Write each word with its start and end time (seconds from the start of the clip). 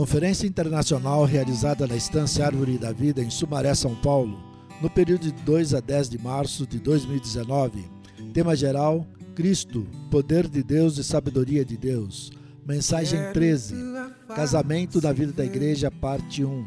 Conferência 0.00 0.46
internacional 0.46 1.26
realizada 1.26 1.86
na 1.86 1.94
Estância 1.94 2.46
Árvore 2.46 2.78
da 2.78 2.90
Vida 2.90 3.22
em 3.22 3.28
Sumaré, 3.28 3.74
São 3.74 3.94
Paulo, 3.94 4.40
no 4.80 4.88
período 4.88 5.30
de 5.30 5.32
2 5.44 5.74
a 5.74 5.80
10 5.80 6.08
de 6.08 6.18
março 6.18 6.66
de 6.66 6.78
2019. 6.78 7.84
Tema 8.32 8.56
geral: 8.56 9.06
Cristo, 9.34 9.86
poder 10.10 10.48
de 10.48 10.62
Deus 10.62 10.96
e 10.96 11.04
sabedoria 11.04 11.66
de 11.66 11.76
Deus. 11.76 12.32
Mensagem 12.66 13.20
13: 13.34 13.74
Casamento 14.34 15.02
na 15.02 15.12
vida 15.12 15.34
da 15.34 15.44
igreja, 15.44 15.90
parte 15.90 16.42
1. 16.42 16.64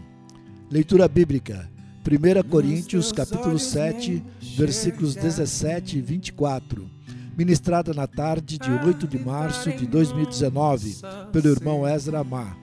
Leitura 0.69 1.07
bíblica: 1.07 1.67
1 2.07 2.47
Coríntios, 2.47 3.11
capítulo 3.11 3.57
7, 3.57 4.23
versículos 4.55 5.15
17 5.15 5.97
e 5.97 6.01
24. 6.01 6.87
Ministrada 7.35 7.95
na 7.95 8.05
tarde 8.05 8.59
de 8.59 8.69
8 8.69 9.07
de 9.07 9.17
março 9.17 9.71
de 9.71 9.87
2019, 9.87 10.97
pelo 11.31 11.49
irmão 11.49 11.87
Ezra 11.87 12.19
Amar 12.19 12.61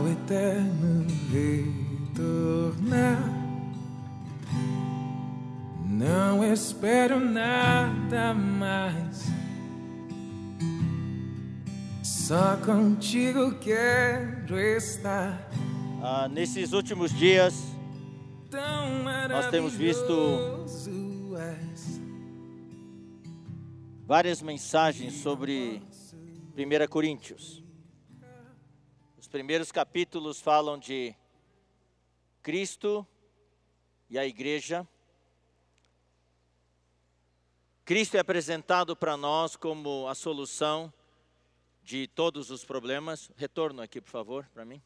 ao 0.00 0.08
eterno 0.08 1.06
retornar. 2.10 3.22
Não 5.86 6.42
espero 6.42 7.20
nada 7.20 8.32
mais. 8.32 9.26
Só 12.02 12.56
contigo 12.56 13.52
quero 13.58 14.58
estar. 14.58 15.50
Ah, 16.02 16.28
nesses 16.28 16.72
últimos 16.72 17.12
dias, 17.12 17.62
nós 19.28 19.48
temos 19.50 19.74
visto 19.74 20.64
várias 24.06 24.40
mensagens 24.40 25.12
sobre 25.20 25.82
1 26.56 26.88
Coríntios 26.88 27.62
primeiros 29.30 29.70
capítulos 29.70 30.40
falam 30.40 30.76
de 30.76 31.14
Cristo 32.42 33.06
e 34.10 34.18
a 34.18 34.26
igreja. 34.26 34.86
Cristo 37.84 38.16
é 38.16 38.20
apresentado 38.20 38.96
para 38.96 39.16
nós 39.16 39.54
como 39.54 40.08
a 40.08 40.16
solução 40.16 40.92
de 41.84 42.08
todos 42.08 42.50
os 42.50 42.64
problemas. 42.64 43.30
Retorno 43.36 43.80
aqui, 43.80 44.00
por 44.00 44.10
favor, 44.10 44.48
para 44.52 44.64
mim. 44.64 44.82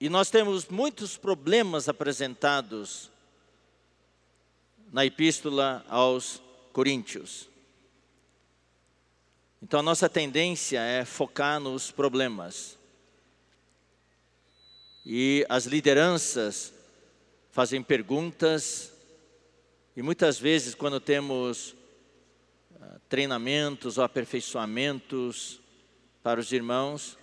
E 0.00 0.08
nós 0.08 0.30
temos 0.30 0.66
muitos 0.66 1.16
problemas 1.16 1.88
apresentados 1.88 3.08
na 4.92 5.06
epístola 5.06 5.84
aos 5.88 6.42
Coríntios. 6.72 7.48
Então 9.62 9.80
a 9.80 9.82
nossa 9.82 10.08
tendência 10.08 10.80
é 10.80 11.04
focar 11.04 11.58
nos 11.58 11.90
problemas. 11.90 12.78
E 15.04 15.46
as 15.48 15.66
lideranças 15.66 16.74
fazem 17.50 17.82
perguntas, 17.82 18.92
e 19.96 20.02
muitas 20.02 20.38
vezes, 20.38 20.74
quando 20.74 21.00
temos 21.00 21.70
uh, 22.72 23.00
treinamentos 23.08 23.96
ou 23.96 24.04
aperfeiçoamentos 24.04 25.58
para 26.22 26.38
os 26.38 26.52
irmãos, 26.52 27.16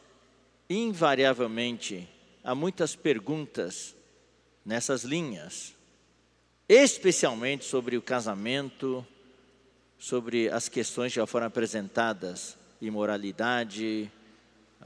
invariavelmente 0.68 2.10
há 2.44 2.56
muitas 2.56 2.96
perguntas 2.96 3.96
nessas 4.66 5.04
linhas, 5.04 5.76
especialmente 6.68 7.66
sobre 7.66 7.96
o 7.96 8.02
casamento, 8.02 9.06
sobre 10.04 10.50
as 10.50 10.68
questões 10.68 11.14
que 11.14 11.16
já 11.22 11.26
foram 11.26 11.48
apresentadas, 11.48 12.58
imoralidade, 12.82 14.12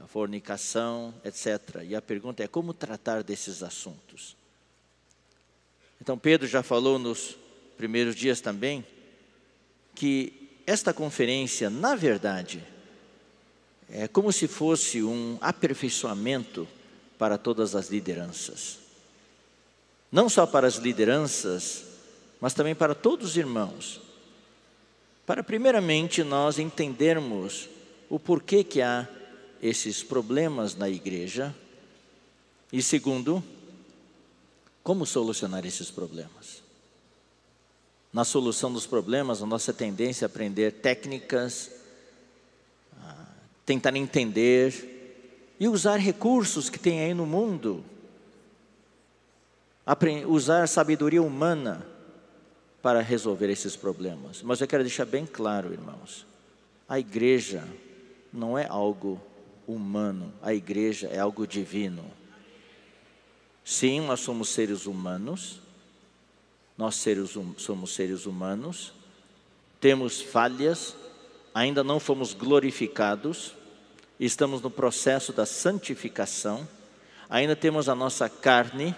fornicação, 0.06 1.12
etc. 1.24 1.82
E 1.84 1.96
a 1.96 2.00
pergunta 2.00 2.44
é 2.44 2.46
como 2.46 2.72
tratar 2.72 3.24
desses 3.24 3.64
assuntos. 3.64 4.36
Então 6.00 6.16
Pedro 6.16 6.46
já 6.46 6.62
falou 6.62 7.00
nos 7.00 7.36
primeiros 7.76 8.14
dias 8.14 8.40
também 8.40 8.86
que 9.92 10.62
esta 10.64 10.94
conferência, 10.94 11.68
na 11.68 11.96
verdade, 11.96 12.64
é 13.90 14.06
como 14.06 14.32
se 14.32 14.46
fosse 14.46 15.02
um 15.02 15.36
aperfeiçoamento 15.40 16.68
para 17.18 17.36
todas 17.36 17.74
as 17.74 17.88
lideranças. 17.88 18.78
Não 20.12 20.28
só 20.28 20.46
para 20.46 20.68
as 20.68 20.76
lideranças, 20.76 21.86
mas 22.40 22.54
também 22.54 22.76
para 22.76 22.94
todos 22.94 23.30
os 23.30 23.36
irmãos 23.36 24.06
para 25.28 25.44
primeiramente 25.44 26.24
nós 26.24 26.58
entendermos 26.58 27.68
o 28.08 28.18
porquê 28.18 28.64
que 28.64 28.80
há 28.80 29.06
esses 29.60 30.02
problemas 30.02 30.74
na 30.74 30.88
igreja 30.88 31.54
e 32.72 32.82
segundo, 32.82 33.44
como 34.82 35.04
solucionar 35.04 35.66
esses 35.66 35.90
problemas. 35.90 36.62
Na 38.10 38.24
solução 38.24 38.72
dos 38.72 38.86
problemas, 38.86 39.42
a 39.42 39.46
nossa 39.46 39.70
tendência 39.70 40.24
é 40.24 40.26
aprender 40.26 40.72
técnicas, 40.72 41.72
tentar 43.66 43.94
entender 43.96 45.52
e 45.60 45.68
usar 45.68 45.98
recursos 45.98 46.70
que 46.70 46.78
tem 46.78 47.00
aí 47.00 47.12
no 47.12 47.26
mundo, 47.26 47.84
usar 50.26 50.66
sabedoria 50.66 51.22
humana 51.22 51.86
para 52.82 53.00
resolver 53.00 53.50
esses 53.50 53.76
problemas. 53.76 54.42
Mas 54.42 54.60
eu 54.60 54.66
quero 54.66 54.84
deixar 54.84 55.04
bem 55.04 55.26
claro, 55.26 55.72
irmãos: 55.72 56.26
a 56.88 56.98
igreja 56.98 57.64
não 58.32 58.56
é 58.56 58.66
algo 58.68 59.20
humano, 59.66 60.32
a 60.42 60.54
igreja 60.54 61.08
é 61.08 61.18
algo 61.18 61.46
divino. 61.46 62.04
Sim, 63.64 64.00
nós 64.00 64.20
somos 64.20 64.48
seres 64.48 64.86
humanos, 64.86 65.60
nós 66.76 66.94
seres, 66.94 67.36
hum, 67.36 67.54
somos 67.58 67.92
seres 67.92 68.24
humanos, 68.24 68.94
temos 69.78 70.22
falhas, 70.22 70.96
ainda 71.54 71.84
não 71.84 72.00
fomos 72.00 72.32
glorificados, 72.32 73.54
estamos 74.18 74.62
no 74.62 74.70
processo 74.70 75.32
da 75.32 75.44
santificação, 75.44 76.66
ainda 77.28 77.54
temos 77.54 77.88
a 77.88 77.94
nossa 77.94 78.28
carne, 78.28 78.94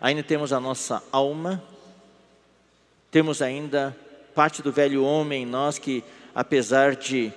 ainda 0.00 0.22
temos 0.22 0.52
a 0.52 0.60
nossa 0.60 1.02
alma, 1.10 1.62
temos 3.10 3.42
ainda 3.42 3.96
parte 4.34 4.62
do 4.62 4.70
velho 4.70 5.02
homem 5.02 5.42
em 5.42 5.46
nós 5.46 5.78
que, 5.78 6.04
apesar 6.34 6.94
de 6.94 7.32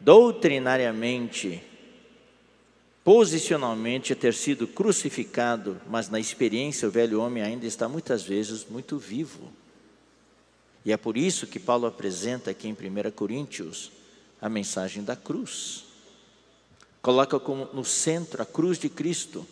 doutrinariamente, 0.00 1.62
posicionalmente 3.04 4.14
ter 4.14 4.34
sido 4.34 4.66
crucificado, 4.66 5.80
mas 5.88 6.08
na 6.08 6.18
experiência 6.18 6.88
o 6.88 6.90
velho 6.90 7.20
homem 7.20 7.42
ainda 7.42 7.66
está 7.66 7.88
muitas 7.88 8.22
vezes 8.22 8.66
muito 8.68 8.98
vivo. 8.98 9.52
E 10.84 10.92
é 10.92 10.96
por 10.96 11.16
isso 11.16 11.46
que 11.46 11.58
Paulo 11.58 11.86
apresenta 11.86 12.50
aqui 12.50 12.68
em 12.68 12.72
1 12.72 13.10
Coríntios 13.10 13.92
a 14.40 14.48
mensagem 14.48 15.02
da 15.02 15.16
cruz. 15.16 15.84
Coloca 17.02 17.38
como 17.38 17.68
no 17.72 17.84
centro 17.84 18.42
a 18.42 18.46
cruz 18.46 18.78
de 18.78 18.88
Cristo. 18.88 19.46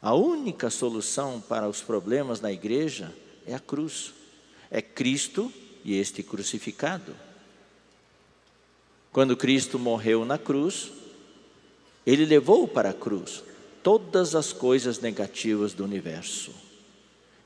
A 0.00 0.14
única 0.14 0.70
solução 0.70 1.40
para 1.40 1.68
os 1.68 1.82
problemas 1.82 2.40
na 2.40 2.52
igreja 2.52 3.12
é 3.48 3.54
a 3.54 3.60
cruz. 3.60 4.12
É 4.70 4.82
Cristo 4.82 5.52
e 5.84 5.96
este 5.96 6.22
crucificado. 6.22 7.14
Quando 9.10 9.36
Cristo 9.36 9.78
morreu 9.78 10.24
na 10.24 10.38
cruz, 10.38 10.92
ele 12.06 12.24
levou 12.24 12.68
para 12.68 12.90
a 12.90 12.94
cruz 12.94 13.42
todas 13.82 14.34
as 14.34 14.52
coisas 14.52 15.00
negativas 15.00 15.72
do 15.72 15.84
universo. 15.84 16.52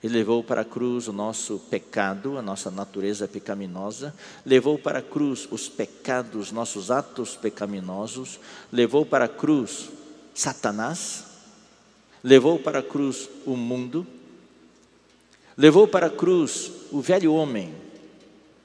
Ele 0.02 0.14
levou 0.14 0.42
para 0.42 0.62
a 0.62 0.64
cruz 0.64 1.06
o 1.06 1.12
nosso 1.12 1.60
pecado, 1.70 2.36
a 2.36 2.42
nossa 2.42 2.72
natureza 2.72 3.28
pecaminosa, 3.28 4.12
levou 4.44 4.76
para 4.76 4.98
a 4.98 5.02
cruz 5.02 5.46
os 5.48 5.68
pecados, 5.68 6.50
nossos 6.50 6.90
atos 6.90 7.36
pecaminosos, 7.36 8.40
levou 8.72 9.06
para 9.06 9.26
a 9.26 9.28
cruz 9.28 9.88
Satanás, 10.34 11.24
levou 12.24 12.58
para 12.58 12.80
a 12.80 12.82
cruz 12.82 13.28
o 13.46 13.56
mundo, 13.56 14.06
Levou 15.56 15.86
para 15.86 16.06
a 16.06 16.10
cruz 16.10 16.70
o 16.90 17.00
velho 17.00 17.34
homem, 17.34 17.74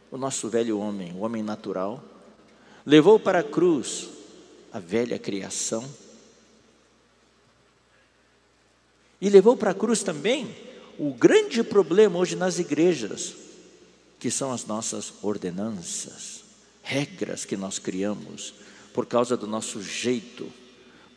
o 0.09 0.17
nosso 0.17 0.49
velho 0.49 0.79
homem, 0.79 1.13
o 1.13 1.19
homem 1.19 1.43
natural. 1.43 2.03
Levou 2.85 3.19
para 3.19 3.39
a 3.39 3.43
cruz 3.43 4.09
a 4.71 4.79
velha 4.79 5.19
criação. 5.19 5.83
E 9.19 9.29
levou 9.29 9.57
para 9.57 9.71
a 9.71 9.73
cruz 9.73 10.03
também 10.03 10.55
o 10.97 11.13
grande 11.13 11.63
problema 11.63 12.17
hoje 12.17 12.35
nas 12.35 12.59
igrejas, 12.59 13.35
que 14.19 14.31
são 14.31 14.51
as 14.51 14.65
nossas 14.65 15.13
ordenanças, 15.21 16.43
regras 16.81 17.45
que 17.45 17.57
nós 17.57 17.77
criamos 17.77 18.53
por 18.93 19.05
causa 19.05 19.35
do 19.35 19.45
nosso 19.45 19.81
jeito 19.81 20.51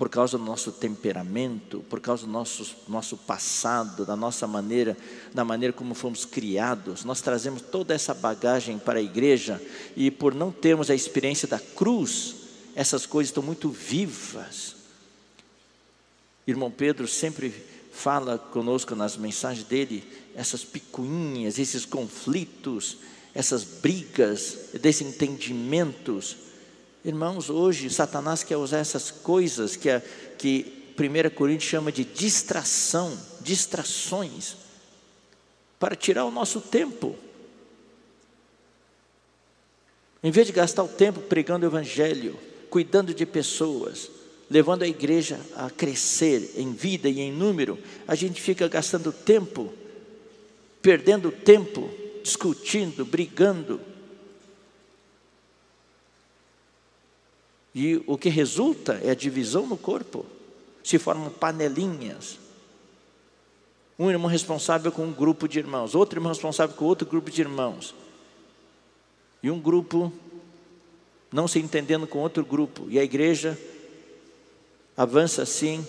por 0.00 0.08
causa 0.08 0.38
do 0.38 0.44
nosso 0.44 0.73
temperamento, 0.73 1.85
por 1.91 2.00
causa 2.00 2.25
do 2.25 2.32
nosso, 2.32 2.75
nosso 2.88 3.19
passado, 3.19 4.06
da 4.06 4.17
nossa 4.17 4.47
maneira, 4.47 4.97
da 5.35 5.44
maneira 5.44 5.75
como 5.75 5.94
fomos 5.94 6.25
criados. 6.25 7.05
Nós 7.05 7.20
trazemos 7.20 7.61
toda 7.61 7.93
essa 7.93 8.14
bagagem 8.14 8.79
para 8.79 8.99
a 8.99 9.02
igreja 9.02 9.61
e 9.94 10.11
por 10.11 10.35
não 10.35 10.50
termos 10.50 10.88
a 10.88 10.94
experiência 10.94 11.47
da 11.47 11.58
cruz, 11.58 12.35
essas 12.75 13.05
coisas 13.05 13.29
estão 13.29 13.43
muito 13.43 13.69
vivas. 13.69 14.75
Irmão 16.46 16.70
Pedro 16.70 17.06
sempre 17.06 17.53
fala 17.93 18.38
conosco 18.38 18.94
nas 18.94 19.19
mensagens 19.19 19.67
dele 19.67 20.03
essas 20.35 20.64
picuinhas, 20.64 21.58
esses 21.58 21.85
conflitos, 21.85 22.96
essas 23.35 23.64
brigas, 23.64 24.70
desentendimentos 24.81 26.49
Irmãos, 27.05 27.49
hoje 27.49 27.88
Satanás 27.88 28.43
quer 28.43 28.58
usar 28.58 28.79
essas 28.79 29.11
coisas 29.11 29.75
que, 29.75 29.88
a, 29.88 30.02
que 30.37 30.94
1 30.99 31.35
Coríntios 31.35 31.70
chama 31.70 31.91
de 31.91 32.05
distração, 32.05 33.17
distrações, 33.41 34.56
para 35.79 35.97
tirar 35.97 36.26
o 36.26 36.31
nosso 36.31 36.61
tempo. 36.61 37.17
Em 40.23 40.31
vez 40.31 40.47
de 40.47 40.52
gastar 40.52 40.82
o 40.82 40.88
tempo 40.88 41.20
pregando 41.20 41.64
o 41.64 41.70
Evangelho, 41.70 42.38
cuidando 42.69 43.14
de 43.14 43.25
pessoas, 43.25 44.11
levando 44.50 44.82
a 44.82 44.88
igreja 44.88 45.41
a 45.56 45.70
crescer 45.70 46.53
em 46.56 46.75
vida 46.75 47.08
e 47.08 47.20
em 47.20 47.32
número, 47.32 47.79
a 48.06 48.14
gente 48.14 48.43
fica 48.43 48.69
gastando 48.69 49.11
tempo, 49.11 49.73
perdendo 50.82 51.32
tempo, 51.32 51.88
discutindo, 52.23 53.06
brigando, 53.06 53.81
E 57.75 58.02
o 58.06 58.19
que 58.19 58.28
resulta 58.28 59.00
é 59.02 59.11
a 59.11 59.14
divisão 59.14 59.67
no 59.67 59.76
corpo. 59.76 60.26
Se 60.82 60.99
formam 60.99 61.31
panelinhas. 61.31 62.38
Um 63.99 64.11
irmão 64.11 64.31
responsável 64.31 64.90
com 64.90 65.05
um 65.05 65.12
grupo 65.12 65.46
de 65.46 65.58
irmãos, 65.58 65.94
outro 65.94 66.19
irmão 66.19 66.32
responsável 66.32 66.75
com 66.75 66.87
outro 66.87 67.06
grupo 67.06 67.31
de 67.31 67.40
irmãos. 67.40 67.94
E 69.43 69.50
um 69.50 69.61
grupo 69.61 70.12
não 71.32 71.46
se 71.46 71.58
entendendo 71.58 72.06
com 72.06 72.19
outro 72.19 72.44
grupo. 72.44 72.87
E 72.88 72.99
a 72.99 73.05
igreja 73.05 73.58
avança 74.96 75.43
assim, 75.43 75.87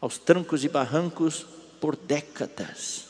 aos 0.00 0.16
trancos 0.16 0.64
e 0.64 0.68
barrancos, 0.68 1.46
por 1.80 1.96
décadas. 1.96 3.09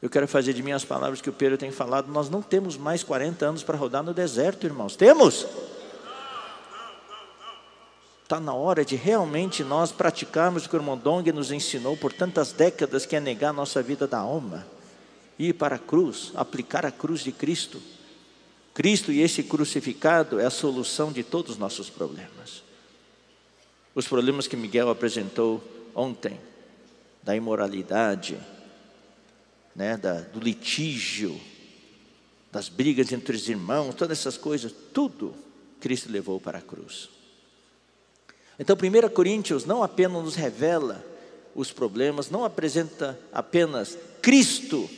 Eu 0.00 0.08
quero 0.08 0.28
fazer 0.28 0.52
de 0.52 0.62
minhas 0.62 0.84
palavras 0.84 1.20
que 1.20 1.28
o 1.28 1.32
Pedro 1.32 1.58
tem 1.58 1.72
falado. 1.72 2.10
Nós 2.10 2.30
não 2.30 2.40
temos 2.40 2.76
mais 2.76 3.02
40 3.02 3.44
anos 3.44 3.62
para 3.64 3.76
rodar 3.76 4.02
no 4.02 4.14
deserto, 4.14 4.64
irmãos. 4.64 4.94
Temos? 4.94 5.44
Está 8.22 8.38
na 8.38 8.54
hora 8.54 8.84
de 8.84 8.94
realmente 8.94 9.64
nós 9.64 9.90
praticarmos 9.90 10.66
o 10.66 10.68
que 10.68 10.76
o 10.76 10.78
irmão 10.78 10.96
Dong 10.96 11.32
nos 11.32 11.50
ensinou 11.50 11.96
por 11.96 12.12
tantas 12.12 12.52
décadas, 12.52 13.06
que 13.06 13.16
é 13.16 13.20
negar 13.20 13.50
a 13.50 13.54
nossa 13.54 13.82
vida 13.82 14.06
da 14.06 14.18
alma, 14.18 14.66
ir 15.38 15.54
para 15.54 15.76
a 15.76 15.78
cruz, 15.78 16.30
aplicar 16.36 16.84
a 16.84 16.92
cruz 16.92 17.20
de 17.20 17.32
Cristo. 17.32 17.80
Cristo 18.74 19.10
e 19.10 19.22
esse 19.22 19.42
crucificado 19.42 20.38
é 20.38 20.44
a 20.44 20.50
solução 20.50 21.10
de 21.10 21.24
todos 21.24 21.52
os 21.52 21.58
nossos 21.58 21.90
problemas. 21.90 22.62
Os 23.94 24.06
problemas 24.06 24.46
que 24.46 24.56
Miguel 24.56 24.90
apresentou 24.90 25.64
ontem, 25.94 26.38
da 27.22 27.34
imoralidade, 27.34 28.38
né, 29.78 29.96
da, 29.96 30.14
do 30.14 30.40
litígio, 30.40 31.40
das 32.50 32.68
brigas 32.68 33.12
entre 33.12 33.36
os 33.36 33.48
irmãos, 33.48 33.94
todas 33.94 34.18
essas 34.18 34.36
coisas, 34.36 34.74
tudo 34.92 35.32
Cristo 35.78 36.10
levou 36.10 36.40
para 36.40 36.58
a 36.58 36.60
cruz. 36.60 37.08
Então, 38.58 38.76
1 38.76 39.08
Coríntios 39.10 39.64
não 39.64 39.84
apenas 39.84 40.24
nos 40.24 40.34
revela 40.34 41.04
os 41.54 41.70
problemas, 41.70 42.28
não 42.28 42.44
apresenta 42.44 43.16
apenas 43.32 43.96
Cristo, 44.20 44.90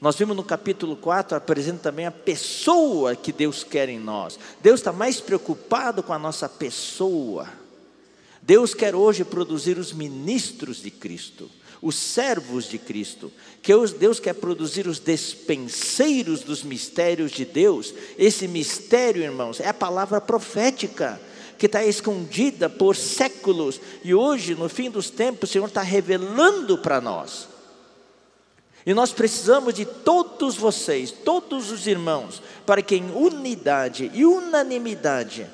nós 0.00 0.16
vimos 0.16 0.34
no 0.34 0.42
capítulo 0.42 0.96
4, 0.96 1.36
apresenta 1.36 1.80
também 1.80 2.06
a 2.06 2.10
pessoa 2.10 3.14
que 3.14 3.30
Deus 3.30 3.62
quer 3.62 3.90
em 3.90 3.98
nós. 3.98 4.38
Deus 4.62 4.80
está 4.80 4.92
mais 4.92 5.20
preocupado 5.20 6.02
com 6.02 6.14
a 6.14 6.18
nossa 6.18 6.48
pessoa. 6.48 7.46
Deus 8.40 8.72
quer 8.72 8.94
hoje 8.94 9.22
produzir 9.22 9.76
os 9.76 9.92
ministros 9.92 10.80
de 10.80 10.90
Cristo 10.90 11.50
os 11.80 11.96
servos 11.96 12.64
de 12.64 12.78
Cristo, 12.78 13.32
que 13.62 13.72
Deus 13.98 14.18
quer 14.18 14.34
produzir 14.34 14.86
os 14.86 14.98
despenseiros 14.98 16.40
dos 16.40 16.62
mistérios 16.62 17.30
de 17.30 17.44
Deus. 17.44 17.94
Esse 18.18 18.48
mistério, 18.48 19.22
irmãos, 19.22 19.60
é 19.60 19.68
a 19.68 19.74
palavra 19.74 20.20
profética 20.20 21.20
que 21.56 21.66
está 21.66 21.84
escondida 21.84 22.70
por 22.70 22.96
séculos 22.96 23.80
e 24.04 24.14
hoje, 24.14 24.54
no 24.54 24.68
fim 24.68 24.90
dos 24.90 25.10
tempos, 25.10 25.50
o 25.50 25.52
Senhor 25.52 25.66
está 25.66 25.82
revelando 25.82 26.78
para 26.78 27.00
nós. 27.00 27.48
E 28.86 28.94
nós 28.94 29.12
precisamos 29.12 29.74
de 29.74 29.84
todos 29.84 30.56
vocês, 30.56 31.10
todos 31.10 31.70
os 31.70 31.86
irmãos, 31.86 32.40
para 32.64 32.80
que 32.80 32.94
em 32.94 33.10
unidade 33.10 34.10
e 34.14 34.24
unanimidade 34.24 35.46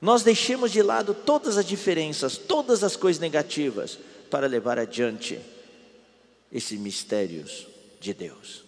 nós 0.00 0.22
deixemos 0.22 0.72
de 0.72 0.82
lado 0.82 1.14
todas 1.14 1.56
as 1.56 1.64
diferenças, 1.64 2.36
todas 2.36 2.82
as 2.82 2.96
coisas 2.96 3.20
negativas 3.20 3.98
para 4.30 4.46
levar 4.46 4.78
adiante 4.78 5.40
esses 6.50 6.78
mistérios 6.78 7.66
de 8.00 8.14
Deus, 8.14 8.64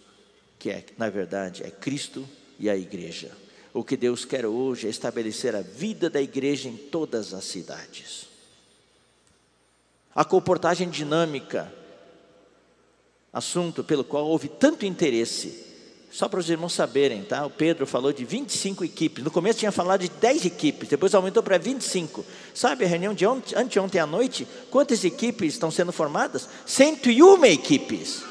que 0.59 0.69
é, 0.69 0.85
na 0.97 1.09
verdade, 1.09 1.63
é 1.63 1.71
Cristo 1.71 2.27
e 2.59 2.69
a 2.69 2.75
igreja. 2.75 3.31
O 3.73 3.83
que 3.83 3.97
Deus 3.97 4.23
quer 4.23 4.45
hoje 4.45 4.87
é 4.87 4.89
estabelecer 4.89 5.55
a 5.55 5.61
vida 5.61 6.09
da 6.09 6.21
igreja 6.21 6.69
em 6.69 6.77
todas 6.77 7.33
as 7.33 7.45
cidades. 7.45 8.27
A 10.13 10.23
comportagem 10.23 10.89
dinâmica, 10.89 11.73
assunto 13.31 13.83
pelo 13.83 14.03
qual 14.03 14.27
houve 14.27 14.47
tanto 14.47 14.85
interesse 14.85 15.62
só 16.13 16.29
para 16.29 16.39
os 16.39 16.47
irmãos 16.47 16.73
saberem, 16.73 17.23
tá? 17.23 17.43
O 17.43 17.49
Pedro 17.49 17.87
falou 17.87 18.13
de 18.13 18.23
25 18.23 18.85
equipes. 18.85 19.23
No 19.23 19.31
começo 19.31 19.57
tinha 19.57 19.71
falado 19.71 20.01
de 20.01 20.09
10 20.09 20.45
equipes, 20.45 20.87
depois 20.87 21.15
aumentou 21.15 21.41
para 21.41 21.57
25. 21.57 22.23
Sabe 22.53 22.85
a 22.85 22.87
reunião 22.87 23.15
de 23.15 23.25
ontem, 23.25 23.55
anteontem 23.57 23.99
à 23.99 24.05
noite? 24.05 24.47
Quantas 24.69 25.03
equipes 25.03 25.53
estão 25.53 25.71
sendo 25.71 25.91
formadas? 25.91 26.47
101 26.67 27.45
equipes. 27.45 28.21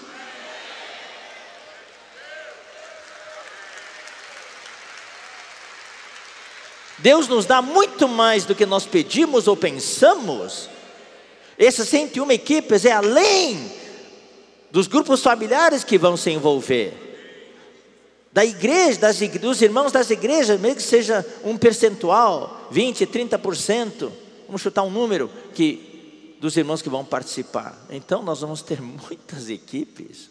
Deus 6.98 7.26
nos 7.26 7.46
dá 7.46 7.60
muito 7.60 8.06
mais 8.06 8.44
do 8.44 8.54
que 8.54 8.64
nós 8.64 8.86
pedimos 8.86 9.48
ou 9.48 9.56
pensamos. 9.56 10.70
Essas 11.58 11.88
101 11.88 12.30
equipes 12.30 12.84
é 12.84 12.92
além 12.92 13.72
dos 14.70 14.86
grupos 14.86 15.20
familiares 15.20 15.82
que 15.82 15.98
vão 15.98 16.16
se 16.16 16.30
envolver 16.30 17.10
da 18.32 18.44
igreja, 18.44 18.98
das, 18.98 19.18
dos 19.18 19.60
irmãos 19.60 19.92
das 19.92 20.10
igrejas, 20.10 20.58
mesmo 20.58 20.76
que 20.76 20.82
seja 20.82 21.24
um 21.44 21.56
percentual, 21.58 22.68
20, 22.70 23.06
30%, 23.06 24.10
vamos 24.46 24.62
chutar 24.62 24.82
um 24.82 24.90
número 24.90 25.30
que 25.54 26.36
dos 26.40 26.56
irmãos 26.56 26.82
que 26.82 26.88
vão 26.88 27.04
participar. 27.04 27.78
Então 27.90 28.22
nós 28.22 28.40
vamos 28.40 28.62
ter 28.62 28.80
muitas 28.82 29.48
equipes. 29.48 30.30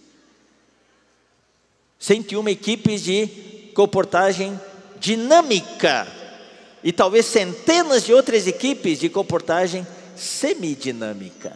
101 1.99 2.49
equipes 2.49 3.03
de 3.03 3.27
comportagem 3.75 4.59
dinâmica 4.99 6.07
e 6.83 6.91
talvez 6.91 7.27
centenas 7.27 8.03
de 8.03 8.13
outras 8.13 8.47
equipes 8.47 8.99
de 8.99 9.07
comportagem 9.07 9.85
semidinâmica. 10.15 11.55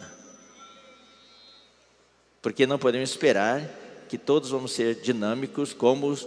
Porque 2.40 2.64
não 2.64 2.78
podemos 2.78 3.10
esperar 3.10 3.68
que 4.08 4.16
todos 4.16 4.50
vamos 4.50 4.72
ser 4.72 5.00
dinâmicos 5.00 5.72
como 5.72 6.06
os, 6.06 6.26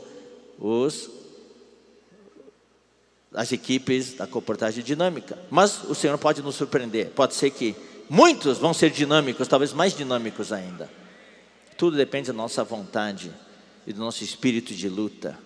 os 0.60 1.10
as 3.34 3.52
equipes 3.52 4.14
da 4.14 4.28
comportagem 4.28 4.84
dinâmica. 4.84 5.38
Mas 5.50 5.84
o 5.84 5.96
Senhor 5.96 6.18
pode 6.18 6.42
nos 6.42 6.56
surpreender. 6.56 7.12
Pode 7.12 7.36
ser 7.36 7.52
que 7.52 7.76
muitos 8.10 8.58
vão 8.58 8.74
ser 8.74 8.90
dinâmicos, 8.90 9.48
talvez 9.48 9.72
mais 9.72 9.96
dinâmicos 9.96 10.52
ainda. 10.52 10.90
Tudo 11.78 11.96
depende 11.96 12.28
da 12.28 12.34
nossa 12.34 12.64
vontade 12.64 13.32
e 13.86 13.94
do 13.94 14.00
nosso 14.00 14.24
espírito 14.24 14.74
de 14.74 14.90
luta, 14.90 15.38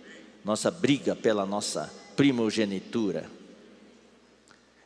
nossa 0.43 0.71
briga 0.71 1.15
pela 1.15 1.45
nossa 1.45 1.93
primogenitura. 2.15 3.29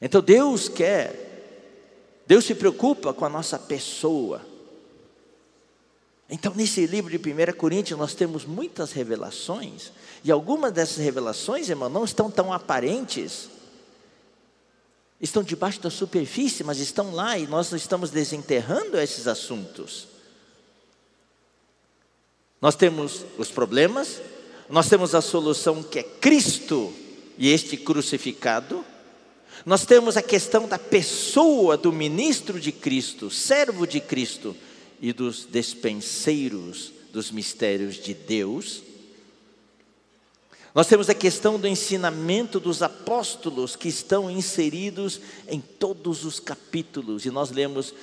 Então 0.02 0.22
Deus 0.22 0.68
quer, 0.68 2.24
Deus 2.26 2.46
se 2.46 2.56
preocupa 2.56 3.14
com 3.14 3.26
a 3.26 3.30
nossa 3.30 3.58
pessoa. 3.58 4.42
Então, 6.30 6.54
nesse 6.54 6.86
livro 6.86 7.10
de 7.10 7.18
1 7.18 7.54
Coríntios, 7.58 7.98
nós 7.98 8.14
temos 8.14 8.46
muitas 8.46 8.92
revelações, 8.92 9.92
e 10.24 10.32
algumas 10.32 10.74
dessas 10.74 10.98
revelações, 10.98 11.70
irmão, 11.70 11.90
não 11.90 12.04
estão 12.04 12.30
tão 12.30 12.52
aparentes, 12.52 13.50
estão 15.22 15.42
debaixo 15.42 15.80
da 15.80 15.90
superfície, 15.90 16.64
mas 16.64 16.80
estão 16.80 17.14
lá 17.14 17.38
e 17.38 17.48
nós 17.48 17.72
estamos 17.72 18.10
desenterrando 18.10 19.00
esses 19.00 19.26
assuntos. 19.26 20.08
Nós 22.62 22.76
temos 22.76 23.26
os 23.38 23.50
problemas, 23.50 24.22
nós 24.70 24.90
temos 24.90 25.16
a 25.16 25.22
solução 25.22 25.82
que 25.82 26.00
é 26.00 26.04
Cristo 26.04 26.94
e 27.38 27.50
este 27.50 27.78
crucificado, 27.78 28.84
Nós 29.66 29.86
temos 29.86 30.18
a 30.18 30.22
questão 30.22 30.68
da 30.68 30.78
pessoa 30.78 31.78
do 31.78 31.92
ministro 31.92 32.60
de 32.60 32.72
Cristo, 32.72 33.30
servo 33.30 33.88
de 33.88 34.00
Cristo 34.00 34.56
e 35.02 35.14
dos 35.14 35.46
despenseiros 35.46 36.92
dos 37.12 37.32
mistérios 37.32 37.96
de 37.96 38.14
Deus. 38.14 38.84
Nós 40.74 40.88
temos 40.88 41.10
a 41.10 41.16
questão 41.16 41.60
do 41.60 41.68
ensinamento 41.68 42.60
dos 42.60 42.84
apóstolos 42.84 43.76
que 43.76 43.88
estão 43.88 44.30
inseridos 44.30 45.20
em 45.48 45.60
todos 45.60 46.24
os 46.24 46.40
capítulos, 46.40 47.26
e 47.26 47.32
nós 47.32 47.50
lemos 47.50 47.94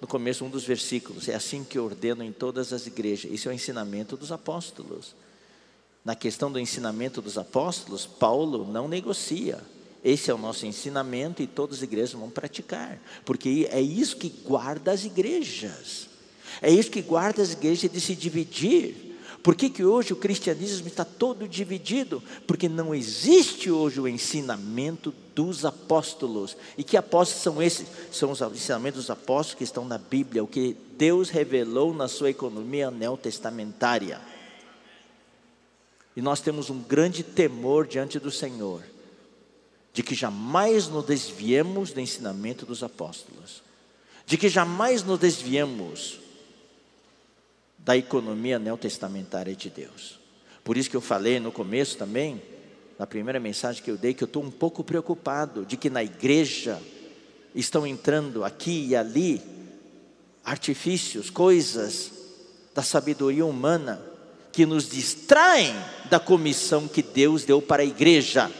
no 0.00 0.08
começo 0.08 0.44
um 0.44 0.50
dos 0.50 0.64
versículos: 0.64 1.28
é 1.28 1.34
assim 1.34 1.62
que 1.62 1.78
ordeno 1.78 2.24
em 2.24 2.32
todas 2.32 2.72
as 2.72 2.86
igrejas. 2.86 3.30
Isso 3.30 3.48
é 3.48 3.52
o 3.52 3.54
ensinamento 3.54 4.16
dos 4.16 4.32
apóstolos. 4.32 5.14
Na 6.04 6.14
questão 6.14 6.50
do 6.50 6.58
ensinamento 6.58 7.22
dos 7.22 7.38
apóstolos, 7.38 8.06
Paulo 8.06 8.64
não 8.64 8.88
negocia. 8.88 9.60
Esse 10.04 10.30
é 10.30 10.34
o 10.34 10.38
nosso 10.38 10.66
ensinamento 10.66 11.42
e 11.42 11.46
todas 11.48 11.78
as 11.78 11.82
igrejas 11.82 12.12
vão 12.12 12.30
praticar, 12.30 13.00
porque 13.24 13.68
é 13.70 13.80
isso 13.80 14.16
que 14.16 14.28
guarda 14.28 14.92
as 14.92 15.04
igrejas. 15.04 16.08
É 16.62 16.70
isso 16.70 16.90
que 16.90 17.02
guarda 17.02 17.42
as 17.42 17.52
igrejas 17.52 17.90
de 17.90 18.00
se 18.00 18.14
dividir. 18.14 19.06
Por 19.46 19.54
que, 19.54 19.70
que 19.70 19.84
hoje 19.84 20.12
o 20.12 20.16
cristianismo 20.16 20.88
está 20.88 21.04
todo 21.04 21.46
dividido? 21.46 22.20
Porque 22.48 22.68
não 22.68 22.92
existe 22.92 23.70
hoje 23.70 24.00
o 24.00 24.08
ensinamento 24.08 25.14
dos 25.36 25.64
apóstolos. 25.64 26.56
E 26.76 26.82
que 26.82 26.96
apóstolos 26.96 27.44
são 27.44 27.62
esses? 27.62 27.86
São 28.10 28.32
os 28.32 28.40
ensinamentos 28.40 29.02
dos 29.02 29.10
apóstolos 29.10 29.54
que 29.54 29.62
estão 29.62 29.84
na 29.84 29.98
Bíblia, 29.98 30.42
o 30.42 30.48
que 30.48 30.76
Deus 30.98 31.28
revelou 31.30 31.94
na 31.94 32.08
sua 32.08 32.30
economia 32.30 32.90
neotestamentária. 32.90 34.20
E 36.16 36.20
nós 36.20 36.40
temos 36.40 36.68
um 36.68 36.82
grande 36.82 37.22
temor 37.22 37.86
diante 37.86 38.18
do 38.18 38.32
Senhor, 38.32 38.82
de 39.92 40.02
que 40.02 40.16
jamais 40.16 40.88
nos 40.88 41.04
desviemos 41.04 41.92
do 41.92 42.00
ensinamento 42.00 42.66
dos 42.66 42.82
apóstolos, 42.82 43.62
de 44.26 44.36
que 44.36 44.48
jamais 44.48 45.04
nos 45.04 45.20
desviemos 45.20 46.25
da 47.86 47.96
economia 47.96 48.58
neotestamentária 48.58 49.54
de 49.54 49.70
Deus. 49.70 50.18
Por 50.64 50.76
isso 50.76 50.90
que 50.90 50.96
eu 50.96 51.00
falei 51.00 51.38
no 51.38 51.52
começo 51.52 51.96
também, 51.96 52.42
na 52.98 53.06
primeira 53.06 53.38
mensagem 53.38 53.80
que 53.80 53.88
eu 53.88 53.96
dei, 53.96 54.12
que 54.12 54.24
eu 54.24 54.26
estou 54.26 54.42
um 54.42 54.50
pouco 54.50 54.82
preocupado 54.82 55.64
de 55.64 55.76
que 55.76 55.88
na 55.88 56.02
igreja 56.02 56.82
estão 57.54 57.86
entrando 57.86 58.44
aqui 58.44 58.88
e 58.88 58.96
ali 58.96 59.40
artifícios, 60.44 61.30
coisas 61.30 62.10
da 62.74 62.82
sabedoria 62.82 63.46
humana 63.46 64.02
que 64.50 64.66
nos 64.66 64.88
distraem 64.88 65.72
da 66.10 66.18
comissão 66.18 66.88
que 66.88 67.02
Deus 67.02 67.44
deu 67.44 67.62
para 67.62 67.84
a 67.84 67.86
igreja. 67.86 68.50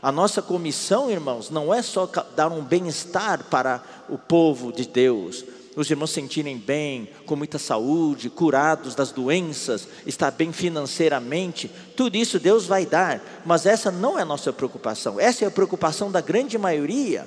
A 0.00 0.12
nossa 0.12 0.40
comissão, 0.40 1.10
irmãos, 1.10 1.50
não 1.50 1.74
é 1.74 1.82
só 1.82 2.06
dar 2.36 2.52
um 2.52 2.62
bem-estar 2.62 3.42
para 3.50 3.82
o 4.08 4.16
povo 4.16 4.72
de 4.72 4.86
Deus, 4.86 5.44
os 5.76 5.90
irmãos 5.90 6.10
sentirem 6.10 6.56
bem, 6.56 7.08
com 7.26 7.34
muita 7.36 7.58
saúde, 7.58 8.30
curados 8.30 8.94
das 8.94 9.10
doenças, 9.10 9.88
estar 10.06 10.30
bem 10.30 10.52
financeiramente, 10.52 11.70
tudo 11.96 12.16
isso 12.16 12.38
Deus 12.38 12.66
vai 12.66 12.86
dar, 12.86 13.20
mas 13.44 13.66
essa 13.66 13.90
não 13.90 14.18
é 14.18 14.22
a 14.22 14.26
nossa 14.26 14.52
preocupação, 14.52 15.18
essa 15.18 15.44
é 15.44 15.48
a 15.48 15.50
preocupação 15.50 16.10
da 16.10 16.20
grande 16.20 16.56
maioria. 16.56 17.26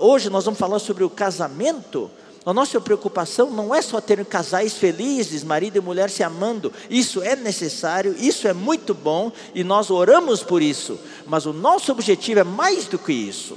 Hoje 0.00 0.30
nós 0.30 0.44
vamos 0.44 0.60
falar 0.60 0.78
sobre 0.78 1.04
o 1.04 1.10
casamento. 1.10 2.10
A 2.44 2.52
nossa 2.52 2.80
preocupação 2.80 3.50
não 3.50 3.72
é 3.72 3.80
só 3.80 4.00
ter 4.00 4.24
casais 4.26 4.74
felizes, 4.74 5.44
marido 5.44 5.76
e 5.76 5.80
mulher 5.80 6.10
se 6.10 6.24
amando, 6.24 6.72
isso 6.90 7.22
é 7.22 7.36
necessário, 7.36 8.16
isso 8.18 8.48
é 8.48 8.52
muito 8.52 8.94
bom 8.94 9.30
e 9.54 9.62
nós 9.62 9.90
oramos 9.90 10.42
por 10.42 10.60
isso, 10.60 10.98
mas 11.24 11.46
o 11.46 11.52
nosso 11.52 11.92
objetivo 11.92 12.40
é 12.40 12.44
mais 12.44 12.86
do 12.86 12.98
que 12.98 13.12
isso. 13.12 13.56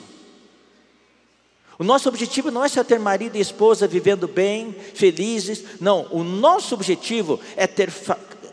O 1.77 1.83
nosso 1.83 2.07
objetivo 2.07 2.51
não 2.51 2.63
é 2.63 2.69
só 2.69 2.83
ter 2.83 2.99
marido 2.99 3.35
e 3.35 3.41
esposa 3.41 3.87
vivendo 3.87 4.27
bem, 4.27 4.73
felizes. 4.93 5.63
Não, 5.81 6.07
o 6.09 6.23
nosso 6.23 6.73
objetivo 6.73 7.39
é 7.57 7.67
ter 7.67 7.91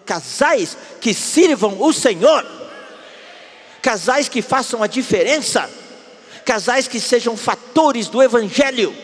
casais 0.04 0.76
que 1.00 1.14
sirvam 1.14 1.80
o 1.80 1.92
Senhor, 1.92 2.44
casais 3.80 4.28
que 4.28 4.42
façam 4.42 4.82
a 4.82 4.88
diferença, 4.88 5.70
casais 6.44 6.88
que 6.88 6.98
sejam 6.98 7.36
fatores 7.36 8.08
do 8.08 8.20
Evangelho. 8.20 8.94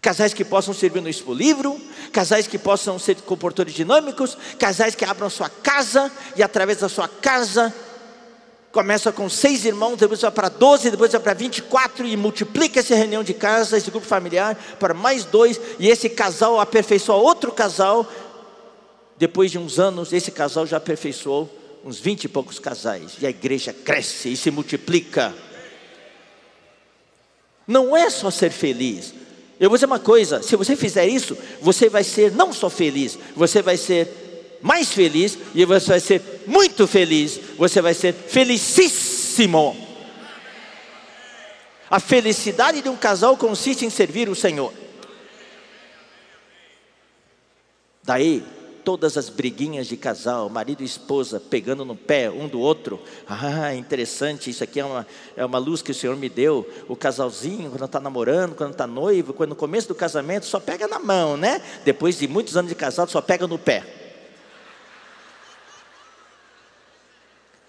Casais 0.00 0.32
que 0.32 0.44
possam 0.44 0.72
servir 0.72 1.02
no 1.02 1.10
Expo 1.10 1.34
Livro, 1.34 1.78
casais 2.10 2.46
que 2.46 2.56
possam 2.56 2.98
ser 2.98 3.16
comportadores 3.16 3.74
dinâmicos, 3.74 4.38
casais 4.58 4.94
que 4.94 5.04
abram 5.04 5.28
sua 5.28 5.50
casa 5.50 6.10
e 6.36 6.42
através 6.42 6.78
da 6.78 6.88
sua 6.88 7.06
casa 7.06 7.74
começa 8.72 9.10
com 9.10 9.28
seis 9.28 9.64
irmãos, 9.64 9.96
depois 9.96 10.20
vai 10.20 10.30
para 10.30 10.48
12, 10.48 10.90
depois 10.90 11.12
vai 11.12 11.20
para 11.20 11.34
24 11.34 12.06
e 12.06 12.16
multiplica 12.16 12.80
essa 12.80 12.94
reunião 12.94 13.22
de 13.22 13.34
casa, 13.34 13.76
esse 13.76 13.90
grupo 13.90 14.06
familiar, 14.06 14.56
para 14.78 14.94
mais 14.94 15.24
dois, 15.24 15.60
e 15.78 15.88
esse 15.88 16.08
casal 16.08 16.60
aperfeiçoa 16.60 17.16
outro 17.16 17.52
casal. 17.52 18.06
Depois 19.18 19.50
de 19.50 19.58
uns 19.58 19.78
anos, 19.78 20.12
esse 20.12 20.30
casal 20.30 20.66
já 20.66 20.76
aperfeiçoou 20.76 21.50
uns 21.84 21.98
20 21.98 22.24
e 22.24 22.28
poucos 22.28 22.58
casais, 22.58 23.12
e 23.20 23.26
a 23.26 23.30
igreja 23.30 23.72
cresce 23.72 24.32
e 24.32 24.36
se 24.36 24.50
multiplica. 24.50 25.34
Não 27.66 27.96
é 27.96 28.08
só 28.10 28.30
ser 28.30 28.50
feliz. 28.50 29.14
Eu 29.58 29.68
vou 29.68 29.76
dizer 29.76 29.86
uma 29.86 29.98
coisa: 29.98 30.42
se 30.42 30.56
você 30.56 30.74
fizer 30.74 31.06
isso, 31.06 31.36
você 31.60 31.88
vai 31.88 32.02
ser 32.02 32.32
não 32.32 32.52
só 32.52 32.70
feliz, 32.70 33.18
você 33.34 33.60
vai 33.60 33.76
ser 33.76 34.19
mais 34.62 34.92
feliz 34.92 35.38
e 35.54 35.64
você 35.64 35.88
vai 35.88 36.00
ser 36.00 36.22
muito 36.46 36.86
feliz, 36.86 37.40
você 37.56 37.80
vai 37.80 37.94
ser 37.94 38.12
felicíssimo. 38.12 39.76
A 41.90 41.98
felicidade 41.98 42.80
de 42.80 42.88
um 42.88 42.96
casal 42.96 43.36
consiste 43.36 43.84
em 43.84 43.90
servir 43.90 44.28
o 44.28 44.34
Senhor. 44.34 44.72
Daí, 48.02 48.44
todas 48.84 49.16
as 49.16 49.28
briguinhas 49.28 49.86
de 49.86 49.96
casal, 49.96 50.48
marido 50.48 50.82
e 50.82 50.86
esposa 50.86 51.40
pegando 51.40 51.84
no 51.84 51.96
pé 51.96 52.30
um 52.30 52.48
do 52.48 52.60
outro. 52.60 53.00
Ah, 53.28 53.74
interessante, 53.74 54.50
isso 54.50 54.62
aqui 54.64 54.80
é 54.80 54.84
uma, 54.84 55.06
é 55.36 55.44
uma 55.44 55.58
luz 55.58 55.82
que 55.82 55.90
o 55.90 55.94
Senhor 55.94 56.16
me 56.16 56.28
deu. 56.28 56.68
O 56.88 56.96
casalzinho, 56.96 57.70
quando 57.70 57.84
está 57.84 58.00
namorando, 58.00 58.54
quando 58.54 58.72
está 58.72 58.86
noivo, 58.86 59.32
quando 59.32 59.50
no 59.50 59.56
começo 59.56 59.88
do 59.88 59.94
casamento, 59.94 60.46
só 60.46 60.60
pega 60.60 60.86
na 60.86 60.98
mão, 60.98 61.36
né? 61.36 61.60
Depois 61.84 62.18
de 62.18 62.26
muitos 62.28 62.56
anos 62.56 62.68
de 62.68 62.74
casado, 62.74 63.10
só 63.10 63.20
pega 63.20 63.46
no 63.46 63.58
pé. 63.58 63.99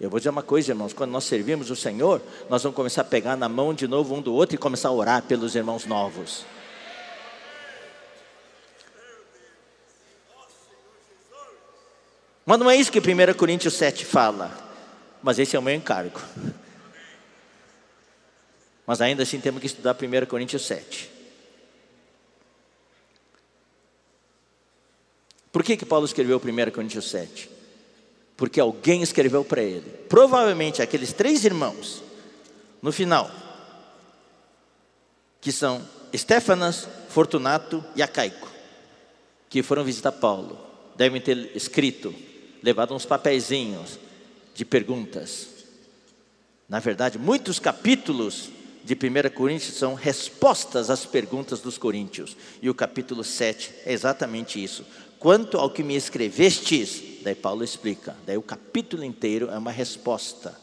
Eu 0.02 0.10
vou 0.10 0.20
dizer 0.20 0.32
uma 0.32 0.42
coisa, 0.42 0.72
irmãos: 0.72 0.94
quando 0.94 1.12
nós 1.12 1.26
servimos 1.26 1.70
o 1.70 1.76
Senhor, 1.76 2.20
nós 2.50 2.64
vamos 2.64 2.76
começar 2.76 3.02
a 3.02 3.06
pegar 3.06 3.36
na 3.38 3.48
mão 3.48 3.72
de 3.72 3.88
novo 3.88 4.16
um 4.16 4.22
do 4.22 4.34
outro 4.34 4.56
e 4.56 4.58
começar 4.58 4.90
a 4.90 4.92
orar 4.92 5.22
pelos 5.22 5.54
irmãos 5.54 5.86
novos. 5.86 6.44
Mas 12.44 12.60
não 12.60 12.68
é 12.68 12.76
isso 12.76 12.92
que 12.92 12.98
1 12.98 13.34
Coríntios 13.38 13.76
7 13.76 14.04
fala, 14.04 14.52
mas 15.22 15.38
esse 15.38 15.56
é 15.56 15.60
o 15.60 15.62
meu 15.62 15.76
encargo. 15.76 16.20
Mas 18.88 19.02
ainda 19.02 19.22
assim 19.22 19.40
temos 19.40 19.62
que 19.62 19.68
estudar 19.68 19.96
1 19.96 20.26
Coríntios 20.26 20.66
7. 20.66 21.12
Por 25.52 25.64
que, 25.64 25.78
que 25.78 25.86
Paulo 25.86 26.08
escreveu 26.08 26.42
1 26.44 26.72
Coríntios 26.72 27.08
7? 27.12 27.51
Porque 28.42 28.60
alguém 28.60 29.04
escreveu 29.04 29.46
para 29.46 29.62
ele. 29.62 29.88
Provavelmente 30.10 30.82
aqueles 30.82 31.14
três 31.14 31.46
irmãos, 31.46 32.02
no 32.82 32.92
final, 32.92 33.30
que 35.40 35.52
são 35.52 35.88
Estéfanas, 36.12 36.88
Fortunato 37.10 37.86
e 37.96 38.02
Acaico, 38.02 38.50
que 39.48 39.62
foram 39.62 39.84
visitar 39.84 40.12
Paulo, 40.14 40.60
devem 40.96 41.22
ter 41.22 41.56
escrito, 41.56 42.16
levado 42.64 42.96
uns 42.96 43.06
papeizinhos 43.06 44.00
de 44.56 44.66
perguntas. 44.66 45.48
Na 46.68 46.80
verdade, 46.80 47.20
muitos 47.20 47.60
capítulos 47.60 48.50
de 48.84 48.96
1 48.96 49.36
Coríntios 49.36 49.76
são 49.76 49.94
respostas 49.94 50.90
às 50.90 51.06
perguntas 51.06 51.60
dos 51.60 51.78
coríntios. 51.78 52.36
E 52.60 52.72
o 52.72 52.74
capítulo 52.74 53.24
7 53.24 53.72
é 53.86 53.94
exatamente 53.94 54.64
isso. 54.64 54.84
Quanto 55.22 55.58
ao 55.58 55.70
que 55.70 55.84
me 55.84 55.96
escrevestes, 55.96 57.12
Daí 57.22 57.36
Paulo 57.36 57.64
explica. 57.64 58.18
Daí 58.26 58.38
o 58.38 58.42
capítulo 58.42 59.04
inteiro 59.04 59.50
é 59.50 59.58
uma 59.58 59.72
resposta. 59.72 60.60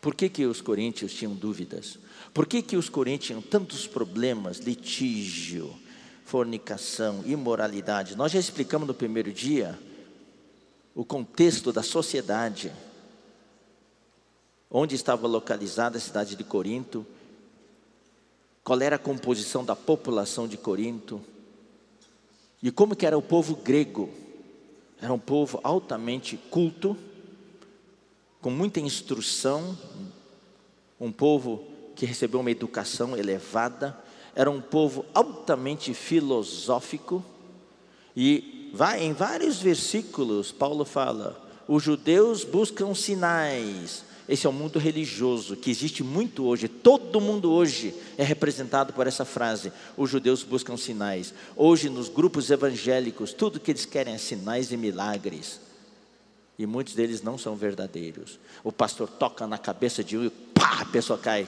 Por 0.00 0.14
que, 0.14 0.28
que 0.28 0.44
os 0.44 0.60
coríntios 0.60 1.12
tinham 1.14 1.34
dúvidas? 1.34 1.98
Por 2.32 2.46
que, 2.46 2.62
que 2.62 2.76
os 2.76 2.88
coríntios 2.88 3.28
tinham 3.28 3.42
tantos 3.42 3.86
problemas, 3.86 4.58
litígio, 4.58 5.74
fornicação, 6.24 7.22
imoralidade? 7.24 8.14
Nós 8.14 8.30
já 8.30 8.38
explicamos 8.38 8.86
no 8.86 8.94
primeiro 8.94 9.32
dia 9.32 9.78
o 10.94 11.04
contexto 11.04 11.72
da 11.72 11.82
sociedade, 11.82 12.70
onde 14.70 14.94
estava 14.94 15.26
localizada 15.26 15.98
a 15.98 16.00
cidade 16.00 16.36
de 16.36 16.44
Corinto, 16.44 17.06
qual 18.66 18.82
era 18.82 18.96
a 18.96 18.98
composição 18.98 19.64
da 19.64 19.76
população 19.76 20.48
de 20.48 20.56
Corinto, 20.56 21.22
e 22.60 22.68
como 22.72 22.96
que 22.96 23.06
era 23.06 23.16
o 23.16 23.22
povo 23.22 23.54
grego? 23.54 24.10
Era 25.00 25.12
um 25.12 25.20
povo 25.20 25.60
altamente 25.62 26.36
culto, 26.50 26.96
com 28.40 28.50
muita 28.50 28.80
instrução, 28.80 29.78
um 30.98 31.12
povo 31.12 31.64
que 31.94 32.04
recebeu 32.04 32.40
uma 32.40 32.50
educação 32.50 33.16
elevada, 33.16 33.96
era 34.34 34.50
um 34.50 34.60
povo 34.60 35.06
altamente 35.14 35.94
filosófico, 35.94 37.24
e 38.16 38.72
vai 38.74 39.00
em 39.00 39.12
vários 39.12 39.62
versículos, 39.62 40.50
Paulo 40.50 40.84
fala: 40.84 41.40
os 41.68 41.84
judeus 41.84 42.42
buscam 42.42 42.96
sinais. 42.96 44.04
Esse 44.28 44.46
é 44.46 44.50
o 44.50 44.52
mundo 44.52 44.78
religioso 44.78 45.54
que 45.54 45.70
existe 45.70 46.02
muito 46.02 46.44
hoje. 46.44 46.66
Todo 46.66 47.20
mundo 47.20 47.52
hoje 47.52 47.94
é 48.18 48.24
representado 48.24 48.92
por 48.92 49.06
essa 49.06 49.24
frase: 49.24 49.72
os 49.96 50.10
judeus 50.10 50.42
buscam 50.42 50.76
sinais. 50.76 51.32
Hoje, 51.54 51.88
nos 51.88 52.08
grupos 52.08 52.50
evangélicos, 52.50 53.32
tudo 53.32 53.60
que 53.60 53.70
eles 53.70 53.86
querem 53.86 54.14
é 54.14 54.18
sinais 54.18 54.72
e 54.72 54.76
milagres. 54.76 55.60
E 56.58 56.66
muitos 56.66 56.94
deles 56.94 57.22
não 57.22 57.38
são 57.38 57.54
verdadeiros. 57.54 58.40
O 58.64 58.72
pastor 58.72 59.08
toca 59.08 59.46
na 59.46 59.58
cabeça 59.58 60.02
de 60.02 60.16
um 60.16 60.24
e 60.24 60.30
pá, 60.30 60.80
a 60.80 60.86
pessoa 60.86 61.18
cai. 61.18 61.46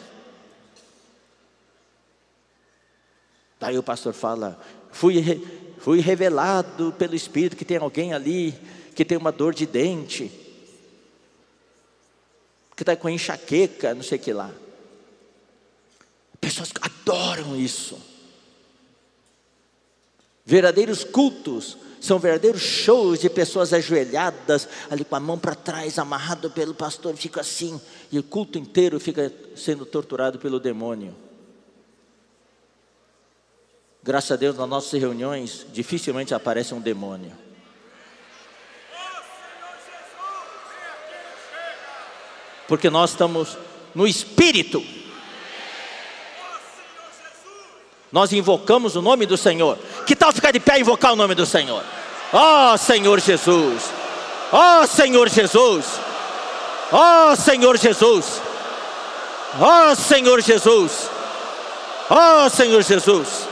Daí 3.59 3.77
o 3.77 3.83
pastor 3.83 4.13
fala: 4.13 4.61
fui, 4.93 5.43
fui 5.79 5.99
revelado 5.99 6.93
pelo 6.93 7.17
Espírito 7.17 7.57
que 7.57 7.65
tem 7.65 7.79
alguém 7.79 8.13
ali 8.13 8.55
que 8.95 9.05
tem 9.05 9.19
uma 9.19 9.33
dor 9.33 9.55
de 9.55 9.65
dente, 9.65 10.31
que 12.79 12.85
está 12.85 12.95
com 12.95 13.09
enxaqueca, 13.09 13.93
não 13.93 14.05
sei 14.05 14.19
o 14.19 14.21
que 14.21 14.33
lá. 14.33 14.53
Pessoas 16.41 16.71
adoram 16.81 17.57
isso. 17.57 18.01
Verdadeiros 20.47 21.03
cultos 21.03 21.77
são 22.01 22.21
verdadeiros 22.21 22.63
shows 22.63 23.19
de 23.19 23.29
pessoas 23.29 23.73
ajoelhadas, 23.73 24.69
ali 24.89 25.05
com 25.05 25.17
a 25.17 25.21
mão 25.21 25.37
para 25.37 25.57
trás, 25.57 25.99
amarrado 25.99 26.53
pelo 26.53 26.73
pastor, 26.73 27.17
fica 27.17 27.41
assim, 27.41 27.81
e 28.13 28.19
o 28.21 28.23
culto 28.23 28.57
inteiro 28.57 29.01
fica 29.01 29.33
sendo 29.57 29.85
torturado 29.85 30.39
pelo 30.39 30.61
demônio. 30.61 31.17
Graças 34.05 34.31
a 34.31 34.37
Deus, 34.37 34.57
nas 34.57 34.69
nossas 34.69 35.01
reuniões, 35.01 35.67
dificilmente 35.73 36.33
aparece 36.33 36.73
um 36.73 36.81
demônio. 36.81 37.48
Porque 42.69 42.91
nós 42.91 43.11
estamos 43.11 43.57
no 43.95 44.07
Espírito. 44.07 44.85
Nós 48.13 48.33
invocamos 48.33 48.95
o 48.95 49.03
nome 49.03 49.27
do 49.27 49.37
Senhor. 49.37 49.79
Que 50.07 50.15
tal 50.15 50.33
ficar 50.33 50.53
de 50.53 50.61
pé 50.61 50.79
e 50.79 50.81
invocar 50.83 51.13
o 51.13 51.17
nome 51.17 51.35
do 51.35 51.47
Senhor? 51.47 51.83
Ó 52.33 52.75
oh, 52.75 52.79
Senhor 52.79 53.19
Jesus! 53.21 53.85
Ó 54.53 54.83
oh, 54.83 54.87
Senhor 54.87 55.29
Jesus! 55.29 55.87
Ó 56.93 57.33
oh, 57.33 57.37
Senhor 57.37 57.77
Jesus! 57.79 58.41
Ó 59.59 59.95
Senhor 59.95 60.41
Jesus! 60.43 61.11
Ó 62.11 62.49
Senhor 62.49 62.83
Jesus! 62.83 63.49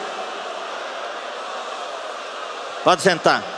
Pode 2.85 3.03
sentar. 3.03 3.56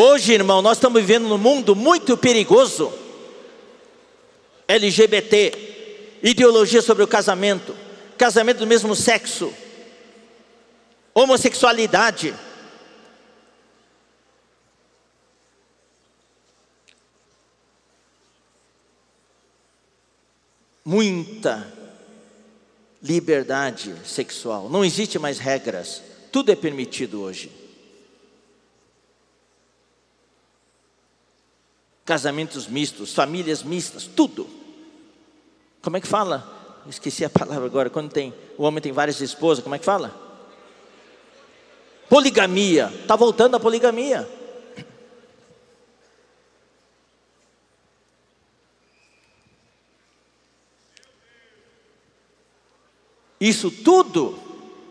Hoje, 0.00 0.32
irmão, 0.32 0.62
nós 0.62 0.76
estamos 0.76 1.00
vivendo 1.00 1.26
num 1.26 1.36
mundo 1.36 1.74
muito 1.74 2.16
perigoso. 2.16 2.92
LGBT, 4.68 6.18
ideologia 6.22 6.80
sobre 6.80 7.02
o 7.02 7.08
casamento, 7.08 7.74
casamento 8.16 8.58
do 8.58 8.66
mesmo 8.68 8.94
sexo, 8.94 9.52
homossexualidade. 11.12 12.32
Muita 20.84 21.74
liberdade 23.02 23.96
sexual. 24.04 24.70
Não 24.70 24.84
existe 24.84 25.18
mais 25.18 25.40
regras. 25.40 26.00
Tudo 26.30 26.52
é 26.52 26.54
permitido 26.54 27.20
hoje. 27.20 27.57
Casamentos 32.08 32.66
mistos, 32.66 33.12
famílias 33.12 33.62
mistas, 33.62 34.06
tudo. 34.06 34.48
Como 35.82 35.98
é 35.98 36.00
que 36.00 36.06
fala? 36.06 36.80
Esqueci 36.88 37.22
a 37.22 37.28
palavra 37.28 37.66
agora. 37.66 37.90
Quando 37.90 38.10
tem 38.10 38.32
o 38.56 38.62
homem 38.62 38.80
tem 38.80 38.92
várias 38.92 39.20
esposas, 39.20 39.62
como 39.62 39.74
é 39.74 39.78
que 39.78 39.84
fala? 39.84 40.18
Poligamia. 42.08 42.90
Está 43.02 43.14
voltando 43.14 43.56
a 43.56 43.60
poligamia. 43.60 44.26
Isso 53.38 53.70
tudo 53.70 54.38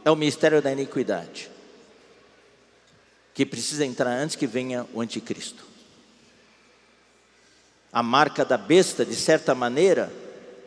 é 0.05 0.11
o 0.11 0.15
mistério 0.15 0.61
da 0.61 0.71
iniquidade, 0.71 1.49
que 3.33 3.43
precisa 3.43 3.83
entrar 3.83 4.11
antes 4.11 4.35
que 4.35 4.45
venha 4.45 4.85
o 4.93 5.01
anticristo. 5.01 5.66
A 7.91 8.03
marca 8.03 8.43
da 8.43 8.57
besta, 8.57 9.05
de 9.05 9.15
certa 9.15 9.55
maneira, 9.55 10.11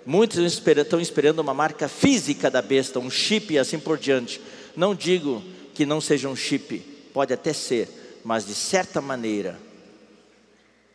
muitos 0.04 0.38
estão 0.38 1.00
esperando 1.00 1.40
uma 1.40 1.54
marca 1.54 1.88
física 1.88 2.50
da 2.50 2.62
besta, 2.62 2.98
um 2.98 3.10
chip 3.10 3.54
e 3.54 3.58
assim 3.58 3.78
por 3.78 3.98
diante. 3.98 4.40
Não 4.76 4.94
digo 4.94 5.42
que 5.74 5.84
não 5.86 6.00
seja 6.00 6.28
um 6.28 6.36
chip, 6.36 6.78
pode 7.12 7.32
até 7.32 7.52
ser, 7.52 8.20
mas 8.24 8.46
de 8.46 8.54
certa 8.54 9.00
maneira, 9.00 9.58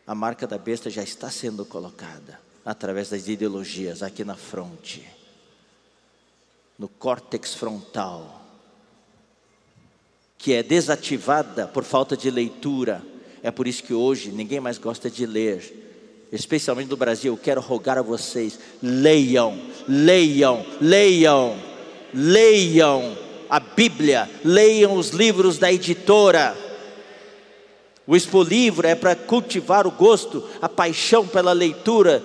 a 0.06 0.14
marca 0.14 0.46
da 0.46 0.58
besta 0.58 0.90
já 0.90 1.04
está 1.04 1.30
sendo 1.30 1.66
colocada 1.66 2.40
através 2.64 3.10
das 3.10 3.28
ideologias 3.28 4.02
aqui 4.04 4.24
na 4.24 4.36
fronte 4.36 5.16
no 6.78 6.88
córtex 6.88 7.56
frontal, 7.56 8.42
que 10.38 10.54
é 10.54 10.62
desativada 10.62 11.68
por 11.68 11.84
falta 11.84 12.16
de 12.16 12.30
leitura. 12.30 13.02
É 13.42 13.50
por 13.50 13.68
isso 13.68 13.84
que 13.84 13.94
hoje 13.94 14.32
ninguém 14.32 14.60
mais 14.60 14.78
gosta 14.78 15.10
de 15.10 15.26
ler, 15.26 15.85
especialmente 16.36 16.90
no 16.90 16.98
Brasil. 16.98 17.34
Eu 17.34 17.38
quero 17.38 17.62
rogar 17.62 17.98
a 17.98 18.02
vocês: 18.02 18.60
leiam, 18.82 19.60
leiam, 19.88 20.66
leiam, 20.82 21.56
leiam 22.14 23.18
a 23.50 23.60
Bíblia, 23.60 24.30
leiam 24.44 24.96
os 24.96 25.10
livros 25.10 25.58
da 25.58 25.72
editora. 25.72 26.56
O 28.08 28.16
expolivro 28.16 28.88
é 28.88 28.94
para 28.94 29.16
cultivar 29.16 29.88
o 29.88 29.92
gosto, 29.92 30.48
a 30.62 30.70
paixão 30.70 31.26
pela 31.28 31.54
leitura, 31.54 32.22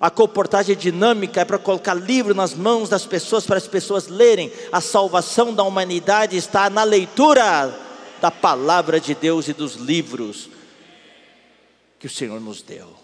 a 0.00 0.10
comportagem 0.10 0.76
dinâmica 0.76 1.40
é 1.40 1.44
para 1.44 1.58
colocar 1.58 1.94
livro 1.94 2.34
nas 2.34 2.54
mãos 2.54 2.88
das 2.88 3.06
pessoas, 3.06 3.46
para 3.46 3.58
as 3.58 3.66
pessoas 3.66 4.08
lerem. 4.08 4.52
A 4.72 4.80
salvação 4.80 5.54
da 5.54 5.62
humanidade 5.62 6.36
está 6.36 6.68
na 6.68 6.84
leitura 6.84 7.74
da 8.20 8.30
palavra 8.30 9.00
de 9.00 9.14
Deus 9.14 9.48
e 9.48 9.52
dos 9.52 9.76
livros 9.76 10.48
que 11.98 12.06
o 12.06 12.10
Senhor 12.10 12.40
nos 12.40 12.62
deu. 12.62 13.03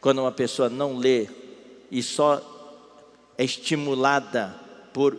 Quando 0.00 0.20
uma 0.20 0.32
pessoa 0.32 0.68
não 0.68 0.96
lê 0.96 1.28
e 1.90 2.02
só 2.02 2.42
é 3.38 3.44
estimulada 3.44 4.54
por 4.92 5.18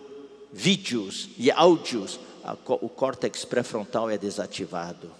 vídeos 0.51 1.29
e 1.37 1.51
áudios, 1.51 2.19
o 2.65 2.89
córtex 2.89 3.45
pré-frontal 3.45 4.09
é 4.09 4.17
desativado. 4.17 5.11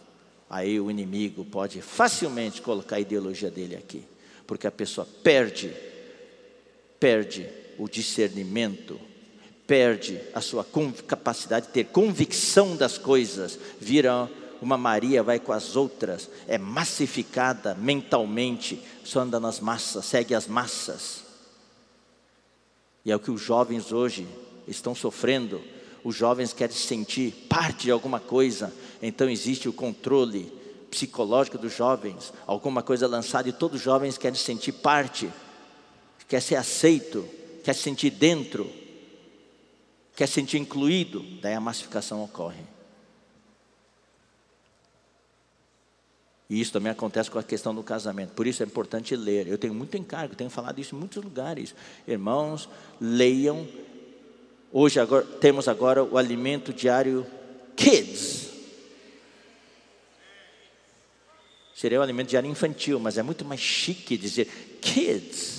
Aí 0.50 0.80
o 0.80 0.90
inimigo 0.90 1.44
pode 1.44 1.82
facilmente 1.82 2.62
colocar 2.62 2.96
a 2.96 3.00
ideologia 3.00 3.52
dele 3.52 3.76
aqui 3.76 4.04
porque 4.48 4.66
a 4.66 4.72
pessoa 4.72 5.06
perde, 5.22 5.74
perde 7.00 7.48
o 7.78 7.88
discernimento, 7.90 9.00
perde 9.68 10.20
a 10.34 10.40
sua 10.40 10.66
capacidade 11.06 11.68
de 11.68 11.74
ter 11.74 11.88
convicção 11.88 12.76
das 12.78 12.98
coisas, 12.98 13.60
vira 13.80 14.32
uma 14.60 14.78
Maria, 14.78 15.22
vai 15.22 15.40
com 15.40 15.52
as 15.52 15.76
outras, 15.76 16.30
é 16.48 16.58
massificada 16.58 17.76
mentalmente, 17.76 18.82
só 19.08 19.22
anda 19.22 19.40
nas 19.40 19.60
massas, 19.62 20.06
segue 20.06 20.36
as 20.36 20.48
massas. 20.48 21.24
E 23.06 23.12
é 23.12 23.16
o 23.16 23.20
que 23.20 23.32
os 23.32 23.40
jovens 23.40 23.94
hoje 23.94 24.28
estão 24.68 24.94
sofrendo. 24.94 25.62
Os 26.04 26.14
jovens 26.14 26.52
querem 26.52 26.76
sentir 26.76 27.32
parte 27.48 27.84
de 27.84 27.92
alguma 27.92 28.20
coisa, 28.20 28.74
então 29.02 29.30
existe 29.30 29.70
o 29.70 29.74
controle, 29.74 30.52
psicológico 30.92 31.58
dos 31.58 31.74
jovens, 31.74 32.34
alguma 32.46 32.84
coisa 32.84 33.08
lançada 33.08 33.48
e 33.48 33.54
todos 33.54 33.78
os 33.78 33.84
jovens 33.84 34.18
querem 34.18 34.38
sentir 34.38 34.74
parte, 34.74 35.32
quer 36.28 36.42
ser 36.42 36.56
aceito, 36.56 37.26
quer 37.64 37.74
se 37.74 37.84
sentir 37.84 38.10
dentro, 38.10 38.70
quer 40.16 40.28
se 40.28 40.34
sentir 40.34 40.58
incluído, 40.58 41.24
daí 41.42 41.54
a 41.54 41.62
massificação 41.62 42.24
ocorre. 42.24 42.77
E 46.50 46.62
isso 46.62 46.72
também 46.72 46.92
acontece 46.92 47.30
com 47.30 47.38
a 47.38 47.44
questão 47.44 47.76
do 47.76 47.84
casamento. 47.84 48.32
Por 48.32 48.48
isso 48.48 48.64
é 48.64 48.66
importante 48.66 49.16
ler. 49.16 49.48
Eu 49.48 49.58
tenho 49.58 49.74
muito 49.74 49.98
encargo, 49.98 50.36
tenho 50.36 50.50
falado 50.50 50.80
isso 50.80 50.96
em 50.96 51.00
muitos 51.00 51.22
lugares. 51.22 51.76
Irmãos, 52.08 52.70
leiam 53.02 53.68
Hoje 54.72 55.00
agora, 55.00 55.26
temos 55.26 55.68
agora 55.68 56.04
o 56.04 56.18
alimento 56.18 56.74
diário 56.74 57.26
Kids. 57.76 58.50
Seria 61.74 62.00
o 62.00 62.04
alimento 62.04 62.30
diário 62.30 62.50
infantil, 62.50 63.00
mas 63.00 63.18
é 63.18 63.24
muito 63.24 63.46
mais 63.46 63.62
chique 63.62 64.18
dizer 64.18 64.78
Kids. 64.82 65.57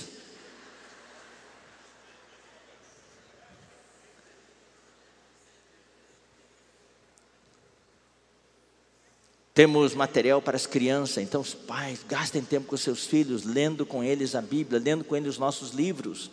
Temos 9.58 9.92
material 9.92 10.40
para 10.40 10.54
as 10.54 10.66
crianças, 10.66 11.18
então 11.18 11.40
os 11.40 11.52
pais 11.52 12.04
gastem 12.08 12.44
tempo 12.44 12.68
com 12.68 12.76
seus 12.76 13.04
filhos, 13.04 13.42
lendo 13.42 13.84
com 13.84 14.04
eles 14.04 14.36
a 14.36 14.40
Bíblia, 14.40 14.80
lendo 14.80 15.02
com 15.02 15.16
eles 15.16 15.30
os 15.30 15.38
nossos 15.38 15.72
livros. 15.72 16.30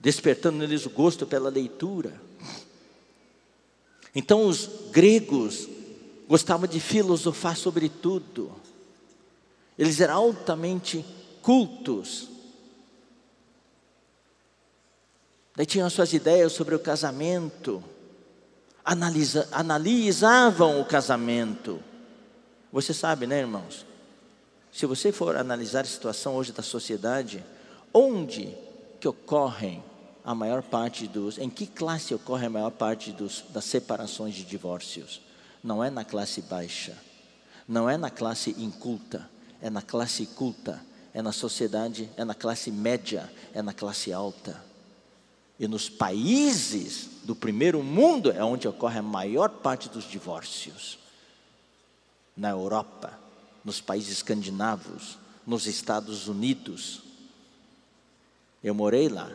Despertando 0.00 0.58
neles 0.58 0.84
o 0.86 0.90
gosto 0.90 1.24
pela 1.24 1.48
leitura. 1.48 2.20
Então 4.12 4.44
os 4.44 4.68
gregos 4.90 5.68
gostavam 6.26 6.66
de 6.66 6.80
filosofar 6.80 7.56
sobre 7.56 7.88
tudo. 7.88 8.50
Eles 9.78 10.00
eram 10.00 10.16
altamente 10.16 11.04
cultos. 11.42 12.28
Daí 15.54 15.64
tinham 15.64 15.88
suas 15.88 16.12
ideias 16.12 16.52
sobre 16.52 16.74
o 16.74 16.80
casamento 16.80 17.80
analisa, 18.84 19.48
analisavam 19.52 20.80
o 20.80 20.84
casamento. 20.84 21.82
Você 22.72 22.92
sabe, 22.92 23.26
né, 23.26 23.40
irmãos? 23.40 23.86
Se 24.72 24.86
você 24.86 25.12
for 25.12 25.36
analisar 25.36 25.80
a 25.80 25.84
situação 25.84 26.34
hoje 26.34 26.52
da 26.52 26.62
sociedade, 26.62 27.44
onde 27.92 28.56
que 28.98 29.06
ocorrem 29.06 29.82
a 30.24 30.34
maior 30.34 30.62
parte 30.62 31.06
dos, 31.06 31.38
em 31.38 31.50
que 31.50 31.66
classe 31.66 32.14
ocorre 32.14 32.46
a 32.46 32.50
maior 32.50 32.70
parte 32.70 33.12
dos, 33.12 33.44
das 33.50 33.64
separações 33.64 34.34
de 34.34 34.44
divórcios? 34.44 35.20
Não 35.62 35.84
é 35.84 35.90
na 35.90 36.04
classe 36.04 36.40
baixa, 36.40 36.96
não 37.68 37.88
é 37.88 37.96
na 37.96 38.10
classe 38.10 38.54
inculta, 38.58 39.28
é 39.60 39.68
na 39.68 39.82
classe 39.82 40.26
culta, 40.26 40.80
é 41.14 41.20
na 41.20 41.32
sociedade, 41.32 42.10
é 42.16 42.24
na 42.24 42.34
classe 42.34 42.70
média, 42.70 43.30
é 43.52 43.60
na 43.60 43.72
classe 43.72 44.12
alta. 44.12 44.56
E 45.60 45.68
nos 45.68 45.88
países 45.88 47.11
do 47.24 47.34
primeiro 47.34 47.82
mundo 47.82 48.30
é 48.30 48.42
onde 48.42 48.66
ocorre 48.66 48.98
a 48.98 49.02
maior 49.02 49.48
parte 49.48 49.88
dos 49.88 50.04
divórcios. 50.04 50.98
Na 52.36 52.50
Europa, 52.50 53.18
nos 53.64 53.80
países 53.80 54.10
escandinavos, 54.10 55.18
nos 55.46 55.66
Estados 55.66 56.28
Unidos. 56.28 57.02
Eu 58.62 58.74
morei 58.74 59.08
lá. 59.08 59.30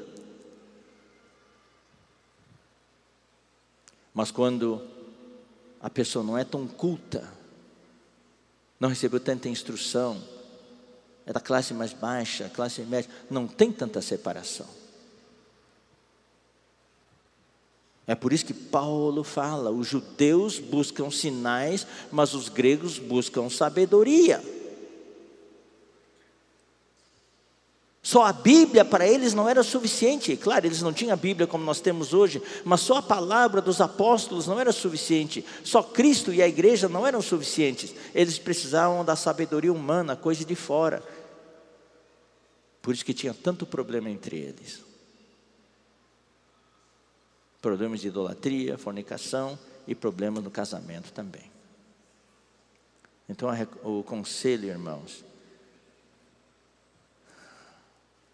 Mas 4.13 4.32
quando 4.32 4.82
a 5.80 5.89
pessoa 5.89 6.26
não 6.26 6.38
é 6.38 6.43
tão 6.43 6.67
culta, 6.67 7.32
não 8.80 8.89
recebeu 8.89 9.19
tanta 9.19 9.47
instrução, 9.47 10.21
é 11.26 11.34
da 11.34 11.39
classe 11.39 11.73
mais 11.73 11.93
baixa, 11.93 12.50
classe 12.50 12.82
média, 12.82 13.12
não 13.30 13.47
tem 13.47 13.71
tanta 13.71 14.02
separação. 14.02 14.77
É 18.08 18.15
por 18.15 18.32
isso 18.32 18.46
que 18.46 18.54
Paulo 18.54 19.22
fala: 19.22 19.70
os 19.70 19.86
judeus 19.86 20.58
buscam 20.58 21.12
sinais, 21.12 21.86
mas 22.10 22.34
os 22.34 22.48
gregos 22.48 22.98
buscam 22.98 23.50
sabedoria. 23.50 24.41
Só 28.02 28.24
a 28.24 28.32
Bíblia 28.32 28.86
para 28.86 29.06
eles 29.06 29.34
não 29.34 29.50
era 29.50 29.62
suficiente. 29.62 30.38
Claro, 30.38 30.65
eles 30.65 30.82
não 30.82 30.93
tinham 30.93 31.12
a 31.12 31.17
Bíblia 31.17 31.46
como 31.46 31.65
nós 31.65 31.82
temos 31.82 32.13
hoje, 32.13 32.41
mas 32.63 32.80
só 32.80 33.00
a 33.00 33.02
palavra 33.02 33.62
dos 33.62 33.82
apóstolos 33.82 34.48
não 34.48 34.58
era 34.58 34.72
suficiente. 34.72 35.43
Só 35.62 35.84
Cristo 35.84 36.34
e 36.34 36.41
a 36.41 36.48
igreja 36.48 36.88
não 36.88 37.06
eram 37.06 37.22
suficientes. 37.22 37.93
Eles 38.15 38.39
precisavam 38.39 39.04
da 39.04 39.17
sabedoria 39.17 39.74
humana, 39.74 40.15
coisa 40.15 40.46
de 40.46 40.56
fora. 40.56 41.04
Por 42.82 42.93
isso 42.93 43.04
que 43.04 43.13
tinha 43.13 43.34
tanto 43.34 43.65
problema 43.65 44.10
entre 44.10 44.38
eles 44.38 44.87
problemas 47.62 48.02
de 48.02 48.08
idolatria, 48.08 48.78
fornicação 48.78 49.58
e 49.88 49.96
problemas 49.96 50.43
no 50.43 50.52
casamento 50.52 51.12
também. 51.12 51.52
Então, 53.30 53.50
o 53.84 54.04
conselho, 54.04 54.70
irmãos, 54.70 55.24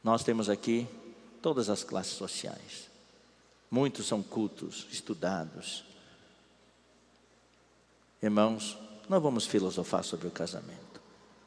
nós 0.04 0.24
temos 0.24 0.50
aqui 0.50 0.88
todas 1.42 1.70
as 1.70 1.84
classes 1.84 2.14
sociais. 2.14 2.90
Muitos 3.72 4.06
são 4.06 4.22
cultos, 4.22 4.86
estudados. 4.92 5.84
Irmãos, 8.22 8.78
não 9.10 9.20
vamos 9.20 9.46
filosofar 9.46 10.04
sobre 10.04 10.28
o 10.28 10.32
casamento. 10.32 11.02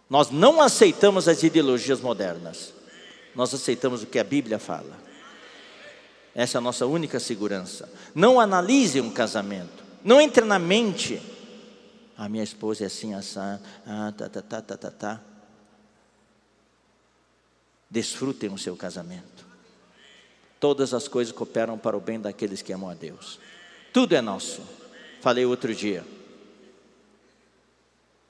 Nós 0.08 0.30
não 0.30 0.60
aceitamos 0.60 1.28
as 1.28 1.42
ideologias 1.42 2.00
modernas. 2.00 2.72
Nós 3.34 3.52
aceitamos 3.54 4.02
o 4.02 4.06
que 4.06 4.18
a 4.18 4.24
Bíblia 4.24 4.58
fala. 4.58 5.05
Essa 6.36 6.58
é 6.58 6.60
a 6.60 6.60
nossa 6.60 6.84
única 6.86 7.18
segurança. 7.18 7.90
Não 8.14 8.38
analise 8.38 9.00
um 9.00 9.10
casamento. 9.10 9.82
Não 10.04 10.20
entre 10.20 10.44
na 10.44 10.58
mente. 10.58 11.18
A 12.14 12.28
minha 12.28 12.44
esposa 12.44 12.84
é 12.84 12.88
assim, 12.88 13.14
assada. 13.14 13.62
Ah, 13.86 14.12
tá, 14.14 14.28
tá, 14.28 14.42
tá, 14.42 14.60
tá, 14.60 14.76
tá, 14.76 14.90
tá. 14.90 15.20
Desfrutem 17.88 18.52
o 18.52 18.58
seu 18.58 18.76
casamento. 18.76 19.46
Todas 20.60 20.92
as 20.92 21.08
coisas 21.08 21.32
cooperam 21.32 21.78
para 21.78 21.96
o 21.96 22.00
bem 22.00 22.20
daqueles 22.20 22.60
que 22.60 22.70
amam 22.70 22.90
a 22.90 22.94
Deus. 22.94 23.40
Tudo 23.90 24.14
é 24.14 24.20
nosso. 24.20 24.60
Falei 25.22 25.46
outro 25.46 25.74
dia. 25.74 26.04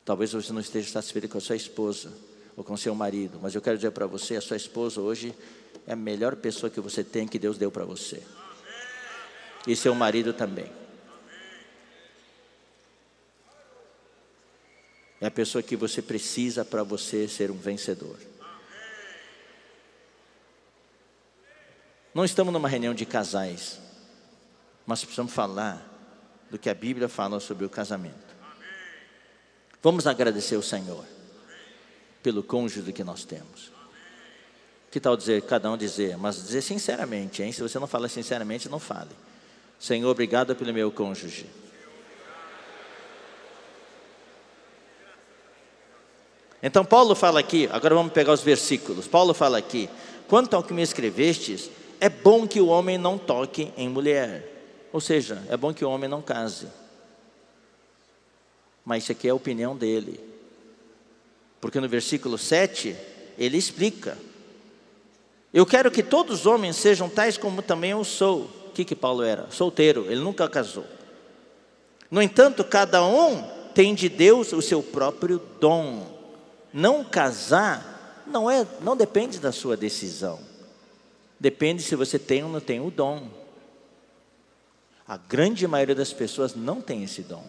Talvez 0.05 0.33
você 0.33 0.53
não 0.53 0.61
esteja 0.61 0.89
satisfeito 0.89 1.29
com 1.29 1.39
a 1.39 1.41
sua 1.41 1.57
esposa 1.57 2.13
ou 2.57 2.63
com 2.63 2.77
seu 2.77 2.95
marido, 2.95 3.41
mas 3.43 3.55
eu 3.55 3.61
quero 3.61 3.77
dizer 3.77 3.91
para 3.91 4.07
você, 4.07 4.37
a 4.37 4.41
sua 4.41 4.57
esposa 4.57 5.01
hoje 5.01 5.35
é 5.87 5.93
a 5.93 5.97
melhor 5.97 6.37
pessoa 6.37 6.69
que 6.69 6.81
você 6.81 7.05
tem 7.05 7.29
que 7.29 7.39
Deus 7.39 7.57
deu 7.57 7.71
para 7.71 7.85
você. 7.85 8.23
E 9.67 9.77
seu 9.77 9.95
marido 9.95 10.33
também. 10.33 10.71
É 15.21 15.27
a 15.27 15.31
pessoa 15.31 15.63
que 15.63 15.77
você 15.77 16.03
precisa 16.03 16.65
para 16.65 16.83
você 16.83 17.27
ser 17.27 17.51
um 17.51 17.57
vencedor. 17.57 18.17
Não 22.13 22.25
estamos 22.25 22.53
numa 22.53 22.69
reunião 22.69 22.95
de 22.95 23.05
casais, 23.05 23.79
mas 24.87 25.01
precisamos 25.01 25.33
falar 25.33 25.83
do 26.51 26.59
que 26.59 26.71
a 26.71 26.75
Bíblia 26.75 27.09
fala 27.09 27.41
sobre 27.41 27.65
o 27.65 27.71
casamento. 27.71 28.35
Vamos 29.83 30.07
agradecer 30.07 30.57
o 30.57 30.63
Senhor 30.63 31.05
pelo 32.23 32.43
cônjuge 32.43 32.93
que 32.93 33.05
nós 33.05 33.25
temos. 33.25 33.76
Que 34.97 35.01
tal 35.01 35.15
dizer, 35.15 35.43
cada 35.43 35.71
um 35.71 35.77
dizer, 35.77 36.17
mas 36.17 36.37
dizer 36.37 36.63
sinceramente, 36.63 37.43
hein? 37.43 37.53
Se 37.53 37.61
você 37.61 37.79
não 37.79 37.87
fala 37.87 38.09
sinceramente, 38.09 38.67
não 38.67 38.79
fale. 38.79 39.11
Senhor, 39.79 40.09
obrigado 40.09 40.57
pelo 40.57 40.73
meu 40.73 40.91
cônjuge. 40.91 41.45
Então 46.63 46.83
Paulo 46.83 47.15
fala 47.15 47.39
aqui, 47.41 47.69
agora 47.71 47.95
vamos 47.95 48.11
pegar 48.11 48.33
os 48.33 48.41
versículos. 48.41 49.07
Paulo 49.07 49.35
fala 49.35 49.59
aqui: 49.59 49.87
quanto 50.29 50.57
ao 50.57 50.63
que 50.63 50.73
me 50.73 50.81
escrevestes, 50.81 51.71
é 52.01 52.09
bom 52.09 52.49
que 52.49 52.59
o 52.63 52.69
homem 52.69 52.97
não 52.97 53.19
toque 53.19 53.71
em 53.77 53.91
mulher. 53.91 54.89
Ou 54.95 55.01
seja, 55.03 55.43
é 55.51 55.59
bom 55.59 55.75
que 55.75 55.85
o 55.85 55.91
homem 55.91 56.09
não 56.09 56.23
case. 56.23 56.69
Mas 58.83 59.03
isso 59.03 59.13
aqui 59.13 59.29
é 59.29 59.31
a 59.31 59.35
opinião 59.35 59.77
dele. 59.77 60.19
Porque 61.61 61.81
no 61.81 61.87
versículo 61.87 62.39
7, 62.39 62.97
ele 63.37 63.59
explica: 63.59 64.17
eu 65.57 65.65
quero 65.65 65.91
que 65.91 66.03
todos 66.03 66.41
os 66.41 66.47
homens 66.47 66.77
sejam 66.77 67.09
tais 67.09 67.39
como 67.39 67.63
também 67.63 67.93
eu 67.93 68.05
sou. 68.05 68.43
O 68.67 68.73
que, 68.75 68.85
que 68.85 68.95
Paulo 68.95 69.23
era? 69.23 69.51
Solteiro, 69.51 70.05
ele 70.05 70.21
nunca 70.21 70.47
casou. 70.51 70.85
No 72.11 72.21
entanto, 72.21 72.63
cada 72.63 73.03
um 73.03 73.43
tem 73.75 73.95
de 73.95 74.11
Deus 74.11 74.53
o 74.53 74.61
seu 74.61 74.83
próprio 74.83 75.41
dom. 75.59 76.15
Não 76.75 77.03
casar 77.03 78.23
não 78.27 78.51
é, 78.51 78.67
não 78.83 78.95
depende 78.95 79.39
da 79.39 79.51
sua 79.51 79.79
decisão. 79.79 80.39
Depende 81.41 81.83
se 81.83 81.97
você 81.97 82.19
tem 82.19 82.45
ou 82.45 82.51
não 82.51 82.61
tem 82.61 82.79
o 82.79 82.91
dom. 82.91 83.27
A 85.09 85.17
grande 85.17 85.67
maioria 85.67 85.95
das 85.95 86.13
pessoas 86.13 86.55
não 86.55 86.83
tem 86.83 87.03
esse 87.03 87.23
dom. 87.23 87.47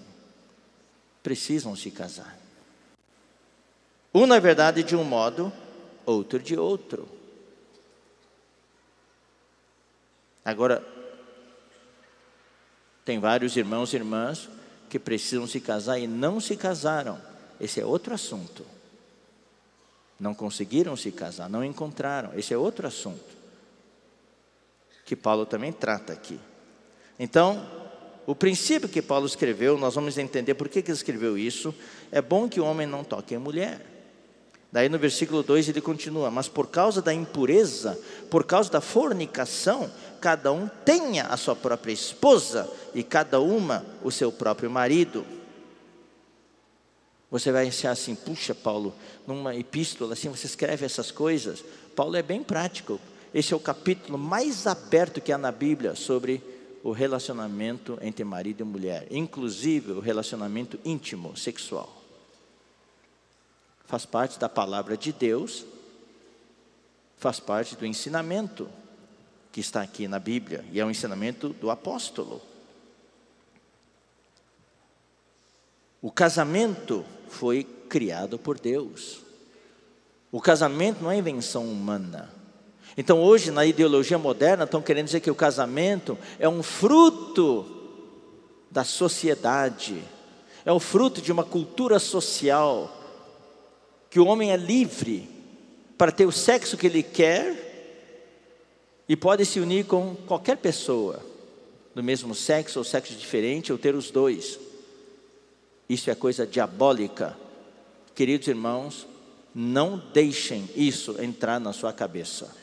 Precisam 1.21 1.75
se 1.75 1.91
casar. 1.91 2.39
Um, 4.13 4.25
na 4.25 4.39
verdade, 4.39 4.81
de 4.81 4.95
um 4.95 5.03
modo, 5.03 5.51
outro 6.05 6.39
de 6.39 6.57
outro. 6.57 7.16
Agora, 10.47 10.81
tem 13.03 13.19
vários 13.19 13.57
irmãos 13.57 13.91
e 13.91 13.97
irmãs 13.97 14.47
que 14.89 14.97
precisam 14.97 15.45
se 15.45 15.59
casar 15.59 15.99
e 15.99 16.07
não 16.07 16.39
se 16.39 16.55
casaram. 16.55 17.21
Esse 17.59 17.81
é 17.81 17.85
outro 17.85 18.13
assunto. 18.13 18.65
Não 20.17 20.33
conseguiram 20.33 20.95
se 20.95 21.11
casar, 21.11 21.49
não 21.49 21.65
encontraram. 21.65 22.31
Esse 22.33 22.53
é 22.53 22.57
outro 22.57 22.87
assunto. 22.87 23.35
que 25.05 25.17
Paulo 25.17 25.45
também 25.45 25.73
trata 25.73 26.13
aqui. 26.13 26.39
Então, 27.19 27.69
o 28.25 28.33
princípio 28.33 28.87
que 28.87 29.01
Paulo 29.01 29.25
escreveu, 29.25 29.77
nós 29.77 29.95
vamos 29.95 30.17
entender 30.17 30.53
por 30.53 30.69
que, 30.69 30.81
que 30.81 30.91
ele 30.91 30.97
escreveu 30.97 31.37
isso. 31.37 31.75
É 32.09 32.21
bom 32.21 32.47
que 32.47 32.61
o 32.61 32.65
homem 32.65 32.87
não 32.87 33.03
toque 33.03 33.35
em 33.35 33.37
mulher. 33.37 33.85
Daí 34.71 34.89
no 34.89 34.99
versículo 34.99 35.41
2 35.41 35.69
ele 35.69 35.81
continua: 35.81 36.29
Mas 36.29 36.47
por 36.47 36.67
causa 36.67 37.01
da 37.01 37.13
impureza, 37.13 37.99
por 38.29 38.43
causa 38.43 38.69
da 38.69 38.81
fornicação, 38.81 39.89
cada 40.27 40.51
um 40.51 40.67
tenha 40.67 41.27
a 41.27 41.37
sua 41.37 41.55
própria 41.55 41.93
esposa 41.93 42.69
e 42.93 43.01
cada 43.01 43.39
uma 43.39 43.85
o 44.03 44.11
seu 44.11 44.29
próprio 44.29 44.69
marido. 44.69 45.25
Você 47.31 47.49
vai 47.49 47.69
achar 47.69 47.91
assim, 47.91 48.13
puxa, 48.13 48.53
Paulo, 48.53 48.93
numa 49.25 49.55
epístola 49.55 50.11
assim, 50.11 50.27
você 50.27 50.45
escreve 50.45 50.85
essas 50.85 51.11
coisas. 51.11 51.63
Paulo 51.95 52.17
é 52.17 52.21
bem 52.21 52.43
prático. 52.43 52.99
Esse 53.33 53.53
é 53.53 53.55
o 53.55 53.59
capítulo 53.61 54.17
mais 54.17 54.67
aberto 54.67 55.21
que 55.21 55.31
há 55.31 55.37
na 55.37 55.49
Bíblia 55.49 55.95
sobre 55.95 56.43
o 56.83 56.91
relacionamento 56.91 57.97
entre 58.01 58.25
marido 58.25 58.59
e 58.59 58.65
mulher, 58.65 59.07
inclusive 59.09 59.93
o 59.93 60.01
relacionamento 60.01 60.77
íntimo, 60.83 61.37
sexual. 61.37 62.03
Faz 63.85 64.05
parte 64.05 64.37
da 64.37 64.49
palavra 64.49 64.97
de 64.97 65.13
Deus, 65.13 65.65
faz 67.17 67.39
parte 67.39 67.77
do 67.77 67.85
ensinamento 67.85 68.67
que 69.57 69.61
está 69.61 69.81
aqui 69.81 70.07
na 70.07 70.19
Bíblia, 70.19 70.63
e 70.71 70.79
é 70.79 70.85
o 70.85 70.91
ensinamento 70.91 71.49
do 71.49 71.71
apóstolo. 71.71 72.39
O 75.99 76.11
casamento 76.11 77.03
foi 77.27 77.63
criado 77.63 78.37
por 78.37 78.59
Deus. 78.59 79.17
O 80.31 80.39
casamento 80.39 81.01
não 81.01 81.09
é 81.09 81.17
invenção 81.17 81.65
humana. 81.65 82.31
Então, 82.95 83.19
hoje, 83.19 83.49
na 83.49 83.65
ideologia 83.65 84.19
moderna, 84.19 84.65
estão 84.65 84.79
querendo 84.79 85.05
dizer 85.05 85.21
que 85.21 85.31
o 85.31 85.33
casamento 85.33 86.15
é 86.37 86.47
um 86.47 86.61
fruto 86.61 87.65
da 88.69 88.83
sociedade, 88.83 90.03
é 90.63 90.71
o 90.71 90.79
fruto 90.79 91.19
de 91.19 91.31
uma 91.31 91.43
cultura 91.43 91.97
social, 91.97 92.95
que 94.07 94.19
o 94.19 94.27
homem 94.27 94.51
é 94.51 94.55
livre 94.55 95.27
para 95.97 96.11
ter 96.11 96.27
o 96.27 96.31
sexo 96.31 96.77
que 96.77 96.85
ele 96.85 97.01
quer 97.01 97.66
e 99.07 99.15
pode 99.15 99.45
se 99.45 99.59
unir 99.59 99.85
com 99.85 100.15
qualquer 100.15 100.57
pessoa 100.57 101.23
do 101.95 102.03
mesmo 102.03 102.35
sexo 102.35 102.79
ou 102.79 102.85
sexo 102.85 103.15
diferente, 103.15 103.71
ou 103.71 103.77
ter 103.77 103.95
os 103.95 104.11
dois. 104.11 104.59
Isso 105.89 106.11
é 106.11 106.15
coisa 106.15 106.45
diabólica. 106.45 107.35
Queridos 108.13 108.47
irmãos, 108.47 109.07
não 109.55 109.97
deixem 110.13 110.69
isso 110.75 111.15
entrar 111.19 111.59
na 111.59 111.73
sua 111.73 111.91
cabeça. 111.91 112.55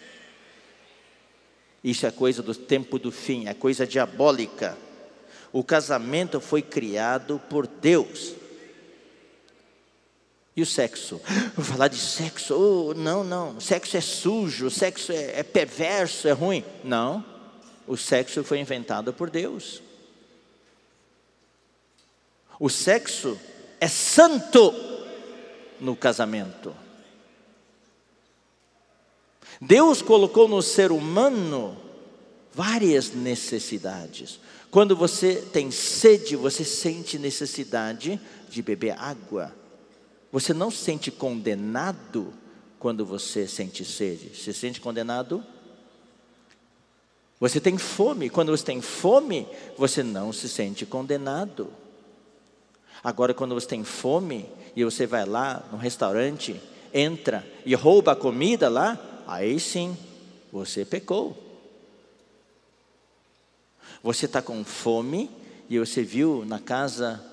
Isso 1.82 2.06
é 2.06 2.10
coisa 2.10 2.42
do 2.42 2.54
tempo 2.54 2.98
do 2.98 3.10
fim, 3.10 3.48
é 3.48 3.54
coisa 3.54 3.86
diabólica. 3.86 4.78
O 5.52 5.64
casamento 5.64 6.40
foi 6.40 6.62
criado 6.62 7.40
por 7.50 7.66
Deus. 7.66 8.34
E 10.56 10.62
o 10.62 10.66
sexo? 10.66 11.20
Vou 11.56 11.64
falar 11.64 11.88
de 11.88 11.98
sexo? 11.98 12.54
Oh, 12.54 12.94
não, 12.94 13.24
não. 13.24 13.60
Sexo 13.60 13.96
é 13.96 14.00
sujo, 14.00 14.70
sexo 14.70 15.12
é, 15.12 15.40
é 15.40 15.42
perverso, 15.42 16.28
é 16.28 16.32
ruim. 16.32 16.64
Não. 16.82 17.24
O 17.86 17.96
sexo 17.96 18.42
foi 18.44 18.58
inventado 18.60 19.12
por 19.12 19.30
Deus. 19.30 19.82
O 22.58 22.70
sexo 22.70 23.38
é 23.80 23.88
santo 23.88 24.72
no 25.80 25.96
casamento. 25.96 26.74
Deus 29.60 30.02
colocou 30.02 30.48
no 30.48 30.62
ser 30.62 30.92
humano 30.92 31.76
várias 32.52 33.12
necessidades. 33.12 34.38
Quando 34.70 34.96
você 34.96 35.36
tem 35.52 35.70
sede, 35.70 36.36
você 36.36 36.64
sente 36.64 37.18
necessidade 37.18 38.20
de 38.48 38.62
beber 38.62 38.98
água. 38.98 39.54
Você 40.34 40.52
não 40.52 40.68
se 40.68 40.78
sente 40.78 41.12
condenado 41.12 42.34
quando 42.80 43.06
você 43.06 43.46
sente 43.46 43.84
sede. 43.84 44.36
Se 44.36 44.52
sente 44.52 44.80
condenado? 44.80 45.44
Você 47.38 47.60
tem 47.60 47.78
fome. 47.78 48.28
Quando 48.28 48.50
você 48.50 48.64
tem 48.64 48.80
fome, 48.80 49.46
você 49.78 50.02
não 50.02 50.32
se 50.32 50.48
sente 50.48 50.84
condenado. 50.84 51.72
Agora, 53.00 53.32
quando 53.32 53.54
você 53.54 53.68
tem 53.68 53.84
fome 53.84 54.50
e 54.74 54.82
você 54.82 55.06
vai 55.06 55.24
lá 55.24 55.64
no 55.70 55.78
restaurante, 55.78 56.60
entra 56.92 57.46
e 57.64 57.72
rouba 57.76 58.10
a 58.10 58.16
comida 58.16 58.68
lá, 58.68 59.22
aí 59.28 59.60
sim, 59.60 59.96
você 60.50 60.84
pecou. 60.84 61.38
Você 64.02 64.26
está 64.26 64.42
com 64.42 64.64
fome 64.64 65.30
e 65.70 65.78
você 65.78 66.02
viu 66.02 66.44
na 66.44 66.58
casa 66.58 67.24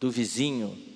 do 0.00 0.10
vizinho 0.10 0.87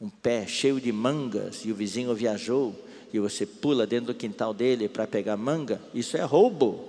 um 0.00 0.08
pé 0.08 0.46
cheio 0.46 0.80
de 0.80 0.90
mangas 0.90 1.64
e 1.64 1.70
o 1.70 1.74
vizinho 1.74 2.14
viajou 2.14 2.74
e 3.12 3.18
você 3.18 3.44
pula 3.44 3.86
dentro 3.86 4.06
do 4.06 4.14
quintal 4.14 4.54
dele 4.54 4.88
para 4.88 5.06
pegar 5.06 5.36
manga, 5.36 5.80
isso 5.92 6.16
é 6.16 6.22
roubo. 6.22 6.88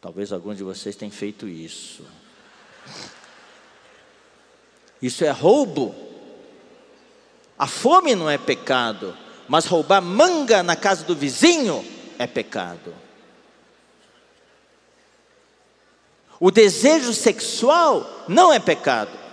Talvez 0.00 0.32
alguns 0.32 0.56
de 0.56 0.64
vocês 0.64 0.96
tenham 0.96 1.12
feito 1.12 1.46
isso. 1.46 2.04
Isso 5.00 5.24
é 5.24 5.30
roubo. 5.30 5.94
A 7.58 7.66
fome 7.66 8.14
não 8.14 8.28
é 8.28 8.36
pecado, 8.36 9.16
mas 9.48 9.66
roubar 9.66 10.02
manga 10.02 10.62
na 10.62 10.74
casa 10.74 11.04
do 11.04 11.14
vizinho 11.14 11.84
é 12.18 12.26
pecado. 12.26 12.94
O 16.40 16.50
desejo 16.50 17.14
sexual 17.14 18.24
não 18.28 18.52
é 18.52 18.58
pecado. 18.58 19.23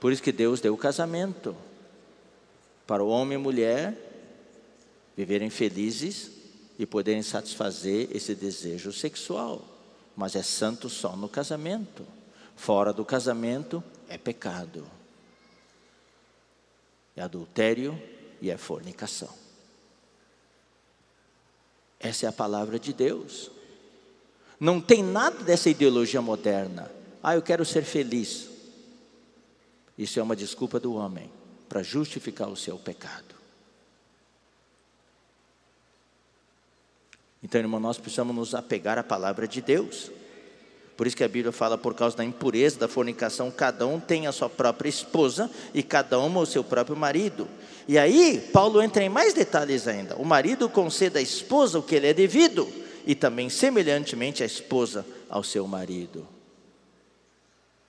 Por 0.00 0.12
isso 0.12 0.22
que 0.22 0.32
Deus 0.32 0.60
deu 0.60 0.74
o 0.74 0.78
casamento 0.78 1.56
para 2.86 3.02
o 3.02 3.08
homem 3.08 3.38
e 3.38 3.40
mulher 3.40 3.96
viverem 5.16 5.50
felizes 5.50 6.30
e 6.78 6.86
poderem 6.86 7.22
satisfazer 7.22 8.08
esse 8.14 8.34
desejo 8.34 8.92
sexual. 8.92 9.64
Mas 10.16 10.36
é 10.36 10.42
santo 10.42 10.88
só 10.88 11.16
no 11.16 11.28
casamento. 11.28 12.06
Fora 12.56 12.92
do 12.92 13.04
casamento 13.04 13.82
é 14.08 14.16
pecado. 14.16 14.86
É 17.16 17.22
adultério 17.22 18.00
e 18.40 18.50
é 18.50 18.56
fornicação. 18.56 19.28
Essa 22.00 22.26
é 22.26 22.28
a 22.28 22.32
palavra 22.32 22.78
de 22.78 22.92
Deus. 22.92 23.50
Não 24.60 24.80
tem 24.80 25.02
nada 25.02 25.42
dessa 25.42 25.68
ideologia 25.68 26.22
moderna. 26.22 26.90
Ah, 27.22 27.34
eu 27.34 27.42
quero 27.42 27.64
ser 27.64 27.82
feliz. 27.82 28.47
Isso 29.98 30.20
é 30.20 30.22
uma 30.22 30.36
desculpa 30.36 30.78
do 30.78 30.94
homem 30.94 31.28
para 31.68 31.82
justificar 31.82 32.48
o 32.48 32.56
seu 32.56 32.78
pecado. 32.78 33.36
Então, 37.42 37.60
irmão, 37.60 37.80
nós 37.80 37.98
precisamos 37.98 38.34
nos 38.34 38.54
apegar 38.54 38.96
à 38.96 39.02
palavra 39.02 39.46
de 39.46 39.60
Deus. 39.60 40.10
Por 40.96 41.06
isso 41.06 41.16
que 41.16 41.22
a 41.22 41.28
Bíblia 41.28 41.52
fala, 41.52 41.78
por 41.78 41.94
causa 41.94 42.16
da 42.16 42.24
impureza, 42.24 42.78
da 42.78 42.88
fornicação, 42.88 43.50
cada 43.50 43.86
um 43.86 44.00
tem 44.00 44.26
a 44.26 44.32
sua 44.32 44.48
própria 44.48 44.88
esposa 44.88 45.50
e 45.72 45.82
cada 45.82 46.18
uma 46.18 46.40
o 46.40 46.46
seu 46.46 46.64
próprio 46.64 46.96
marido. 46.96 47.48
E 47.86 47.96
aí, 47.96 48.40
Paulo 48.52 48.82
entra 48.82 49.04
em 49.04 49.08
mais 49.08 49.32
detalhes 49.32 49.86
ainda. 49.86 50.16
O 50.16 50.24
marido 50.24 50.68
conceda 50.68 51.20
à 51.20 51.22
esposa 51.22 51.78
o 51.78 51.82
que 51.82 51.94
ele 51.94 52.08
é 52.08 52.14
devido, 52.14 52.68
e 53.06 53.14
também, 53.14 53.48
semelhantemente, 53.48 54.42
a 54.42 54.46
esposa 54.46 55.06
ao 55.28 55.44
seu 55.44 55.66
marido. 55.66 56.26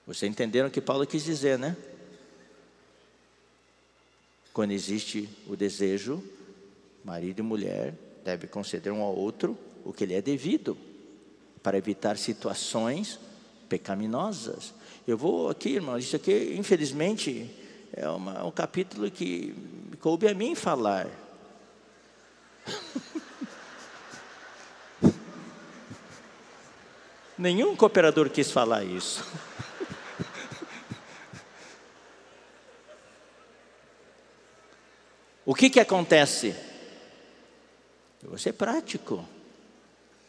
Vocês 0.06 0.30
entenderam 0.30 0.68
o 0.68 0.70
que 0.70 0.80
Paulo 0.80 1.06
quis 1.06 1.24
dizer, 1.24 1.58
né? 1.58 1.76
Quando 4.52 4.72
existe 4.72 5.28
o 5.46 5.54
desejo, 5.54 6.22
marido 7.04 7.38
e 7.38 7.42
mulher 7.42 7.94
devem 8.24 8.48
conceder 8.48 8.92
um 8.92 9.02
ao 9.02 9.14
outro 9.14 9.56
o 9.84 9.92
que 9.92 10.04
lhe 10.04 10.14
é 10.14 10.22
devido 10.22 10.76
para 11.62 11.78
evitar 11.78 12.18
situações 12.18 13.20
pecaminosas. 13.68 14.74
Eu 15.06 15.16
vou 15.16 15.48
aqui, 15.48 15.68
irmãos, 15.70 16.02
isso 16.04 16.16
aqui, 16.16 16.54
infelizmente, 16.58 17.48
é 17.92 18.08
uma, 18.08 18.44
um 18.44 18.50
capítulo 18.50 19.08
que 19.10 19.54
coube 20.00 20.26
a 20.28 20.34
mim 20.34 20.54
falar. 20.54 21.06
Nenhum 27.38 27.76
cooperador 27.76 28.28
quis 28.28 28.50
falar 28.50 28.84
isso. 28.84 29.24
O 35.50 35.54
que 35.54 35.68
que 35.68 35.80
acontece? 35.80 36.54
Eu 38.22 38.28
vou 38.28 38.38
ser 38.38 38.52
prático. 38.52 39.26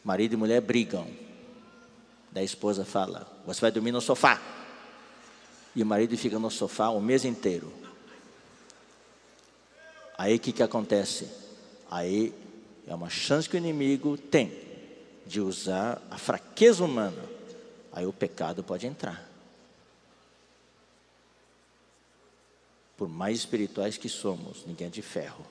Marido 0.04 0.34
e 0.34 0.36
mulher 0.36 0.60
brigam. 0.62 1.06
Daí 2.32 2.42
a 2.42 2.46
esposa 2.46 2.84
fala: 2.84 3.32
Você 3.46 3.62
vai 3.62 3.72
dormir 3.72 3.92
no 3.92 4.02
sofá. 4.02 4.42
E 5.76 5.84
o 5.84 5.86
marido 5.86 6.18
fica 6.18 6.40
no 6.40 6.50
sofá 6.50 6.90
o 6.90 7.00
mês 7.00 7.24
inteiro. 7.24 7.72
Aí 10.18 10.38
o 10.38 10.40
que, 10.40 10.52
que 10.52 10.64
acontece? 10.64 11.30
Aí 11.88 12.34
É 12.88 12.96
uma 12.96 13.10
chance 13.10 13.48
que 13.48 13.56
o 13.56 13.60
inimigo 13.60 14.18
tem 14.18 14.52
de 15.28 15.40
usar 15.40 16.02
a 16.10 16.18
fraqueza 16.18 16.84
humana. 16.84 17.24
Aí 17.94 18.08
o 18.08 18.12
pecado 18.12 18.64
pode 18.64 18.88
entrar. 18.88 19.31
Por 23.02 23.10
mais 23.10 23.40
espirituais 23.40 23.98
que 23.98 24.08
somos, 24.08 24.64
ninguém 24.68 24.86
é 24.86 24.90
de 24.92 25.02
ferro. 25.02 25.44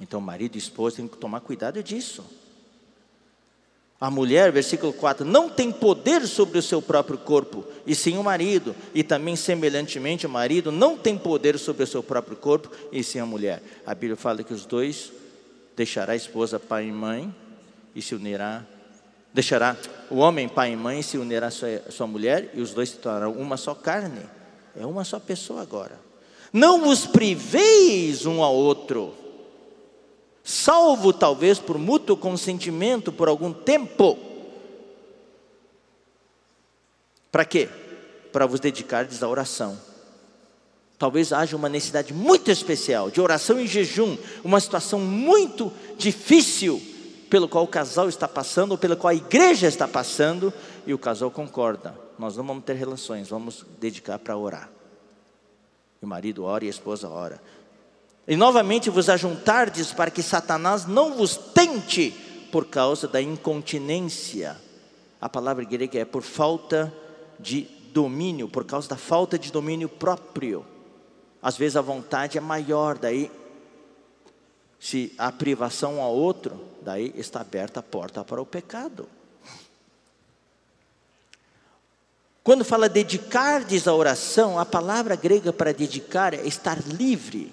Então, 0.00 0.18
marido 0.18 0.54
e 0.54 0.58
esposa 0.58 0.96
têm 0.96 1.06
que 1.06 1.18
tomar 1.18 1.40
cuidado 1.40 1.82
disso. 1.82 2.24
A 4.00 4.10
mulher, 4.10 4.50
versículo 4.50 4.94
4, 4.94 5.26
não 5.26 5.50
tem 5.50 5.70
poder 5.70 6.26
sobre 6.26 6.56
o 6.56 6.62
seu 6.62 6.80
próprio 6.80 7.18
corpo, 7.18 7.62
e 7.86 7.94
sim 7.94 8.16
o 8.16 8.24
marido, 8.24 8.74
e 8.94 9.04
também 9.04 9.36
semelhantemente 9.36 10.26
o 10.26 10.30
marido 10.30 10.72
não 10.72 10.96
tem 10.96 11.18
poder 11.18 11.58
sobre 11.58 11.82
o 11.82 11.86
seu 11.86 12.02
próprio 12.02 12.38
corpo, 12.38 12.70
e 12.90 13.04
sim 13.04 13.18
a 13.18 13.26
mulher. 13.26 13.62
A 13.84 13.94
Bíblia 13.94 14.16
fala 14.16 14.42
que 14.42 14.54
os 14.54 14.64
dois 14.64 15.12
deixará 15.76 16.14
a 16.14 16.16
esposa 16.16 16.58
pai 16.58 16.88
e 16.88 16.92
mãe 16.92 17.34
e 17.94 18.00
se 18.00 18.14
unirá, 18.14 18.64
deixará 19.34 19.76
o 20.08 20.16
homem 20.16 20.48
pai 20.48 20.72
e 20.72 20.76
mãe 20.76 21.00
e 21.00 21.02
se 21.02 21.18
unirá 21.18 21.48
a 21.48 21.50
sua, 21.50 21.82
a 21.86 21.92
sua 21.92 22.06
mulher, 22.06 22.52
e 22.54 22.62
os 22.62 22.72
dois 22.72 22.88
se 22.88 22.96
tornarão 22.96 23.32
uma 23.32 23.58
só 23.58 23.74
carne. 23.74 24.22
É 24.76 24.84
uma 24.84 25.04
só 25.04 25.18
pessoa 25.18 25.62
agora. 25.62 26.00
Não 26.52 26.82
vos 26.82 27.06
priveis 27.06 28.26
um 28.26 28.42
ao 28.42 28.54
outro 28.54 29.14
salvo 30.44 31.10
talvez 31.10 31.58
por 31.58 31.78
mútuo 31.78 32.14
consentimento 32.18 33.10
por 33.10 33.28
algum 33.28 33.50
tempo. 33.50 34.18
Para 37.32 37.46
quê? 37.46 37.68
Para 38.30 38.46
vos 38.46 38.60
dedicardes 38.60 39.22
à 39.22 39.28
oração. 39.28 39.80
Talvez 40.98 41.32
haja 41.32 41.56
uma 41.56 41.68
necessidade 41.68 42.12
muito 42.12 42.50
especial 42.50 43.10
de 43.10 43.20
oração 43.20 43.58
e 43.58 43.66
jejum, 43.66 44.16
uma 44.44 44.60
situação 44.60 45.00
muito 45.00 45.72
difícil 45.96 46.80
pelo 47.28 47.48
qual 47.48 47.64
o 47.64 47.68
casal 47.68 48.08
está 48.08 48.28
passando, 48.28 48.72
ou 48.72 48.78
pela 48.78 48.94
qual 48.94 49.10
a 49.10 49.14
igreja 49.14 49.66
está 49.66 49.88
passando, 49.88 50.52
e 50.86 50.94
o 50.94 50.98
casal 50.98 51.30
concorda. 51.30 52.03
Nós 52.18 52.36
não 52.36 52.44
vamos 52.44 52.64
ter 52.64 52.74
relações, 52.74 53.28
vamos 53.28 53.64
dedicar 53.80 54.18
para 54.18 54.36
orar. 54.36 54.70
E 56.00 56.04
o 56.04 56.08
marido 56.08 56.44
ora 56.44 56.64
e 56.64 56.68
a 56.68 56.70
esposa 56.70 57.08
ora. 57.08 57.40
E 58.26 58.36
novamente 58.36 58.88
vos 58.88 59.08
ajuntardes 59.08 59.92
para 59.92 60.10
que 60.10 60.22
Satanás 60.22 60.86
não 60.86 61.14
vos 61.14 61.36
tente 61.36 62.10
por 62.50 62.66
causa 62.66 63.06
da 63.06 63.20
incontinência. 63.20 64.56
A 65.20 65.28
palavra 65.28 65.64
grega 65.64 65.98
é 65.98 66.04
por 66.04 66.22
falta 66.22 66.92
de 67.38 67.62
domínio, 67.92 68.48
por 68.48 68.64
causa 68.64 68.88
da 68.88 68.96
falta 68.96 69.38
de 69.38 69.50
domínio 69.50 69.88
próprio. 69.88 70.64
Às 71.42 71.56
vezes 71.56 71.76
a 71.76 71.82
vontade 71.82 72.38
é 72.38 72.40
maior, 72.40 72.96
daí 72.96 73.30
se 74.80 75.14
há 75.18 75.32
privação 75.32 76.02
a 76.02 76.08
outro, 76.08 76.60
daí 76.82 77.12
está 77.16 77.40
aberta 77.40 77.80
a 77.80 77.82
porta 77.82 78.24
para 78.24 78.40
o 78.40 78.46
pecado. 78.46 79.08
Quando 82.44 82.62
fala 82.62 82.90
dedicar-des 82.90 83.88
à 83.88 83.94
oração, 83.94 84.58
a 84.58 84.66
palavra 84.66 85.16
grega 85.16 85.50
para 85.50 85.72
dedicar 85.72 86.34
é 86.34 86.46
estar 86.46 86.78
livre 86.86 87.50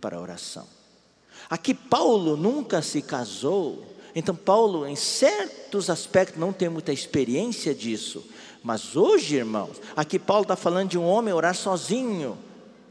para 0.00 0.16
a 0.16 0.20
oração. 0.20 0.64
Aqui 1.50 1.74
Paulo 1.74 2.36
nunca 2.36 2.80
se 2.80 3.02
casou, 3.02 3.84
então 4.14 4.34
Paulo, 4.34 4.86
em 4.86 4.94
certos 4.94 5.90
aspectos, 5.90 6.38
não 6.38 6.52
tem 6.52 6.68
muita 6.68 6.92
experiência 6.92 7.74
disso. 7.74 8.24
Mas 8.62 8.94
hoje, 8.94 9.36
irmãos, 9.36 9.80
aqui 9.96 10.20
Paulo 10.20 10.42
está 10.42 10.54
falando 10.54 10.90
de 10.90 10.98
um 10.98 11.04
homem 11.04 11.34
orar 11.34 11.56
sozinho, 11.56 12.38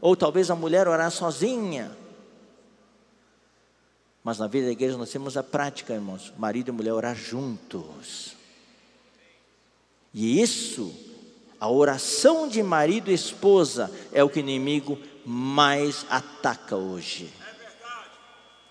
ou 0.02 0.14
talvez 0.14 0.50
a 0.50 0.54
mulher 0.54 0.86
orar 0.86 1.10
sozinha. 1.10 1.96
Mas 4.22 4.38
na 4.38 4.46
vida 4.46 4.66
da 4.66 4.72
igreja 4.72 4.98
nós 4.98 5.10
temos 5.10 5.34
a 5.38 5.42
prática, 5.42 5.94
irmãos, 5.94 6.30
marido 6.36 6.68
e 6.68 6.72
mulher 6.72 6.92
orar 6.92 7.16
juntos. 7.16 8.36
E 10.12 10.40
isso, 10.40 11.05
a 11.60 11.70
oração 11.70 12.48
de 12.48 12.62
marido 12.62 13.10
e 13.10 13.14
esposa, 13.14 13.90
é 14.12 14.22
o 14.22 14.28
que 14.28 14.38
o 14.38 14.40
inimigo 14.40 14.98
mais 15.24 16.06
ataca 16.08 16.76
hoje. 16.76 17.32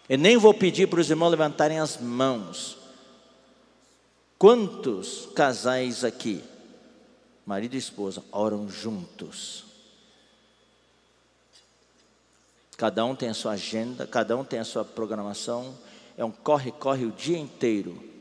Eu 0.08 0.18
nem 0.18 0.38
vou 0.38 0.54
pedir 0.54 0.88
para 0.88 1.00
os 1.00 1.10
irmãos 1.10 1.30
levantarem 1.30 1.80
as 1.80 1.98
mãos. 1.98 2.78
Quantos 4.38 5.28
casais 5.34 6.04
aqui, 6.04 6.44
marido 7.46 7.74
e 7.74 7.80
esposa, 7.80 8.24
oram 8.32 8.70
juntos? 8.70 9.66
Cada 12.78 13.06
um 13.06 13.16
tem 13.16 13.30
a 13.30 13.34
sua 13.34 13.54
agenda, 13.54 14.06
cada 14.06 14.38
um 14.38 14.44
tem 14.44 14.60
a 14.60 14.66
sua 14.66 14.84
programação, 14.84 15.74
é 16.18 16.24
um 16.24 16.32
corre-corre 16.32 17.06
o 17.06 17.12
dia 17.12 17.38
inteiro. 17.38 18.15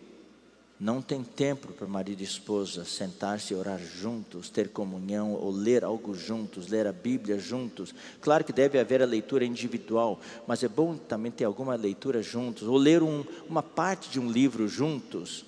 Não 0.78 1.00
tem 1.00 1.22
tempo 1.22 1.72
para 1.72 1.86
marido 1.86 2.20
e 2.20 2.24
esposa 2.24 2.84
sentar-se 2.84 3.52
e 3.52 3.56
orar 3.56 3.78
juntos, 3.78 4.50
ter 4.50 4.70
comunhão 4.70 5.32
ou 5.32 5.50
ler 5.50 5.84
algo 5.84 6.14
juntos, 6.14 6.66
ler 6.66 6.86
a 6.86 6.92
Bíblia 6.92 7.38
juntos. 7.38 7.94
Claro 8.20 8.44
que 8.44 8.52
deve 8.52 8.78
haver 8.78 9.00
a 9.00 9.06
leitura 9.06 9.44
individual, 9.44 10.20
mas 10.48 10.64
é 10.64 10.68
bom 10.68 10.96
também 10.96 11.30
ter 11.30 11.44
alguma 11.44 11.76
leitura 11.76 12.22
juntos, 12.22 12.66
ou 12.66 12.76
ler 12.76 13.02
um, 13.04 13.24
uma 13.48 13.62
parte 13.62 14.10
de 14.10 14.18
um 14.18 14.28
livro 14.28 14.66
juntos. 14.66 15.44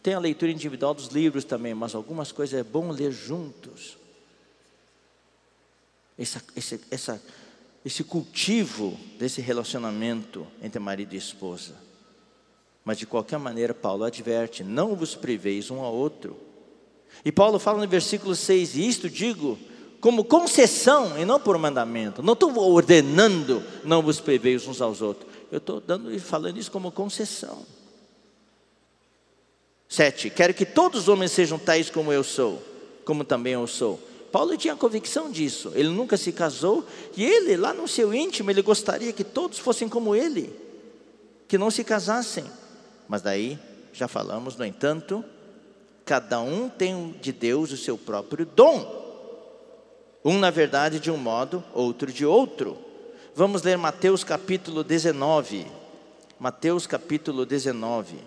Tem 0.00 0.14
a 0.14 0.20
leitura 0.20 0.52
individual 0.52 0.94
dos 0.94 1.08
livros 1.08 1.44
também, 1.44 1.74
mas 1.74 1.94
algumas 1.94 2.30
coisas 2.30 2.58
é 2.58 2.62
bom 2.62 2.92
ler 2.92 3.10
juntos. 3.10 3.98
Essa, 6.16 6.40
essa, 6.90 7.22
esse 7.84 8.04
cultivo 8.04 8.96
desse 9.18 9.40
relacionamento 9.40 10.46
entre 10.62 10.78
marido 10.78 11.14
e 11.14 11.18
esposa. 11.18 11.74
Mas 12.84 12.98
de 12.98 13.06
qualquer 13.06 13.38
maneira, 13.38 13.72
Paulo 13.72 14.04
adverte: 14.04 14.64
não 14.64 14.94
vos 14.96 15.14
priveis 15.14 15.70
um 15.70 15.80
ao 15.80 15.94
outro. 15.94 16.36
E 17.24 17.30
Paulo 17.30 17.58
fala 17.58 17.80
no 17.80 17.88
versículo 17.88 18.34
6: 18.34 18.76
e 18.76 18.88
isto 18.88 19.08
digo 19.08 19.58
como 20.00 20.24
concessão 20.24 21.16
e 21.16 21.24
não 21.24 21.38
por 21.38 21.56
mandamento. 21.58 22.22
Não 22.22 22.32
estou 22.32 22.56
ordenando, 22.58 23.62
não 23.84 24.02
vos 24.02 24.18
priveis 24.18 24.66
uns 24.66 24.80
aos 24.80 25.00
outros. 25.00 25.30
Eu 25.50 25.58
estou 25.58 25.80
dando, 25.80 26.18
falando 26.18 26.58
isso 26.58 26.70
como 26.70 26.90
concessão. 26.90 27.64
Sete, 29.88 30.30
quero 30.30 30.54
que 30.54 30.64
todos 30.64 31.02
os 31.02 31.08
homens 31.08 31.30
sejam 31.30 31.58
tais 31.58 31.90
como 31.90 32.12
eu 32.12 32.24
sou, 32.24 32.60
como 33.04 33.22
também 33.22 33.52
eu 33.52 33.66
sou. 33.66 34.00
Paulo 34.32 34.56
tinha 34.56 34.74
convicção 34.74 35.30
disso. 35.30 35.70
Ele 35.74 35.90
nunca 35.90 36.16
se 36.16 36.32
casou 36.32 36.84
e 37.14 37.22
ele, 37.22 37.56
lá 37.56 37.74
no 37.74 37.86
seu 37.86 38.12
íntimo, 38.12 38.50
ele 38.50 38.62
gostaria 38.62 39.12
que 39.12 39.22
todos 39.22 39.58
fossem 39.58 39.88
como 39.88 40.16
ele, 40.16 40.52
que 41.46 41.58
não 41.58 41.70
se 41.70 41.84
casassem. 41.84 42.44
Mas 43.08 43.22
daí, 43.22 43.58
já 43.92 44.08
falamos, 44.08 44.56
no 44.56 44.64
entanto, 44.64 45.24
cada 46.04 46.40
um 46.40 46.68
tem 46.68 47.12
de 47.20 47.32
Deus 47.32 47.72
o 47.72 47.76
seu 47.76 47.96
próprio 47.98 48.46
dom. 48.46 49.02
Um, 50.24 50.38
na 50.38 50.50
verdade, 50.50 51.00
de 51.00 51.10
um 51.10 51.16
modo, 51.16 51.64
outro 51.72 52.12
de 52.12 52.24
outro. 52.24 52.78
Vamos 53.34 53.62
ler 53.62 53.76
Mateus 53.76 54.22
capítulo 54.22 54.84
19. 54.84 55.66
Mateus 56.38 56.86
capítulo 56.86 57.44
19. 57.44 58.18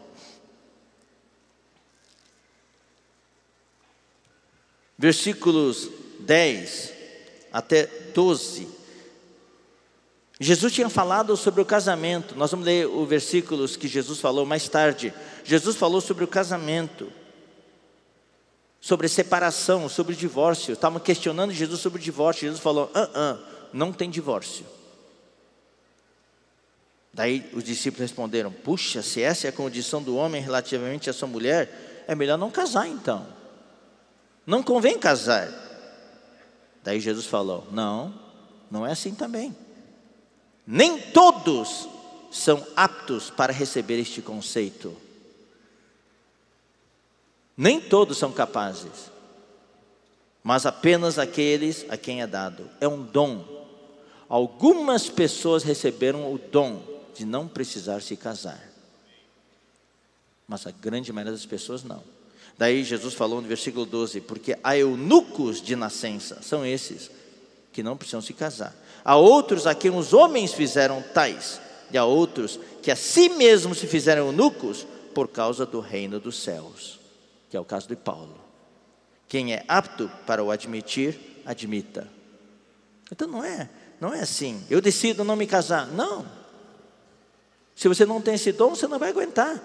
Versículos 4.98 5.90
10 6.22 6.94
até 7.52 7.86
12. 8.14 8.75
Jesus 10.40 10.74
tinha 10.74 10.90
falado 10.90 11.36
sobre 11.38 11.62
o 11.62 11.66
casamento. 11.66 12.36
Nós 12.36 12.52
vamos 12.52 12.66
ler 12.66 12.88
os 12.88 13.08
versículos 13.08 13.78
que 13.78 13.88
Jesus 13.88 14.20
falou 14.20 14.46
mais 14.46 14.68
tarde. 14.68 15.14
Jesus 15.44 15.78
falou 15.78 16.02
sobre 16.02 16.26
o 16.26 16.28
casamento, 16.28 17.12
sobre 18.82 19.08
separação, 19.08 19.88
sobre 19.88 20.14
divórcio. 20.14 20.74
Estavam 20.74 21.00
questionando 21.00 21.54
Jesus 21.54 21.80
sobre 21.80 22.02
o 22.02 22.04
divórcio. 22.04 22.42
Jesus 22.42 22.60
falou: 22.60 22.92
ah, 22.94 23.10
ah, 23.16 23.38
não 23.72 23.94
tem 23.94 24.10
divórcio. 24.10 24.66
Daí 27.14 27.50
os 27.54 27.64
discípulos 27.64 28.10
responderam: 28.10 28.52
Puxa, 28.52 29.02
se 29.02 29.22
essa 29.22 29.48
é 29.48 29.50
a 29.50 29.54
condição 29.54 30.04
do 30.04 30.18
homem 30.18 30.42
relativamente 30.42 31.10
à 31.10 31.14
sua 31.14 31.30
mulher, 31.30 32.04
é 32.10 32.14
melhor 32.14 32.38
não 32.38 32.52
casar 32.52 32.90
então. 32.90 33.26
Não 34.46 34.62
convém 34.62 35.00
casar. 35.00 35.50
Daí 36.84 37.00
Jesus 37.00 37.26
falou: 37.26 37.66
Não, 37.72 38.14
não 38.70 38.86
é 38.86 38.92
assim 38.92 39.16
também. 39.16 39.56
Nem 40.66 41.00
todos 41.00 41.88
são 42.32 42.66
aptos 42.76 43.30
para 43.30 43.54
receber 43.54 44.00
este 44.00 44.22
conceito. 44.22 44.96
Nem 47.56 47.80
todos 47.80 48.18
são 48.18 48.32
capazes, 48.32 49.10
mas 50.44 50.66
apenas 50.66 51.18
aqueles 51.18 51.86
a 51.90 51.96
quem 51.96 52.22
é 52.22 52.28
dado. 52.28 52.70
É 52.82 52.88
um 52.88 53.02
dom. 53.02 53.46
Algumas 54.28 55.08
pessoas 55.08 55.64
receberam 55.64 56.34
o 56.34 56.38
dom 56.38 56.84
de 57.16 57.26
não 57.26 57.48
precisar 57.48 58.02
se 58.02 58.18
casar, 58.18 58.62
mas 60.48 60.68
a 60.68 60.72
grande 60.72 61.14
maioria 61.14 61.32
das 61.32 61.46
pessoas 61.46 61.84
não. 61.84 62.04
Daí 62.58 62.84
Jesus 62.84 63.14
falou 63.14 63.42
no 63.42 63.48
versículo 63.48 63.86
12: 63.86 64.22
porque 64.22 64.58
há 64.64 64.76
eunucos 64.78 65.62
de 65.62 65.76
nascença, 65.76 66.42
são 66.42 66.66
esses 66.66 67.10
que 67.72 67.84
não 67.84 67.96
precisam 67.96 68.22
se 68.22 68.34
casar. 68.34 68.76
Há 69.06 69.16
outros 69.16 69.68
a 69.68 69.76
quem 69.76 69.92
os 69.96 70.14
homens 70.14 70.52
fizeram 70.52 71.00
tais, 71.14 71.62
e 71.92 71.98
a 71.98 72.04
outros 72.04 72.60
que 72.82 72.90
a 72.90 72.96
si 72.96 73.30
mesmos 73.30 73.78
se 73.78 73.86
fizeram 73.86 74.26
eunucos 74.26 74.88
por 75.14 75.28
causa 75.28 75.64
do 75.64 75.80
reino 75.80 76.20
dos 76.20 76.42
céus, 76.42 77.00
que 77.48 77.56
é 77.56 77.60
o 77.60 77.64
caso 77.64 77.88
de 77.88 77.96
Paulo. 77.96 78.36
Quem 79.28 79.54
é 79.54 79.64
apto 79.68 80.10
para 80.26 80.44
o 80.44 80.50
admitir, 80.50 81.20
admita. 81.46 82.08
Então 83.12 83.28
não 83.28 83.44
é, 83.44 83.70
não 84.02 84.12
é 84.12 84.22
assim. 84.22 84.64
Eu 84.72 84.82
decido 84.82 85.24
não 85.24 85.36
me 85.36 85.46
casar. 85.46 85.86
Não. 85.88 86.26
Se 87.76 87.88
você 87.88 88.08
não 88.08 88.20
tem 88.20 88.34
esse 88.34 88.52
dom, 88.52 88.72
você 88.72 88.88
não 88.88 88.98
vai 88.98 89.10
aguentar. 89.10 89.62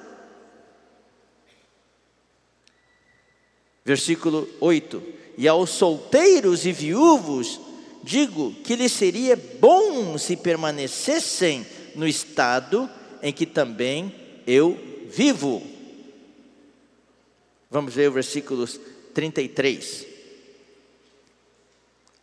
Versículo 3.85 4.47
8: 4.61 5.03
E 5.39 5.49
aos 5.49 5.71
solteiros 5.71 6.67
e 6.67 6.73
viúvos 6.73 7.59
digo 8.03 8.55
que 8.63 8.77
lhes 8.77 8.93
seria 8.93 9.37
bom 9.37 10.17
se 10.19 10.37
permanecessem 10.37 11.67
no 11.95 12.07
estado 12.07 12.89
em 13.23 13.33
que 13.33 13.47
também 13.47 14.15
eu 14.47 14.79
vivo. 15.09 15.63
Vamos 17.71 17.95
ver 17.95 18.09
o 18.09 18.13
versículo 18.13 18.67
33. 19.15 20.07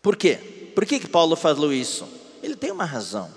Por 0.01 0.15
quê? 0.15 0.35
Por 0.75 0.85
que, 0.85 0.99
que 0.99 1.07
Paulo 1.07 1.35
falou 1.35 1.73
isso? 1.73 2.07
Ele 2.43 2.55
tem 2.55 2.71
uma 2.71 2.85
razão. 2.85 3.29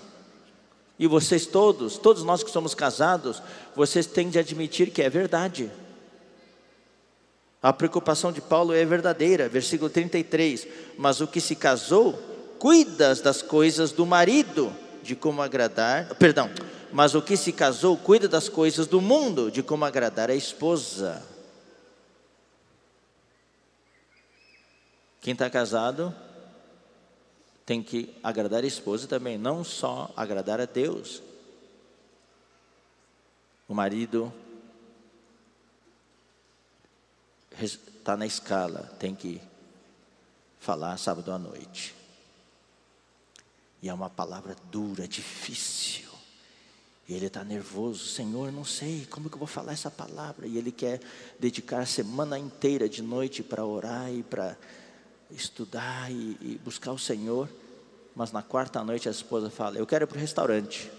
E 0.99 1.07
vocês 1.07 1.45
todos, 1.45 1.97
todos 1.97 2.23
nós 2.23 2.43
que 2.43 2.51
somos 2.51 2.75
casados, 2.75 3.41
vocês 3.75 4.05
têm 4.05 4.29
de 4.29 4.37
admitir 4.37 4.91
que 4.91 5.01
é 5.01 5.09
verdade. 5.09 5.71
A 7.61 7.73
preocupação 7.73 8.31
de 8.31 8.41
Paulo 8.41 8.73
é 8.73 8.83
verdadeira, 8.85 9.49
versículo 9.49 9.89
33. 9.89 10.67
Mas 10.97 11.21
o 11.21 11.27
que 11.27 11.41
se 11.41 11.55
casou, 11.55 12.19
cuida 12.61 13.15
das 13.15 13.41
coisas 13.41 13.91
do 13.91 14.05
marido, 14.05 14.71
de 15.01 15.15
como 15.15 15.41
agradar, 15.41 16.13
perdão, 16.13 16.47
mas 16.93 17.15
o 17.15 17.21
que 17.21 17.35
se 17.35 17.51
casou, 17.51 17.97
cuida 17.97 18.27
das 18.27 18.47
coisas 18.47 18.85
do 18.85 19.01
mundo, 19.01 19.49
de 19.49 19.63
como 19.63 19.83
agradar 19.83 20.29
a 20.29 20.35
esposa. 20.35 21.25
Quem 25.21 25.33
está 25.33 25.49
casado 25.49 26.13
tem 27.65 27.81
que 27.81 28.15
agradar 28.21 28.63
a 28.63 28.67
esposa 28.67 29.07
também, 29.07 29.39
não 29.39 29.63
só 29.63 30.13
agradar 30.15 30.61
a 30.61 30.65
Deus. 30.65 31.19
O 33.67 33.73
marido 33.73 34.31
está 37.59 38.15
na 38.15 38.27
escala, 38.27 38.95
tem 38.99 39.15
que 39.15 39.41
falar 40.59 40.95
sábado 40.97 41.31
à 41.31 41.39
noite. 41.39 42.00
E 43.81 43.89
é 43.89 43.93
uma 43.93 44.09
palavra 44.09 44.55
dura, 44.71 45.07
difícil. 45.07 46.11
E 47.07 47.13
ele 47.13 47.25
está 47.25 47.43
nervoso, 47.43 48.05
Senhor, 48.05 48.51
não 48.51 48.63
sei 48.63 49.05
como 49.09 49.27
que 49.29 49.35
eu 49.35 49.39
vou 49.39 49.47
falar 49.47 49.73
essa 49.73 49.89
palavra. 49.89 50.47
E 50.47 50.57
ele 50.57 50.71
quer 50.71 51.01
dedicar 51.39 51.79
a 51.79 51.85
semana 51.85 52.37
inteira 52.37 52.87
de 52.87 53.01
noite 53.01 53.41
para 53.41 53.65
orar 53.65 54.09
e 54.13 54.23
para 54.23 54.55
estudar 55.31 56.11
e, 56.11 56.37
e, 56.39 56.61
buscar 56.63 56.91
o 56.91 56.99
Senhor. 56.99 57.49
Mas 58.15 58.31
na 58.31 58.43
quarta 58.43 58.83
noite 58.83 59.09
a 59.09 59.11
esposa 59.11 59.49
fala: 59.49 59.77
Eu 59.77 59.87
quero 59.87 60.05
ir 60.05 60.07
para 60.07 60.17
o 60.17 60.21
restaurante. 60.21 60.91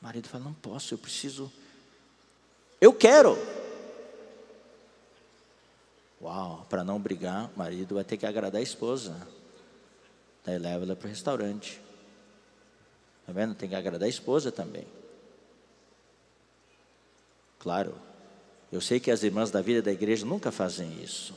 O 0.00 0.04
marido 0.04 0.28
fala: 0.28 0.44
Não 0.44 0.54
posso, 0.54 0.94
eu 0.94 0.98
preciso. 0.98 1.50
Eu 2.80 2.92
quero. 2.92 3.36
Uau, 6.22 6.66
para 6.68 6.84
não 6.84 7.00
brigar, 7.00 7.50
o 7.56 7.58
marido 7.58 7.94
vai 7.94 8.04
ter 8.04 8.18
que 8.18 8.26
agradar 8.26 8.60
a 8.60 8.62
esposa. 8.62 9.16
Daí 10.44 10.58
leva 10.58 10.84
ela 10.84 10.96
para 10.96 11.06
o 11.06 11.10
restaurante. 11.10 11.80
Está 13.20 13.32
vendo? 13.32 13.54
Tem 13.54 13.68
que 13.68 13.74
agradar 13.74 14.06
a 14.06 14.08
esposa 14.10 14.50
também. 14.50 14.86
Claro, 17.58 17.94
eu 18.72 18.80
sei 18.80 18.98
que 18.98 19.10
as 19.10 19.22
irmãs 19.22 19.50
da 19.50 19.60
vida 19.60 19.82
da 19.82 19.92
igreja 19.92 20.24
nunca 20.24 20.50
fazem 20.50 21.02
isso. 21.02 21.34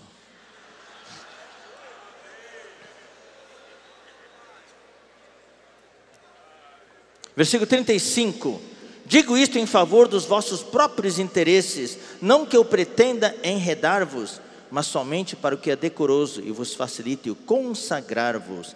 Versículo 7.35 7.67
35. 7.67 8.61
Digo 9.05 9.37
isto 9.37 9.59
em 9.59 9.65
favor 9.65 10.07
dos 10.07 10.25
vossos 10.25 10.63
próprios 10.63 11.19
interesses, 11.19 11.97
não 12.21 12.45
que 12.45 12.55
eu 12.55 12.63
pretenda 12.63 13.35
enredar-vos, 13.43 14.39
mas 14.71 14.87
somente 14.87 15.35
para 15.35 15.55
o 15.55 15.57
que 15.57 15.71
é 15.71 15.75
decoroso 15.75 16.41
e 16.41 16.51
vos 16.51 16.73
facilite 16.73 17.29
o 17.29 17.35
consagrar-vos 17.35 18.75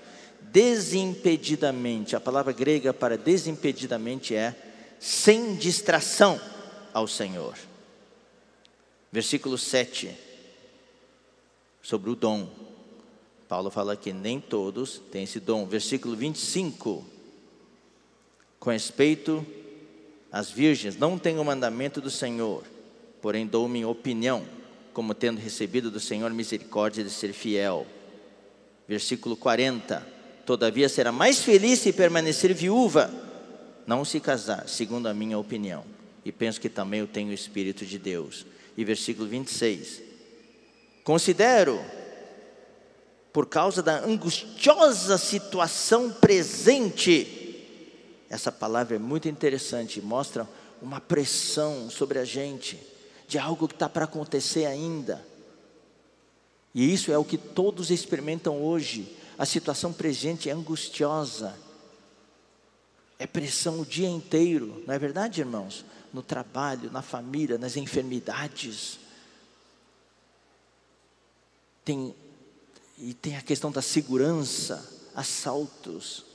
desimpedidamente. 0.51 2.15
A 2.15 2.19
palavra 2.19 2.53
grega 2.53 2.93
para 2.93 3.17
desimpedidamente 3.17 4.35
é 4.35 4.55
sem 4.99 5.55
distração 5.55 6.39
ao 6.93 7.07
Senhor. 7.07 7.55
Versículo 9.11 9.57
7, 9.57 10.15
sobre 11.81 12.09
o 12.09 12.15
dom. 12.15 12.49
Paulo 13.47 13.69
fala 13.69 13.95
que 13.95 14.11
nem 14.11 14.41
todos 14.41 15.01
têm 15.11 15.23
esse 15.23 15.39
dom. 15.39 15.65
Versículo 15.65 16.15
25, 16.15 17.05
com 18.59 18.69
respeito 18.69 19.45
às 20.31 20.51
virgens, 20.51 20.97
não 20.97 21.17
tenho 21.17 21.41
o 21.41 21.45
mandamento 21.45 22.01
do 22.01 22.11
Senhor, 22.11 22.63
porém 23.21 23.47
dou 23.47 23.67
minha 23.67 23.87
opinião 23.87 24.45
como 24.97 25.13
tendo 25.13 25.39
recebido 25.39 25.91
do 25.91 25.99
Senhor 25.99 26.31
misericórdia 26.31 27.03
de 27.03 27.11
ser 27.11 27.31
fiel. 27.31 27.85
Versículo 28.87 29.37
40: 29.37 30.16
Todavia 30.47 30.87
será 30.87 31.11
mais 31.11 31.39
feliz 31.39 31.79
se 31.79 31.91
permanecer 31.91 32.53
viúva, 32.53 33.13
não 33.85 34.05
se 34.05 34.17
casar, 34.21 34.65
segundo 34.69 35.07
a 35.07 35.13
minha 35.13 35.37
opinião. 35.37 35.83
E 36.23 36.31
penso 36.31 36.61
que 36.61 36.69
também 36.69 37.01
eu 37.01 37.07
tenho 37.07 37.31
o 37.31 37.33
Espírito 37.33 37.85
de 37.85 37.99
Deus. 37.99 38.45
E 38.77 38.85
versículo 38.85 39.27
26: 39.27 40.01
Considero, 41.03 41.83
por 43.33 43.47
causa 43.47 43.83
da 43.83 43.99
angustiosa 43.99 45.17
situação 45.17 46.13
presente, 46.13 47.65
essa 48.29 48.49
palavra 48.49 48.95
é 48.95 48.99
muito 48.99 49.27
interessante, 49.27 50.01
mostra 50.01 50.47
uma 50.81 51.01
pressão 51.01 51.89
sobre 51.89 52.19
a 52.19 52.23
gente 52.23 52.79
de 53.27 53.37
algo 53.37 53.67
que 53.67 53.73
está 53.73 53.89
para 53.89 54.05
acontecer 54.05 54.65
ainda. 54.65 55.27
E 56.73 56.93
isso 56.93 57.11
é 57.11 57.17
o 57.17 57.25
que 57.25 57.37
todos 57.37 57.91
experimentam 57.91 58.63
hoje. 58.63 59.16
A 59.37 59.45
situação 59.45 59.93
presente 59.93 60.49
é 60.49 60.53
angustiosa. 60.53 61.55
É 63.19 63.27
pressão 63.27 63.81
o 63.81 63.85
dia 63.85 64.07
inteiro, 64.07 64.83
não 64.85 64.93
é 64.93 64.99
verdade, 64.99 65.41
irmãos? 65.41 65.85
No 66.13 66.21
trabalho, 66.21 66.91
na 66.91 67.01
família, 67.01 67.57
nas 67.57 67.75
enfermidades. 67.75 68.99
Tem, 71.83 72.15
e 72.97 73.13
tem 73.13 73.35
a 73.35 73.41
questão 73.41 73.71
da 73.71 73.81
segurança, 73.81 74.87
assaltos 75.15 76.25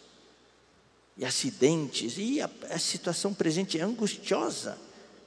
e 1.16 1.24
acidentes, 1.24 2.14
e 2.18 2.40
a, 2.40 2.50
a 2.70 2.78
situação 2.78 3.32
presente 3.32 3.78
é 3.78 3.82
angustiosa. 3.82 4.78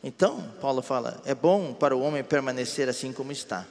Então, 0.04 0.52
Paulo 0.60 0.82
fala: 0.82 1.22
é 1.26 1.34
bom 1.34 1.74
para 1.74 1.96
o 1.96 2.02
homem 2.02 2.24
permanecer 2.24 2.90
assim 2.90 3.14
como 3.14 3.32
está. 3.32 3.66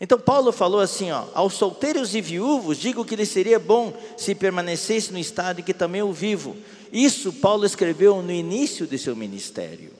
Então, 0.00 0.18
Paulo 0.18 0.50
falou 0.50 0.80
assim: 0.80 1.10
ó, 1.10 1.26
aos 1.34 1.54
solteiros 1.54 2.14
e 2.14 2.20
viúvos, 2.20 2.78
digo 2.78 3.04
que 3.04 3.14
lhe 3.14 3.26
seria 3.26 3.58
bom 3.58 3.92
se 4.16 4.34
permanecesse 4.34 5.12
no 5.12 5.18
estado 5.18 5.60
em 5.60 5.62
que 5.62 5.74
também 5.74 6.00
eu 6.00 6.12
vivo. 6.12 6.56
Isso 6.90 7.32
Paulo 7.34 7.66
escreveu 7.66 8.22
no 8.22 8.32
início 8.32 8.86
de 8.86 8.98
seu 8.98 9.14
ministério. 9.14 9.92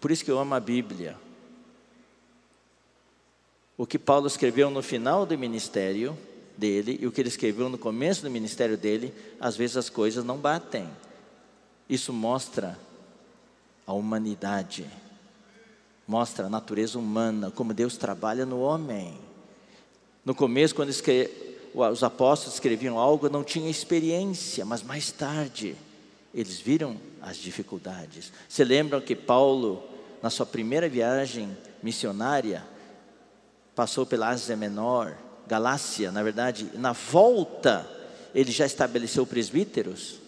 Por 0.00 0.10
isso 0.10 0.24
que 0.24 0.30
eu 0.30 0.38
amo 0.38 0.54
a 0.54 0.60
Bíblia. 0.60 1.18
O 3.76 3.86
que 3.86 3.98
Paulo 3.98 4.26
escreveu 4.26 4.70
no 4.70 4.82
final 4.82 5.26
do 5.26 5.36
ministério 5.36 6.16
dele 6.56 6.98
e 7.02 7.06
o 7.06 7.12
que 7.12 7.20
ele 7.20 7.28
escreveu 7.28 7.68
no 7.68 7.76
começo 7.76 8.22
do 8.22 8.30
ministério 8.30 8.78
dele, 8.78 9.12
às 9.40 9.56
vezes 9.56 9.76
as 9.76 9.90
coisas 9.90 10.24
não 10.24 10.38
batem. 10.38 10.88
Isso 11.88 12.12
mostra 12.12 12.78
a 13.86 13.92
humanidade, 13.92 14.86
mostra 16.06 16.46
a 16.46 16.50
natureza 16.50 16.98
humana, 16.98 17.50
como 17.50 17.72
Deus 17.72 17.96
trabalha 17.96 18.44
no 18.44 18.60
homem. 18.60 19.18
No 20.24 20.34
começo, 20.34 20.74
quando 20.74 20.90
os 20.90 22.02
apóstolos 22.02 22.54
escreviam 22.54 22.98
algo, 22.98 23.28
não 23.28 23.44
tinham 23.44 23.68
experiência, 23.68 24.64
mas 24.64 24.82
mais 24.82 25.10
tarde 25.10 25.76
eles 26.34 26.60
viram 26.60 26.96
as 27.22 27.36
dificuldades. 27.36 28.32
Se 28.48 28.64
lembram 28.64 29.00
que 29.00 29.14
Paulo, 29.14 29.82
na 30.22 30.30
sua 30.30 30.44
primeira 30.44 30.88
viagem 30.88 31.56
missionária, 31.82 32.64
passou 33.74 34.04
pela 34.04 34.28
Ásia 34.28 34.56
Menor, 34.56 35.16
Galácia, 35.46 36.10
na 36.10 36.22
verdade, 36.22 36.70
na 36.74 36.92
volta, 36.92 37.88
ele 38.34 38.50
já 38.50 38.66
estabeleceu 38.66 39.26
presbíteros. 39.26 40.18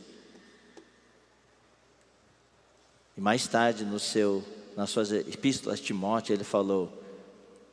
E 3.16 3.20
mais 3.20 3.46
tarde, 3.48 3.84
no 3.84 3.98
seu, 3.98 4.44
nas 4.76 4.90
suas 4.90 5.10
epístolas 5.10 5.80
a 5.80 5.82
Timóteo, 5.82 6.34
ele 6.34 6.44
falou: 6.44 6.92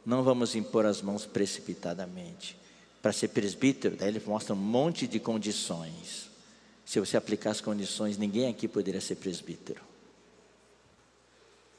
Não 0.06 0.24
vamos 0.24 0.56
impor 0.56 0.86
as 0.86 1.02
mãos 1.02 1.26
precipitadamente. 1.26 2.58
para 3.02 3.12
ser 3.12 3.28
presbítero, 3.28 3.98
daí 3.98 4.08
ele 4.08 4.22
mostra 4.26 4.54
um 4.54 4.58
monte 4.58 5.06
de 5.06 5.20
condições. 5.20 6.30
Se 6.86 7.02
você 7.02 7.18
aplicar 7.18 7.52
as 7.52 7.60
condições, 7.60 8.18
ninguém 8.18 8.48
aqui 8.48 8.66
poderia 8.66 9.02
ser 9.02 9.16
presbítero. 9.16 9.82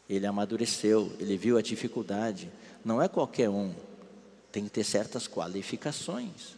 Ele 0.08 0.26
amadureceu, 0.26 1.10
ele 1.18 1.38
viu 1.38 1.56
a 1.56 1.62
dificuldade. 1.62 2.50
Não 2.84 3.00
é 3.00 3.08
qualquer 3.08 3.48
um, 3.48 3.74
tem 4.52 4.64
que 4.64 4.70
ter 4.70 4.84
certas 4.84 5.26
qualificações. 5.26 6.54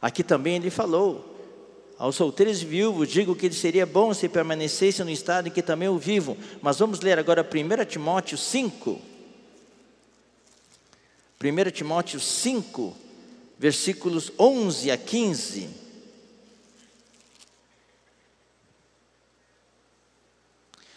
Aqui 0.00 0.22
também 0.22 0.56
ele 0.56 0.70
falou: 0.70 1.31
aos 2.02 2.16
solteiros 2.16 2.60
e 2.60 2.64
viúvos, 2.64 3.08
digo 3.08 3.36
que 3.36 3.48
seria 3.52 3.86
bom 3.86 4.12
se 4.12 4.28
permanecessem 4.28 5.04
no 5.04 5.10
estado 5.12 5.46
em 5.46 5.52
que 5.52 5.62
também 5.62 5.88
o 5.88 5.96
vivo. 5.96 6.36
Mas 6.60 6.80
vamos 6.80 6.98
ler 6.98 7.16
agora 7.16 7.48
1 7.48 7.84
Timóteo 7.84 8.36
5. 8.36 9.00
1 11.40 11.70
Timóteo 11.70 12.18
5, 12.18 12.96
versículos 13.56 14.32
11 14.36 14.90
a 14.90 14.96
15. 14.96 15.70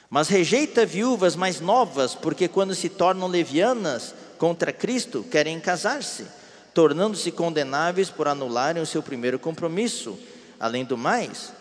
Mas 0.09 0.27
rejeita 0.27 0.87
viúvas 0.87 1.35
mais 1.35 1.59
novas, 1.59 2.15
porque 2.15 2.47
quando 2.47 2.73
se 2.73 2.89
tornam 2.89 3.27
levianas 3.27 4.15
contra 4.39 4.73
Cristo, 4.73 5.23
querem 5.29 5.59
casar-se, 5.59 6.25
tornando-se 6.73 7.31
condenáveis 7.31 8.09
por 8.09 8.27
anularem 8.27 8.81
o 8.81 8.87
seu 8.87 9.03
primeiro 9.03 9.37
compromisso. 9.37 10.17
Além 10.59 10.85
do 10.85 10.97
mais, 10.97 11.53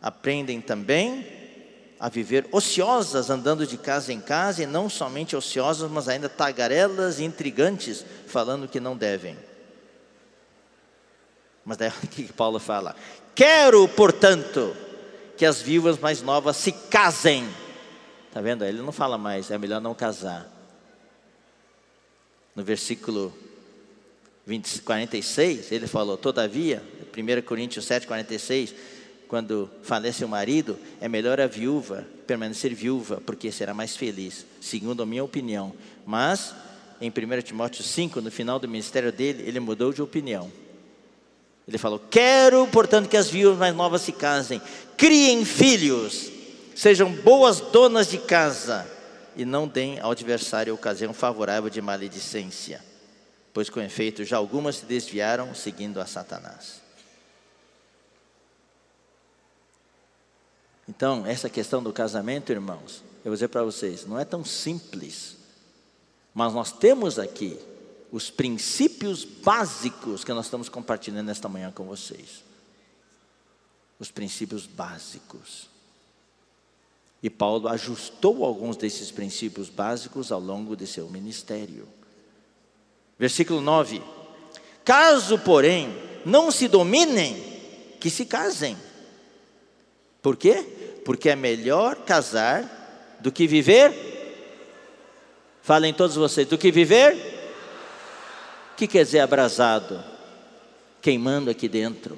aprendem 0.00 0.60
também 0.60 1.26
a 1.98 2.08
viver 2.08 2.48
ociosas, 2.50 3.28
andando 3.28 3.66
de 3.66 3.76
casa 3.76 4.12
em 4.12 4.20
casa, 4.20 4.62
e 4.62 4.66
não 4.66 4.88
somente 4.88 5.36
ociosas, 5.36 5.90
mas 5.90 6.08
ainda 6.08 6.28
tagarelas 6.28 7.18
e 7.18 7.24
intrigantes, 7.24 8.04
falando 8.26 8.66
que 8.66 8.80
não 8.80 8.96
devem. 8.96 9.36
Mas 11.64 11.76
daí 11.76 11.90
o 12.02 12.06
que 12.06 12.32
Paulo 12.32 12.58
fala? 12.58 12.96
Quero, 13.34 13.86
portanto, 13.88 14.74
que 15.36 15.44
as 15.44 15.60
viúvas 15.60 15.98
mais 15.98 16.22
novas 16.22 16.56
se 16.56 16.72
casem. 16.72 17.46
Está 18.28 18.40
vendo? 18.40 18.64
Ele 18.64 18.80
não 18.80 18.92
fala 18.92 19.18
mais, 19.18 19.50
é 19.50 19.58
melhor 19.58 19.80
não 19.80 19.94
casar. 19.94 20.48
No 22.56 22.64
versículo 22.64 23.32
20, 24.46 24.82
46, 24.82 25.70
ele 25.70 25.86
falou: 25.86 26.16
Todavia, 26.16 26.82
1 27.16 27.42
Coríntios 27.42 27.84
7, 27.84 28.06
46, 28.06 28.74
quando 29.28 29.70
falece 29.82 30.24
o 30.24 30.28
marido, 30.28 30.78
é 31.00 31.08
melhor 31.08 31.40
a 31.40 31.46
viúva 31.46 32.06
permanecer 32.26 32.74
viúva, 32.74 33.22
porque 33.24 33.50
será 33.52 33.74
mais 33.74 33.96
feliz, 33.96 34.46
segundo 34.60 35.02
a 35.02 35.06
minha 35.06 35.22
opinião. 35.22 35.72
Mas, 36.06 36.54
em 37.00 37.10
1 37.10 37.42
Timóteo 37.42 37.82
5, 37.82 38.20
no 38.20 38.30
final 38.30 38.58
do 38.58 38.68
ministério 38.68 39.12
dele, 39.12 39.44
ele 39.46 39.60
mudou 39.60 39.92
de 39.92 40.02
opinião. 40.02 40.50
Ele 41.66 41.78
falou: 41.78 42.00
Quero, 42.10 42.66
portanto, 42.68 43.08
que 43.08 43.16
as 43.16 43.28
viúvas 43.30 43.58
mais 43.58 43.74
novas 43.74 44.02
se 44.02 44.12
casem, 44.12 44.60
criem 44.96 45.44
filhos, 45.44 46.30
sejam 46.74 47.12
boas 47.12 47.60
donas 47.60 48.08
de 48.08 48.18
casa 48.18 48.84
e 49.36 49.44
não 49.44 49.68
deem 49.68 50.00
ao 50.00 50.10
adversário 50.10 50.74
ocasião 50.74 51.14
favorável 51.14 51.70
de 51.70 51.80
maledicência, 51.80 52.80
pois 53.52 53.70
com 53.70 53.80
efeito 53.80 54.24
já 54.24 54.36
algumas 54.36 54.76
se 54.76 54.86
desviaram 54.86 55.54
seguindo 55.54 56.00
a 56.00 56.06
Satanás. 56.06 56.79
Então, 60.90 61.24
essa 61.24 61.48
questão 61.48 61.80
do 61.80 61.92
casamento, 61.92 62.50
irmãos, 62.50 63.04
eu 63.24 63.30
vou 63.30 63.34
dizer 63.34 63.46
para 63.46 63.62
vocês, 63.62 64.04
não 64.04 64.18
é 64.18 64.24
tão 64.24 64.44
simples, 64.44 65.36
mas 66.34 66.52
nós 66.52 66.72
temos 66.72 67.16
aqui 67.16 67.56
os 68.10 68.28
princípios 68.28 69.24
básicos 69.24 70.24
que 70.24 70.32
nós 70.32 70.46
estamos 70.46 70.68
compartilhando 70.68 71.26
nesta 71.26 71.48
manhã 71.48 71.70
com 71.70 71.84
vocês. 71.84 72.42
Os 74.00 74.10
princípios 74.10 74.66
básicos. 74.66 75.70
E 77.22 77.30
Paulo 77.30 77.68
ajustou 77.68 78.44
alguns 78.44 78.76
desses 78.76 79.12
princípios 79.12 79.68
básicos 79.68 80.32
ao 80.32 80.40
longo 80.40 80.74
de 80.74 80.88
seu 80.88 81.08
ministério. 81.08 81.86
Versículo 83.16 83.60
9: 83.60 84.02
Caso, 84.84 85.38
porém, 85.38 85.94
não 86.26 86.50
se 86.50 86.66
dominem, 86.66 87.36
que 88.00 88.10
se 88.10 88.26
casem. 88.26 88.76
Por 90.20 90.36
quê? 90.36 90.79
Porque 91.10 91.28
é 91.28 91.34
melhor 91.34 91.96
casar 91.96 93.18
do 93.18 93.32
que 93.32 93.44
viver. 93.44 93.92
Falem 95.60 95.92
todos 95.92 96.14
vocês, 96.14 96.46
do 96.46 96.56
que 96.56 96.70
viver 96.70 97.16
que 98.76 98.86
quer 98.86 99.02
dizer 99.02 99.18
abrasado? 99.18 100.00
Queimando 101.02 101.50
aqui 101.50 101.68
dentro. 101.68 102.16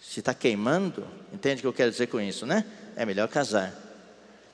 Se 0.00 0.18
está 0.18 0.34
queimando, 0.34 1.06
entende 1.32 1.60
o 1.60 1.62
que 1.62 1.66
eu 1.68 1.72
quero 1.72 1.92
dizer 1.92 2.08
com 2.08 2.20
isso, 2.20 2.44
né? 2.44 2.64
É 2.96 3.06
melhor 3.06 3.28
casar. 3.28 3.72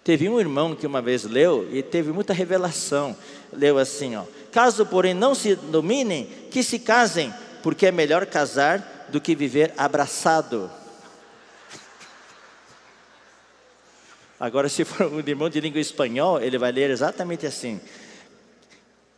Teve 0.05 0.28
um 0.28 0.39
irmão 0.39 0.76
que 0.76 0.87
uma 0.87 1.01
vez 1.01 1.24
leu 1.24 1.66
e 1.72 1.82
teve 1.82 2.12
muita 2.12 2.35
revelação. 2.35 3.16
Leu 3.51 3.78
assim, 3.78 4.14
ó: 4.14 4.24
Caso, 4.53 4.85
porém, 4.85 5.14
não 5.14 5.35
se 5.35 5.55
dominem, 5.55 6.28
que 6.51 6.62
se 6.62 6.78
casem, 6.78 7.32
porque 7.62 7.87
é 7.87 7.91
melhor 7.91 8.26
casar 8.26 9.07
do 9.09 9.22
que 9.22 9.35
viver 9.35 9.72
abraçado. 9.74 10.70
Agora, 14.39 14.68
se 14.68 14.85
for 14.85 15.07
um 15.07 15.20
irmão 15.20 15.49
de 15.49 15.61
língua 15.61 15.80
espanhol, 15.80 16.41
ele 16.41 16.59
vai 16.59 16.72
ler 16.72 16.91
exatamente 16.91 17.47
assim: 17.47 17.80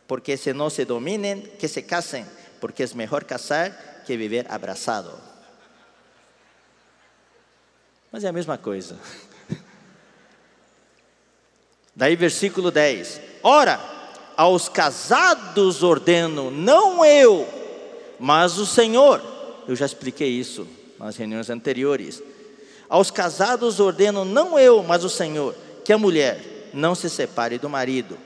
porque 0.07 0.37
se 0.37 0.53
não 0.53 0.69
se 0.69 0.85
dominem, 0.85 1.41
que 1.41 1.67
se 1.67 1.81
casem, 1.81 2.25
porque 2.61 2.83
é 2.83 2.87
melhor 2.95 3.23
casar 3.23 4.03
que 4.05 4.15
viver 4.15 4.45
abraçado. 4.49 5.11
Mas 8.11 8.23
é 8.23 8.29
a 8.29 8.33
mesma 8.33 8.57
coisa. 8.57 8.97
Daí, 11.95 12.15
versículo 12.15 12.71
10: 12.71 13.19
Ora, 13.43 13.79
aos 14.37 14.69
casados 14.69 15.83
ordeno, 15.83 16.51
não 16.51 17.03
eu, 17.03 17.47
mas 18.19 18.57
o 18.57 18.65
Senhor. 18.65 19.21
Eu 19.67 19.75
já 19.75 19.85
expliquei 19.85 20.29
isso 20.29 20.65
nas 20.97 21.17
reuniões 21.17 21.49
anteriores. 21.49 22.23
Aos 22.89 23.11
casados 23.11 23.79
ordeno, 23.79 24.23
não 24.23 24.57
eu, 24.57 24.81
mas 24.83 25.03
o 25.03 25.09
Senhor, 25.09 25.55
que 25.83 25.91
a 25.91 25.97
mulher 25.97 26.69
não 26.73 26.95
se 26.95 27.09
separe 27.09 27.57
do 27.57 27.69
marido 27.69 28.17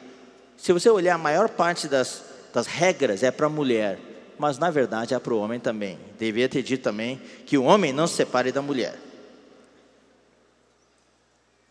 se 0.62 0.72
você 0.72 0.92
olhar, 0.92 1.16
a 1.16 1.18
maior 1.18 1.50
parte 1.50 1.88
das, 1.88 2.24
das 2.54 2.68
regras 2.68 3.24
é 3.24 3.32
para 3.32 3.48
a 3.48 3.50
mulher, 3.50 4.00
mas 4.38 4.60
na 4.60 4.70
verdade 4.70 5.12
é 5.12 5.18
para 5.18 5.34
o 5.34 5.40
homem 5.40 5.60
também. 5.60 5.98
Devia 6.20 6.48
ter 6.48 6.62
dito 6.62 6.84
também 6.84 7.18
que 7.48 7.58
o 7.58 7.64
homem 7.64 7.92
não 7.92 8.06
se 8.06 8.14
separe 8.14 8.52
da 8.52 8.62
mulher. 8.62 8.96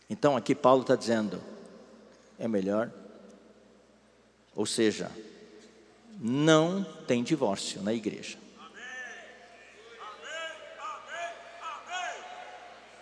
Então 0.09 0.35
aqui 0.35 0.53
Paulo 0.53 0.81
está 0.81 0.93
dizendo: 0.93 1.41
é 2.37 2.49
melhor, 2.49 2.91
ou 4.53 4.65
seja, 4.65 5.09
não 6.19 6.83
tem 7.07 7.23
divórcio 7.23 7.81
na 7.81 7.93
igreja. 7.93 8.37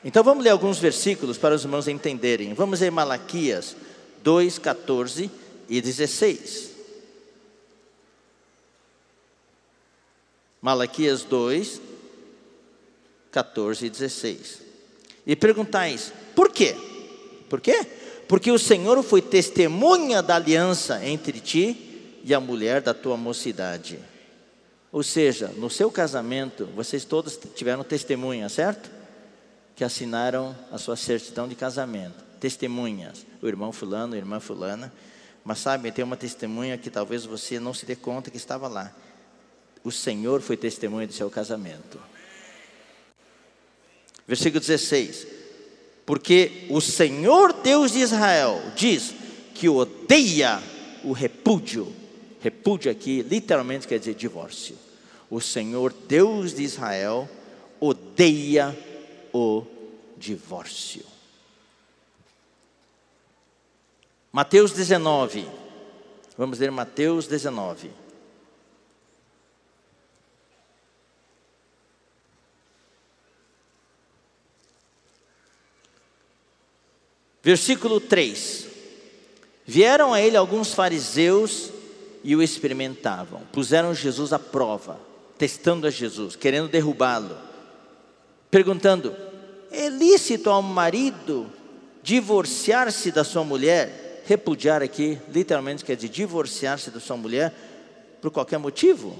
Então 0.03 0.23
vamos 0.23 0.43
ler 0.43 0.51
alguns 0.51 0.79
versículos 0.79 1.37
para 1.37 1.55
os 1.55 1.63
irmãos 1.63 1.87
entenderem. 1.87 2.53
Vamos 2.53 2.79
ler 2.79 2.91
Malaquias 2.91 3.75
2, 4.23 4.57
14 4.57 5.29
e 5.67 5.81
16. 5.81 6.69
Malaquias 10.61 11.23
2, 11.23 11.81
14 13.31 13.85
e 13.85 13.89
16. 13.89 14.61
E 15.27 15.35
perguntais: 15.35 16.13
por 16.33 16.49
quê? 16.51 16.75
Por 17.49 17.59
quê? 17.59 17.85
Porque 18.27 18.51
o 18.51 18.59
Senhor 18.59 19.01
foi 19.03 19.21
testemunha 19.21 20.21
da 20.21 20.35
aliança 20.35 21.05
entre 21.05 21.39
ti 21.39 22.19
e 22.23 22.33
a 22.33 22.39
mulher 22.39 22.81
da 22.81 22.93
tua 22.93 23.17
mocidade. 23.17 23.99
Ou 24.91 25.03
seja, 25.03 25.49
no 25.57 25.69
seu 25.69 25.91
casamento, 25.91 26.65
vocês 26.75 27.05
todos 27.05 27.37
tiveram 27.55 27.83
testemunha, 27.83 28.47
certo? 28.49 28.98
Que 29.79 29.85
assinaram 29.85 30.53
a 30.73 30.77
sua 30.77 30.97
certidão 30.97 31.47
de 31.47 31.55
casamento. 31.55 32.21
Testemunhas. 32.37 33.25
O 33.41 33.47
irmão 33.47 33.71
fulano, 33.71 34.13
a 34.13 34.17
irmã 34.17 34.37
fulana. 34.41 34.91
Mas 35.41 35.59
sabe, 35.59 35.89
tem 35.89 36.03
uma 36.03 36.17
testemunha 36.17 36.77
que 36.77 36.89
talvez 36.89 37.23
você 37.23 37.61
não 37.61 37.73
se 37.73 37.85
dê 37.85 37.95
conta 37.95 38.29
que 38.29 38.35
estava 38.35 38.67
lá. 38.67 38.93
O 39.81 39.89
Senhor 39.89 40.41
foi 40.41 40.57
testemunha 40.57 41.07
do 41.07 41.13
seu 41.13 41.29
casamento. 41.29 41.97
Versículo 44.27 44.59
16: 44.59 45.25
Porque 46.05 46.65
o 46.69 46.81
Senhor 46.81 47.53
Deus 47.53 47.93
de 47.93 47.99
Israel 47.99 48.61
diz 48.75 49.15
que 49.55 49.69
odeia 49.69 50.61
o 51.05 51.13
repúdio. 51.13 51.87
Repúdio 52.41 52.91
aqui 52.91 53.21
literalmente 53.21 53.87
quer 53.87 53.97
dizer 53.97 54.15
divórcio. 54.15 54.75
O 55.29 55.39
Senhor 55.39 55.93
Deus 56.05 56.53
de 56.53 56.63
Israel 56.63 57.29
odeia 57.79 58.77
o 59.33 59.65
divórcio. 60.17 61.05
Mateus 64.31 64.71
19. 64.71 65.47
Vamos 66.37 66.59
ler 66.59 66.71
Mateus 66.71 67.27
19. 67.27 67.91
Versículo 77.41 77.99
3: 77.99 78.67
Vieram 79.65 80.13
a 80.13 80.21
ele 80.21 80.37
alguns 80.37 80.73
fariseus 80.73 81.71
e 82.23 82.35
o 82.35 82.43
experimentavam, 82.43 83.41
puseram 83.51 83.93
Jesus 83.93 84.33
à 84.33 84.39
prova, 84.39 84.99
testando 85.37 85.87
a 85.87 85.89
Jesus, 85.89 86.35
querendo 86.35 86.69
derrubá-lo 86.69 87.48
perguntando: 88.49 89.15
é 89.71 89.89
lícito 89.89 90.49
ao 90.49 90.61
marido 90.61 91.51
divorciar-se 92.01 93.11
da 93.11 93.23
sua 93.23 93.43
mulher? 93.43 94.23
Repudiar 94.25 94.83
aqui, 94.83 95.19
literalmente 95.33 95.83
quer 95.83 95.95
dizer 95.95 96.09
divorciar-se 96.09 96.91
da 96.91 96.99
sua 96.99 97.17
mulher 97.17 97.53
por 98.21 98.29
qualquer 98.29 98.59
motivo? 98.59 99.17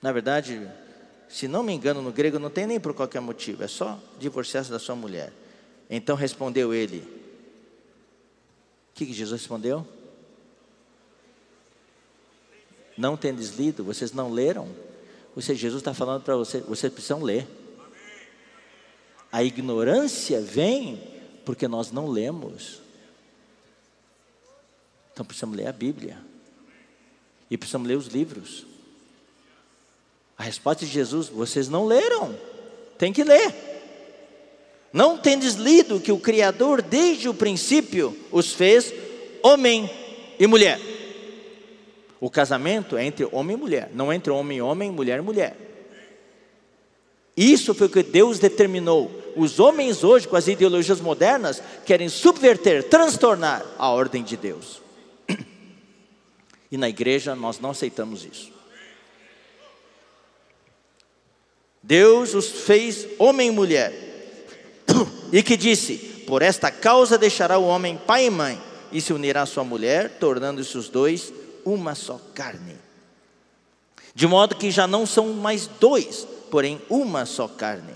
Na 0.00 0.12
verdade, 0.12 0.68
se 1.28 1.48
não 1.48 1.62
me 1.62 1.72
engano, 1.72 2.02
no 2.02 2.12
grego 2.12 2.38
não 2.38 2.50
tem 2.50 2.66
nem 2.66 2.80
por 2.80 2.92
qualquer 2.92 3.20
motivo, 3.20 3.62
é 3.62 3.68
só 3.68 3.98
divorciar-se 4.18 4.70
da 4.70 4.78
sua 4.78 4.94
mulher. 4.94 5.32
Então 5.88 6.16
respondeu 6.16 6.74
ele. 6.74 6.98
O 8.90 8.94
que, 8.94 9.06
que 9.06 9.12
Jesus 9.12 9.40
respondeu? 9.40 9.86
Não 12.96 13.16
tendes 13.16 13.56
lido, 13.56 13.82
vocês 13.82 14.12
não 14.12 14.30
leram? 14.30 14.68
Ou 15.34 15.40
seja, 15.40 15.60
Jesus 15.60 15.80
está 15.80 15.94
falando 15.94 16.22
para 16.22 16.36
vocês, 16.36 16.64
vocês 16.64 16.92
precisam 16.92 17.22
ler. 17.22 17.46
A 19.30 19.42
ignorância 19.42 20.40
vem 20.40 21.02
porque 21.44 21.66
nós 21.66 21.90
não 21.90 22.06
lemos. 22.06 22.80
Então 25.12 25.24
precisamos 25.24 25.56
ler 25.56 25.66
a 25.66 25.72
Bíblia. 25.72 26.18
E 27.50 27.56
precisamos 27.56 27.88
ler 27.88 27.96
os 27.96 28.06
livros. 28.06 28.66
A 30.36 30.42
resposta 30.42 30.84
de 30.84 30.90
Jesus: 30.90 31.28
vocês 31.28 31.68
não 31.68 31.86
leram, 31.86 32.38
tem 32.98 33.12
que 33.12 33.24
ler. 33.24 33.54
Não 34.92 35.16
tendes 35.16 35.54
lido 35.54 36.00
que 36.00 36.12
o 36.12 36.18
Criador, 36.18 36.82
desde 36.82 37.28
o 37.28 37.34
princípio, 37.34 38.14
os 38.30 38.52
fez 38.52 38.92
homem 39.42 39.90
e 40.38 40.46
mulher. 40.46 40.91
O 42.22 42.30
casamento 42.30 42.96
é 42.96 43.04
entre 43.04 43.28
homem 43.32 43.56
e 43.56 43.58
mulher, 43.58 43.90
não 43.92 44.12
entre 44.12 44.30
homem 44.30 44.58
e 44.58 44.62
homem, 44.62 44.92
mulher 44.92 45.18
e 45.18 45.22
mulher. 45.22 45.56
Isso 47.36 47.74
foi 47.74 47.88
o 47.88 47.90
que 47.90 48.04
Deus 48.04 48.38
determinou. 48.38 49.10
Os 49.34 49.58
homens 49.58 50.04
hoje, 50.04 50.28
com 50.28 50.36
as 50.36 50.46
ideologias 50.46 51.00
modernas, 51.00 51.60
querem 51.84 52.08
subverter, 52.08 52.88
transtornar 52.88 53.66
a 53.76 53.88
ordem 53.88 54.22
de 54.22 54.36
Deus. 54.36 54.80
E 56.70 56.76
na 56.76 56.88
igreja 56.88 57.34
nós 57.34 57.58
não 57.58 57.70
aceitamos 57.70 58.24
isso. 58.24 58.52
Deus 61.82 62.34
os 62.34 62.46
fez 62.46 63.04
homem 63.18 63.48
e 63.48 63.50
mulher, 63.50 63.92
e 65.32 65.42
que 65.42 65.56
disse: 65.56 65.96
Por 66.24 66.40
esta 66.40 66.70
causa 66.70 67.18
deixará 67.18 67.58
o 67.58 67.66
homem 67.66 67.96
pai 68.06 68.26
e 68.26 68.30
mãe, 68.30 68.62
e 68.92 69.00
se 69.00 69.12
unirá 69.12 69.42
à 69.42 69.46
sua 69.46 69.64
mulher, 69.64 70.18
tornando-se 70.20 70.78
os 70.78 70.88
dois 70.88 71.41
uma 71.64 71.94
só 71.94 72.20
carne. 72.34 72.76
De 74.14 74.26
modo 74.26 74.56
que 74.56 74.70
já 74.70 74.86
não 74.86 75.06
são 75.06 75.32
mais 75.32 75.66
dois, 75.66 76.26
porém 76.50 76.80
uma 76.90 77.24
só 77.24 77.48
carne. 77.48 77.94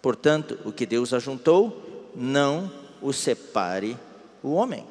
Portanto, 0.00 0.58
o 0.64 0.72
que 0.72 0.86
Deus 0.86 1.12
ajuntou, 1.12 2.10
não 2.14 2.70
o 3.02 3.12
separe 3.12 3.98
o 4.42 4.52
homem. 4.52 4.86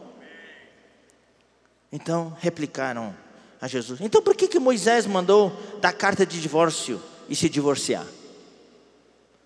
Então 1.92 2.36
replicaram 2.40 3.16
a 3.60 3.68
Jesus: 3.68 4.00
Então 4.02 4.22
por 4.22 4.36
que, 4.36 4.48
que 4.48 4.60
Moisés 4.60 5.06
mandou 5.06 5.52
dar 5.82 5.94
carta 5.94 6.26
de 6.26 6.42
divórcio 6.42 7.02
e 7.28 7.36
se 7.36 7.50
divorciar? 7.50 8.06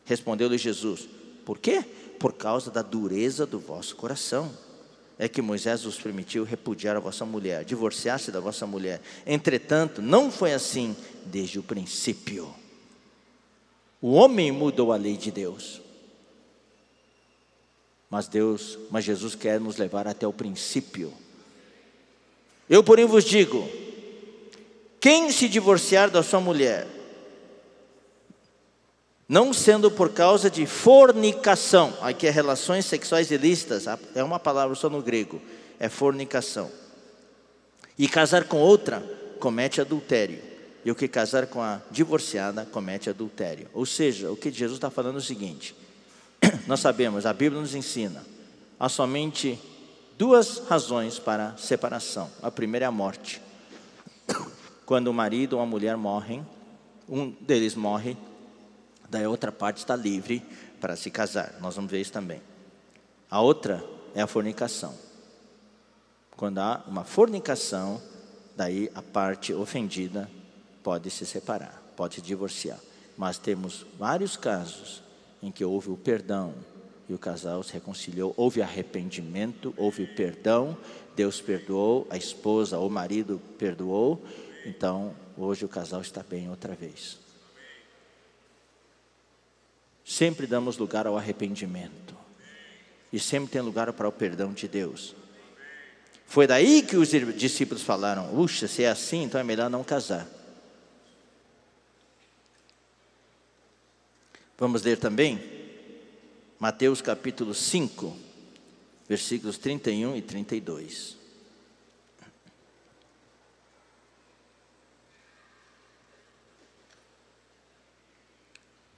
Respondeu-lhe 0.06 0.58
Jesus: 0.58 1.08
Por 1.46 1.58
quê? 1.58 1.84
Por 2.20 2.34
causa 2.34 2.70
da 2.70 2.82
dureza 2.82 3.46
do 3.46 3.60
vosso 3.60 3.96
coração. 3.96 4.52
É 5.24 5.30
que 5.30 5.42
Moisés 5.42 5.84
vos 5.84 5.98
permitiu 5.98 6.44
repudiar 6.44 6.98
a 6.98 7.00
vossa 7.00 7.26
mulher, 7.26 7.64
divorciar-se 7.64 8.30
da 8.30 8.42
vossa 8.42 8.68
mulher. 8.68 9.00
Entretanto, 9.26 10.02
não 10.02 10.30
foi 10.30 10.52
assim 10.52 10.94
desde 11.26 11.58
o 11.58 11.64
princípio. 11.64 12.54
O 14.02 14.12
homem 14.12 14.52
mudou 14.52 14.92
a 14.92 14.98
lei 14.98 15.16
de 15.16 15.32
Deus. 15.32 15.82
Mas 18.10 18.28
Deus, 18.28 18.78
mas 18.92 19.06
Jesus 19.06 19.34
quer 19.34 19.62
nos 19.62 19.78
levar 19.78 20.10
até 20.10 20.28
o 20.28 20.34
princípio. 20.34 21.14
Eu, 22.70 22.84
porém, 22.84 23.06
vos 23.06 23.24
digo: 23.24 23.66
quem 25.00 25.32
se 25.32 25.48
divorciar 25.48 26.12
da 26.12 26.22
sua 26.22 26.42
mulher, 26.42 26.86
não 29.28 29.54
sendo 29.54 29.90
por 29.90 30.10
causa 30.12 30.50
de 30.50 30.66
fornicação, 30.66 31.94
aqui 32.02 32.28
é 32.28 32.30
relações 32.30 32.86
sexuais 32.86 33.32
ilícitas, 33.32 33.86
é 34.14 34.24
uma 34.24 34.40
palavra 34.40 34.76
só 34.76 34.90
no 34.90 35.02
grego, 35.02 35.42
é 35.80 35.88
fornicação. 35.88 36.70
E 37.98 38.08
casar 38.08 38.46
com 38.46 38.58
outra 38.58 39.02
comete 39.40 39.80
adultério. 39.80 40.42
E 40.86 40.92
o 40.92 40.96
que 40.96 41.08
casar 41.08 41.48
com 41.48 41.62
a 41.62 41.82
divorciada 41.90 42.66
comete 42.66 43.10
adultério. 43.10 43.70
Ou 43.74 43.86
seja, 43.86 44.30
o 44.30 44.36
que 44.36 44.52
Jesus 44.52 44.78
está 44.78 44.90
falando 44.90 45.16
é 45.16 45.20
o 45.20 45.22
seguinte: 45.22 45.74
nós 46.68 46.82
sabemos, 46.82 47.26
a 47.26 47.32
Bíblia 47.32 47.62
nos 47.62 47.74
ensina, 47.74 48.24
há 48.78 48.90
somente 48.90 49.58
duas 50.18 50.60
razões 50.68 51.20
para 51.20 51.56
separação. 51.58 52.30
A 52.42 52.52
primeira 52.52 52.86
é 52.86 52.88
a 52.88 52.92
morte. 52.92 53.42
Quando 54.86 55.08
o 55.08 55.14
marido 55.14 55.54
ou 55.54 55.62
a 55.62 55.66
mulher 55.66 55.96
morrem, 55.96 56.46
um 57.08 57.30
deles 57.30 57.76
morre, 57.76 58.18
daí 59.14 59.24
a 59.24 59.30
outra 59.30 59.52
parte 59.52 59.78
está 59.78 59.96
livre 59.96 60.44
para 60.82 60.96
se 60.96 61.12
casar. 61.12 61.56
Nós 61.62 61.76
vamos 61.76 61.92
ver 61.92 62.02
isso 62.02 62.12
também. 62.12 62.42
A 63.30 63.40
outra 63.40 63.84
é 64.16 64.22
a 64.22 64.28
fornicação. 64.28 64.94
Quando 66.36 66.58
há 66.58 66.84
uma 66.88 67.04
fornicação, 67.04 68.02
daí 68.56 68.92
a 68.96 69.02
parte 69.02 69.54
ofendida 69.54 70.30
pode 70.82 71.10
se 71.12 71.26
separar, 71.26 71.82
pode 71.96 72.16
se 72.16 72.22
divorciar. 72.22 72.80
Mas 73.16 73.38
temos 73.38 73.86
vários 74.00 74.36
casos 74.36 75.04
em 75.42 75.52
que 75.52 75.64
houve 75.64 75.92
o 75.92 75.98
perdão 75.98 76.56
e 77.08 77.14
o 77.14 77.20
casal 77.20 77.62
se 77.62 77.74
reconciliou, 77.74 78.34
houve 78.36 78.62
arrependimento, 78.62 79.74
houve 79.78 80.08
perdão, 80.08 80.76
Deus 81.16 81.40
perdoou, 81.40 82.08
a 82.10 82.18
esposa 82.18 82.80
ou 82.80 82.88
o 82.88 82.92
marido 82.92 83.40
perdoou, 83.60 84.24
então 84.66 85.14
hoje 85.38 85.66
o 85.66 85.70
casal 85.70 86.02
está 86.02 86.24
bem 86.24 86.50
outra 86.50 86.74
vez. 86.74 87.23
Sempre 90.06 90.46
damos 90.48 90.78
lugar 90.78 91.08
ao 91.08 91.18
arrependimento. 91.18 92.16
E 93.12 93.20
sempre 93.20 93.52
tem 93.52 93.62
lugar 93.62 93.92
para 93.94 94.08
o 94.08 94.12
perdão 94.12 94.54
de 94.54 94.68
Deus. 94.68 95.16
Foi 96.26 96.48
daí 96.48 96.82
que 96.82 96.98
os 96.98 97.10
discípulos 97.10 97.84
falaram: 97.84 98.28
Puxa, 98.30 98.68
se 98.68 98.84
é 98.84 98.90
assim, 98.90 99.24
então 99.24 99.40
é 99.40 99.44
melhor 99.44 99.70
não 99.70 99.84
casar. 99.84 100.28
Vamos 104.58 104.82
ler 104.84 104.98
também 104.98 105.42
Mateus 106.60 107.02
capítulo 107.02 107.54
5, 107.54 108.16
versículos 109.08 109.58
31 109.58 110.16
e 110.16 110.22
32. 110.22 111.23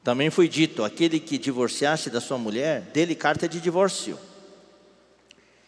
Também 0.05 0.29
foi 0.29 0.47
dito: 0.47 0.83
aquele 0.83 1.19
que 1.19 1.35
divorciasse 1.35 2.11
da 2.11 2.21
sua 2.21 2.37
mulher, 2.37 2.81
dele 2.93 3.15
carta 3.15 3.49
de 3.49 3.59
divórcio. 3.59 4.19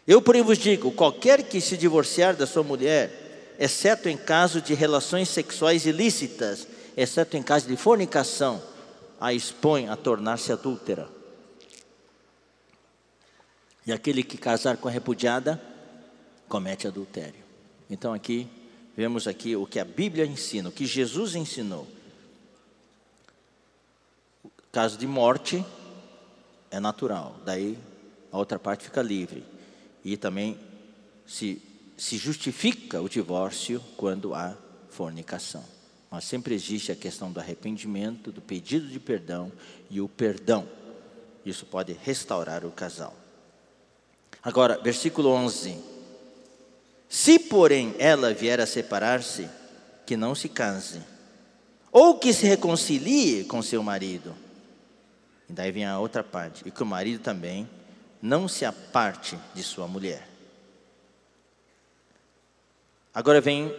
Eu, 0.05 0.21
porém, 0.21 0.43
vos 0.43 0.59
digo: 0.59 0.91
qualquer 0.91 1.41
que 1.41 1.59
se 1.59 1.75
divorciar 1.75 2.35
da 2.35 2.45
sua 2.45 2.61
mulher, 2.61 3.55
exceto 3.57 4.07
em 4.07 4.15
caso 4.15 4.61
de 4.61 4.75
relações 4.75 5.27
sexuais 5.27 5.87
ilícitas, 5.87 6.67
exceto 6.95 7.35
em 7.35 7.41
caso 7.41 7.67
de 7.67 7.75
fornicação, 7.75 8.61
a 9.19 9.33
expõe 9.33 9.89
a 9.89 9.95
tornar-se 9.95 10.51
adúltera. 10.51 11.09
E 13.87 13.91
aquele 13.91 14.21
que 14.21 14.37
casar 14.37 14.77
com 14.77 14.87
a 14.87 14.91
repudiada, 14.91 15.59
comete 16.47 16.85
adultério. 16.87 17.43
Então 17.89 18.13
aqui, 18.13 18.47
vemos 18.95 19.27
aqui 19.27 19.55
o 19.55 19.65
que 19.65 19.79
a 19.79 19.85
Bíblia 19.85 20.27
ensina, 20.27 20.69
o 20.69 20.71
que 20.71 20.85
Jesus 20.85 21.33
ensinou. 21.33 21.96
Caso 24.71 24.97
de 24.97 25.07
morte 25.07 25.63
é 26.69 26.79
natural, 26.79 27.35
daí 27.45 27.77
a 28.31 28.37
outra 28.37 28.59
parte 28.59 28.83
fica 28.83 29.01
livre. 29.01 29.43
E 30.03 30.17
também 30.17 30.57
se, 31.25 31.61
se 31.97 32.17
justifica 32.17 33.01
o 33.01 33.09
divórcio 33.09 33.81
quando 33.95 34.33
há 34.33 34.55
fornicação. 34.89 35.63
Mas 36.09 36.25
sempre 36.25 36.53
existe 36.53 36.91
a 36.91 36.95
questão 36.95 37.31
do 37.31 37.39
arrependimento, 37.39 38.31
do 38.31 38.41
pedido 38.41 38.87
de 38.87 38.99
perdão 38.99 39.51
e 39.89 39.99
o 39.99 40.07
perdão. 40.07 40.67
Isso 41.45 41.65
pode 41.65 41.93
restaurar 41.93 42.65
o 42.65 42.71
casal. 42.71 43.15
Agora, 44.43 44.79
versículo 44.81 45.29
11. 45.29 45.77
Se, 47.09 47.39
porém, 47.39 47.95
ela 47.97 48.33
vier 48.33 48.59
a 48.59 48.65
separar-se, 48.65 49.49
que 50.05 50.15
não 50.15 50.35
se 50.35 50.47
case, 50.47 51.01
ou 51.91 52.17
que 52.17 52.33
se 52.33 52.45
reconcilie 52.45 53.43
com 53.45 53.61
seu 53.61 53.81
marido 53.81 54.33
E 55.49 55.53
daí 55.53 55.71
vem 55.71 55.85
a 55.85 55.99
outra 55.99 56.23
parte. 56.23 56.67
E 56.67 56.71
que 56.71 56.83
o 56.83 56.85
marido 56.85 57.21
também 57.21 57.69
não 58.21 58.47
se 58.47 58.65
aparte 58.65 59.37
de 59.53 59.63
sua 59.63 59.87
mulher. 59.87 60.27
Agora 63.13 63.41
vem 63.41 63.73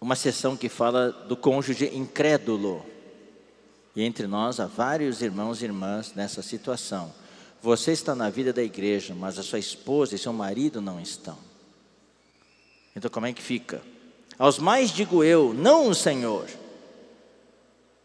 uma 0.00 0.16
sessão 0.16 0.56
que 0.56 0.68
fala 0.68 1.12
do 1.12 1.36
cônjuge 1.36 1.94
incrédulo. 1.94 2.84
E 3.94 4.02
entre 4.02 4.26
nós 4.26 4.58
há 4.58 4.66
vários 4.66 5.22
irmãos 5.22 5.62
e 5.62 5.66
irmãs 5.66 6.12
nessa 6.14 6.42
situação. 6.42 7.12
Você 7.60 7.92
está 7.92 8.14
na 8.14 8.28
vida 8.28 8.52
da 8.52 8.62
igreja, 8.62 9.14
mas 9.14 9.38
a 9.38 9.42
sua 9.42 9.60
esposa 9.60 10.16
e 10.16 10.18
seu 10.18 10.32
marido 10.32 10.80
não 10.80 11.00
estão. 11.00 11.38
Então 12.96 13.10
como 13.10 13.26
é 13.26 13.32
que 13.32 13.42
fica? 13.42 13.80
Aos 14.38 14.58
mais 14.58 14.90
digo 14.90 15.22
eu, 15.22 15.54
não 15.54 15.88
o 15.88 15.94
Senhor. 15.94 16.48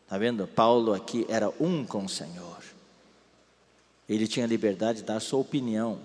Está 0.08 0.18
vendo? 0.18 0.48
Paulo 0.48 0.94
aqui 0.94 1.26
era 1.28 1.52
um 1.60 1.84
com 1.84 2.06
o 2.06 2.10
Senhor. 2.10 2.64
Ele 4.08 4.26
tinha 4.26 4.46
liberdade 4.46 5.00
de 5.00 5.04
dar 5.04 5.20
sua 5.20 5.40
opinião 5.40 6.00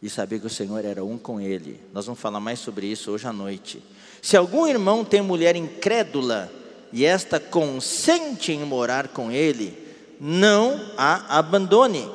e 0.00 0.08
saber 0.08 0.38
que 0.38 0.46
o 0.46 0.50
Senhor 0.50 0.84
era 0.84 1.04
um 1.04 1.18
com 1.18 1.40
ele. 1.40 1.80
Nós 1.92 2.06
vamos 2.06 2.20
falar 2.20 2.38
mais 2.38 2.60
sobre 2.60 2.86
isso 2.86 3.10
hoje 3.10 3.26
à 3.26 3.32
noite. 3.32 3.82
Se 4.22 4.36
algum 4.36 4.64
irmão 4.64 5.04
tem 5.04 5.20
mulher 5.20 5.56
incrédula 5.56 6.48
e 6.92 7.04
esta 7.04 7.40
consente 7.40 8.52
em 8.52 8.60
morar 8.60 9.08
com 9.08 9.32
ele, 9.32 9.76
não 10.20 10.80
a 10.96 11.36
abandone. 11.36 12.08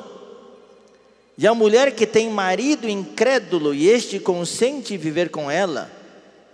E 1.38 1.46
a 1.46 1.54
mulher 1.54 1.94
que 1.94 2.08
tem 2.08 2.30
marido 2.30 2.88
incrédulo 2.88 3.74
e 3.74 3.90
este 3.90 4.18
consente 4.18 4.94
em 4.94 4.98
viver 4.98 5.30
com 5.30 5.52
ela, 5.52 5.92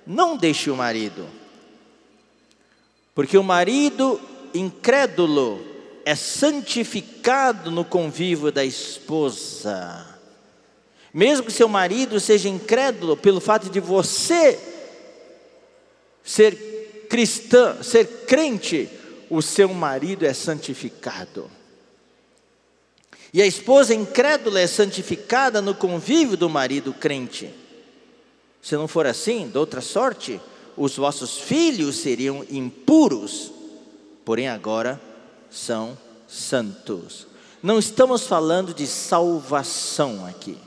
não 0.07 0.35
deixe 0.35 0.71
o 0.71 0.75
marido. 0.75 1.40
Porque 3.21 3.37
o 3.37 3.43
marido 3.43 4.19
incrédulo 4.51 5.63
é 6.03 6.15
santificado 6.15 7.69
no 7.69 7.85
convívio 7.85 8.51
da 8.51 8.65
esposa. 8.65 10.17
Mesmo 11.13 11.45
que 11.45 11.51
seu 11.51 11.69
marido 11.69 12.19
seja 12.19 12.49
incrédulo, 12.49 13.15
pelo 13.15 13.39
fato 13.39 13.69
de 13.69 13.79
você 13.79 14.57
ser 16.23 17.05
cristã, 17.11 17.83
ser 17.83 18.25
crente, 18.25 18.89
o 19.29 19.39
seu 19.39 19.71
marido 19.71 20.25
é 20.25 20.33
santificado. 20.33 21.47
E 23.31 23.39
a 23.39 23.45
esposa 23.45 23.93
incrédula 23.93 24.59
é 24.59 24.65
santificada 24.65 25.61
no 25.61 25.75
convívio 25.75 26.35
do 26.35 26.49
marido 26.49 26.91
crente. 26.91 27.53
Se 28.63 28.75
não 28.75 28.87
for 28.87 29.05
assim, 29.05 29.47
de 29.47 29.59
outra 29.59 29.79
sorte, 29.79 30.41
os 30.77 30.95
vossos 30.95 31.37
filhos 31.37 31.97
seriam 31.97 32.45
impuros, 32.49 33.51
porém 34.23 34.47
agora 34.47 34.99
são 35.49 35.97
santos. 36.27 37.27
Não 37.61 37.77
estamos 37.77 38.25
falando 38.25 38.73
de 38.73 38.87
salvação 38.87 40.25
aqui. 40.25 40.57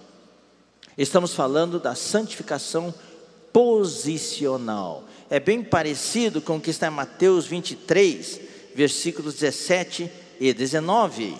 Estamos 0.97 1.35
falando 1.35 1.81
da 1.81 1.95
santificação 1.95 2.95
posicional. 3.53 5.05
É 5.29 5.41
bem 5.41 5.63
parecido 5.63 6.41
com 6.41 6.57
o 6.57 6.61
que 6.61 6.71
está 6.71 6.87
em 6.87 6.91
Mateus 6.91 7.47
23, 7.47 8.41
versículos 8.75 9.35
17 9.35 10.11
e 10.39 10.53
19. 10.53 11.37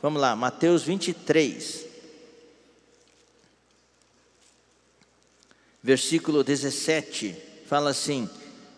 Vamos 0.00 0.20
lá, 0.22 0.34
Mateus 0.34 0.84
23. 0.84 1.86
Versículo 5.82 6.42
17 6.42 7.47
fala 7.68 7.90
assim: 7.90 8.28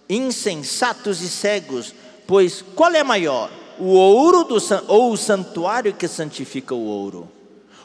Insensatos 0.08 1.22
e 1.22 1.28
cegos, 1.28 1.94
pois 2.26 2.62
qual 2.74 2.92
é 2.92 3.04
maior, 3.04 3.50
o 3.78 3.86
ouro 3.86 4.44
do, 4.44 4.56
ou 4.88 5.12
o 5.12 5.16
santuário 5.16 5.94
que 5.94 6.08
santifica 6.08 6.74
o 6.74 6.84
ouro? 6.84 7.30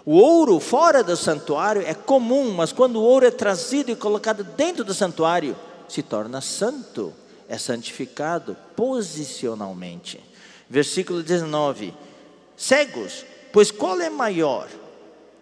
O 0.04 0.18
ouro 0.18 0.60
fora 0.60 1.04
do 1.04 1.16
santuário 1.16 1.82
é 1.82 1.94
comum, 1.94 2.52
mas 2.52 2.72
quando 2.72 2.98
o 2.98 3.04
ouro 3.04 3.26
é 3.26 3.32
trazido 3.32 3.92
e 3.92 3.96
colocado 3.96 4.44
dentro 4.44 4.84
do 4.84 4.94
santuário, 4.94 5.56
se 5.88 6.02
torna 6.02 6.42
santo, 6.42 7.14
é 7.48 7.58
santificado 7.58 8.58
posicionalmente. 8.76 10.20
Versículo 10.68 11.22
19: 11.22 11.94
Cegos, 12.58 13.24
pois 13.54 13.70
qual 13.70 14.00
é 14.02 14.10
maior, 14.10 14.68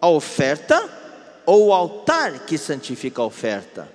a 0.00 0.08
oferta 0.08 0.86
ou 1.46 1.68
o 1.68 1.72
altar 1.72 2.40
que 2.40 2.58
santifica 2.58 3.22
a 3.22 3.26
oferta? 3.26 3.93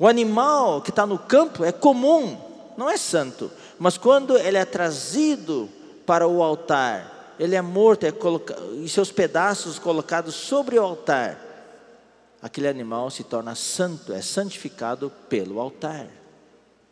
O 0.00 0.06
animal 0.08 0.80
que 0.80 0.88
está 0.88 1.04
no 1.04 1.18
campo 1.18 1.62
é 1.62 1.70
comum, 1.70 2.38
não 2.74 2.88
é 2.88 2.96
santo, 2.96 3.50
mas 3.78 3.98
quando 3.98 4.38
ele 4.38 4.56
é 4.56 4.64
trazido 4.64 5.68
para 6.06 6.26
o 6.26 6.42
altar, 6.42 7.34
ele 7.38 7.54
é 7.54 7.60
morto 7.60 8.04
é 8.06 8.12
e 8.82 8.88
seus 8.88 9.12
pedaços 9.12 9.78
colocados 9.78 10.34
sobre 10.34 10.78
o 10.78 10.82
altar, 10.82 11.38
aquele 12.40 12.66
animal 12.66 13.10
se 13.10 13.24
torna 13.24 13.54
santo, 13.54 14.14
é 14.14 14.22
santificado 14.22 15.12
pelo 15.28 15.60
altar, 15.60 16.06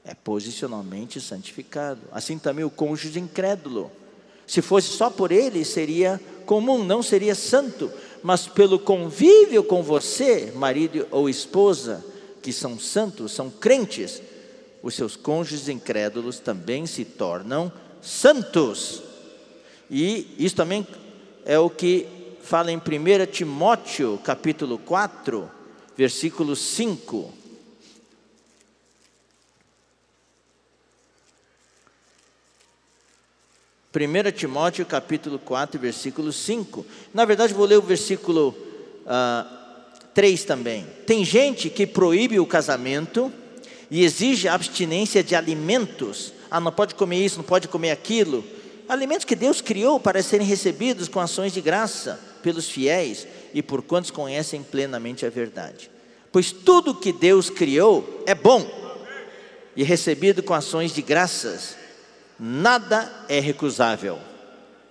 é 0.05 0.13
posicionalmente 0.15 1.19
santificado. 1.19 2.03
Assim 2.13 2.39
também 2.39 2.67
o 2.67 2.71
cônjuge 2.71 3.19
incrédulo. 3.19 3.91
Se 4.47 4.61
fosse 4.61 4.89
só 4.89 5.09
por 5.09 5.33
ele, 5.33 5.65
seria 5.65 6.21
comum, 6.45 6.85
não 6.85 7.03
seria 7.03 7.35
santo, 7.35 7.91
mas 8.23 8.47
pelo 8.47 8.79
convívio 8.79 9.65
com 9.65 9.83
você, 9.83 10.53
marido 10.55 11.09
ou 11.11 11.27
esposa, 11.27 12.05
que 12.43 12.53
são 12.53 12.79
santos, 12.79 13.33
são 13.33 13.51
crentes, 13.51 14.23
os 14.83 14.95
seus 14.95 15.17
cônjuges 15.17 15.69
incrédulos 15.69 16.39
também 16.39 16.87
se 16.87 17.05
tornam 17.05 17.73
santos. 18.01 19.03
E 19.91 20.35
isso 20.39 20.57
também 20.57 20.87
é 21.45 21.59
o 21.59 21.71
que 21.71 22.07
fala 22.43 22.71
em 22.71 22.77
1 22.77 22.81
Timóteo, 23.31 24.19
capítulo 24.25 24.79
4, 24.79 25.51
versículo 25.97 26.55
5. 26.55 27.35
Primeira 33.91 34.31
Timóteo 34.31 34.87
capítulo 34.87 35.39
4, 35.39 35.81
versículo 35.81 36.33
5. 36.33 36.87
Na 37.13 37.25
verdade, 37.25 37.55
vou 37.55 37.67
ler 37.67 37.79
o 37.79 37.83
versículo 37.83 38.51
uh, 38.51 39.58
3 40.19 40.43
também. 40.43 40.85
Tem 41.07 41.25
gente 41.25 41.71
que 41.71 41.87
proíbe 41.87 42.41
o 42.41 42.45
casamento 42.45 43.33
e 43.89 44.05
exige 44.05 44.49
a 44.49 44.55
abstinência 44.55 45.23
de 45.23 45.37
alimentos. 45.37 46.33
Ah, 46.51 46.59
não 46.59 46.73
pode 46.73 46.97
comer 46.97 47.25
isso, 47.25 47.37
não 47.37 47.45
pode 47.45 47.69
comer 47.69 47.93
aquilo 47.93 48.45
alimentos 48.89 49.25
que 49.25 49.37
Deus 49.37 49.61
criou 49.61 50.01
para 50.01 50.21
serem 50.21 50.45
recebidos 50.45 51.07
com 51.07 51.21
ações 51.21 51.53
de 51.53 51.61
graça 51.61 52.19
pelos 52.43 52.69
fiéis 52.69 53.29
e 53.55 53.63
por 53.63 53.81
quantos 53.81 54.11
conhecem 54.11 54.61
plenamente 54.61 55.25
a 55.25 55.31
verdade. 55.31 55.89
Pois 56.33 56.51
tudo 56.51 56.97
que 56.97 57.13
Deus 57.13 57.49
criou 57.49 58.25
é 58.27 58.35
bom 58.35 58.69
e 59.77 59.85
recebido 59.85 60.43
com 60.43 60.53
ações 60.53 60.93
de 60.93 61.01
graças, 61.01 61.77
nada 62.41 63.25
é 63.29 63.39
recusável. 63.39 64.19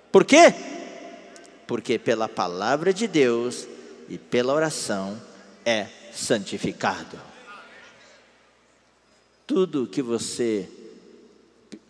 Por 0.09 0.23
quê? 0.23 0.53
Porque 1.67 1.99
pela 1.99 2.29
palavra 2.29 2.93
de 2.93 3.09
Deus 3.09 3.67
e 4.09 4.17
pela 4.17 4.53
oração 4.53 5.19
é 5.65 5.87
santificado. 6.13 7.19
Tudo 9.45 9.87
que 9.87 10.01
você 10.01 10.69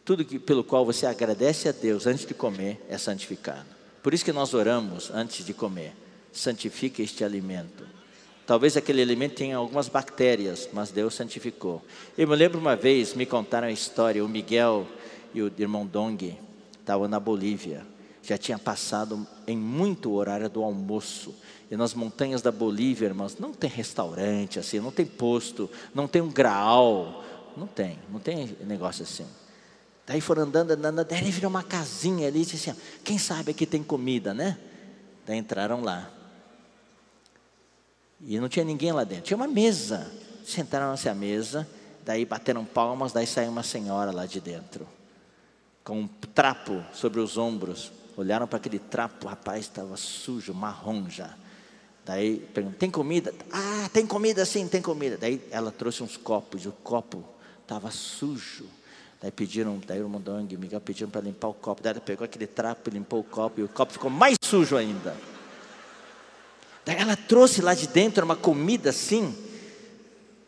tudo 0.03 0.24
que, 0.24 0.39
pelo 0.39 0.63
qual 0.63 0.86
você 0.86 1.05
agradece 1.05 1.68
a 1.68 1.74
Deus 1.74 2.07
antes 2.07 2.26
de 2.26 2.34
comer 2.34 2.82
é 2.88 2.97
santificado. 2.97 3.65
Por 4.01 4.13
isso 4.13 4.24
que 4.24 4.32
nós 4.32 4.53
oramos 4.53 5.11
antes 5.13 5.45
de 5.45 5.53
comer. 5.53 5.93
Santifique 6.32 7.01
este 7.01 7.26
alimento. 7.26 7.84
Talvez 8.45 8.78
aquele 8.78 9.01
alimento 9.01 9.36
tenha 9.36 9.57
algumas 9.57 9.89
bactérias, 9.89 10.70
mas 10.72 10.91
Deus 10.91 11.13
santificou. 11.13 11.84
Eu 12.18 12.26
me 12.26 12.36
lembro 12.38 12.57
uma 12.57 12.78
vez, 12.78 13.13
me 13.13 13.26
contaram 13.26 13.68
a 13.68 13.72
história, 13.72 14.24
o 14.24 14.30
Miguel 14.30 14.88
e 15.34 15.41
o 15.41 15.51
irmão 15.57 15.86
Dong 15.86 16.39
estavam 16.80 17.09
na 17.09 17.20
Bolívia. 17.20 17.86
Já 18.24 18.38
tinha 18.38 18.57
passado 18.57 19.28
em 19.45 19.57
muito 19.57 20.13
horário 20.13 20.49
do 20.49 20.63
almoço. 20.63 21.36
E 21.70 21.76
nas 21.76 21.93
montanhas 21.93 22.41
da 22.41 22.51
Bolívia, 22.51 23.07
irmãos, 23.07 23.38
não 23.38 23.51
tem 23.51 23.70
restaurante 23.70 24.57
assim, 24.57 24.80
não 24.80 24.91
tem 24.91 25.05
posto, 25.05 25.70
não 25.93 26.07
tem 26.07 26.22
um 26.22 26.32
graal, 26.32 27.24
não 27.57 27.68
tem, 27.68 27.99
não 28.09 28.20
tem 28.20 28.55
negócio 28.61 29.03
assim. 29.03 29.26
Daí 30.05 30.22
foram 30.22 30.43
andando, 30.43 30.72
andando, 30.72 31.03
daí 31.03 31.30
virou 31.30 31.49
uma 31.49 31.63
casinha 31.63 32.30
ali, 32.30 32.45
disse 32.45 32.70
assim, 32.70 32.80
quem 33.03 33.18
sabe 33.18 33.51
aqui 33.51 33.65
tem 33.65 33.84
comida, 33.84 34.34
né? 34.34 34.57
Daí 35.26 35.38
entraram 35.38 35.82
lá. 35.82 36.09
E 38.22 38.39
não 38.39 38.47
tinha 38.47 38.63
ninguém 38.63 38.93
lá 38.93 39.03
dentro, 39.03 39.26
tinha 39.26 39.38
uma 39.38 39.47
mesa. 39.47 40.09
Sentaram-se 40.45 41.09
à 41.09 41.13
mesa, 41.13 41.68
daí 42.05 42.24
bateram 42.24 42.63
palmas, 42.63 43.11
daí 43.11 43.28
saiu 43.28 43.51
uma 43.51 43.63
senhora 43.63 44.11
lá 44.11 44.26
de 44.26 44.39
dentro, 44.39 44.88
com 45.84 45.99
um 45.99 46.07
trapo 46.07 46.82
sobre 46.93 47.20
os 47.20 47.38
ombros. 47.38 47.91
Olharam 48.15 48.47
para 48.47 48.55
aquele 48.55 48.80
trapo, 48.80 49.26
o 49.26 49.30
rapaz 49.30 49.65
estava 49.65 49.97
sujo, 49.97 50.53
marrom 50.53 51.09
já. 51.09 51.36
Daí 52.08 52.39
perguntaram, 52.39 52.80
tem 52.80 52.89
comida? 52.89 53.34
Ah, 53.51 53.89
tem 53.93 54.08
comida 54.08 54.45
sim, 54.45 54.68
tem 54.68 54.82
comida. 54.82 55.18
Daí 55.18 55.39
ela 55.51 55.72
trouxe 55.72 56.01
uns 56.01 56.18
copos, 56.18 56.64
e 56.64 56.68
o 56.68 56.72
copo 56.72 57.24
estava 57.64 57.91
sujo 57.91 58.66
Daí 59.22 59.32
pediram, 59.32 59.82
daí 59.86 60.01
o 60.01 60.10
Mondong 60.10 60.47
e 60.51 60.55
o 60.55 60.60
Miguel 60.60 60.80
pediram 60.80 61.10
para 61.10 61.22
limpar 61.22 61.47
o 61.47 61.53
copo. 61.53 61.82
Daí 61.82 61.91
ela 61.91 62.01
pegou 62.01 62.24
aquele 62.24 62.45
trapo 62.45 62.89
limpou 62.89 63.20
o 63.20 63.24
copo, 63.24 63.60
e 63.60 63.64
o 63.64 63.68
copo 63.68 63.93
ficou 63.93 64.12
mais 64.12 64.36
sujo 64.43 64.78
ainda. 64.78 65.16
Daí 66.86 66.97
ela 66.97 67.16
trouxe 67.16 67.62
lá 67.62 67.74
de 67.74 67.88
dentro 67.88 68.24
uma 68.24 68.36
comida 68.36 68.91
assim, 68.91 69.36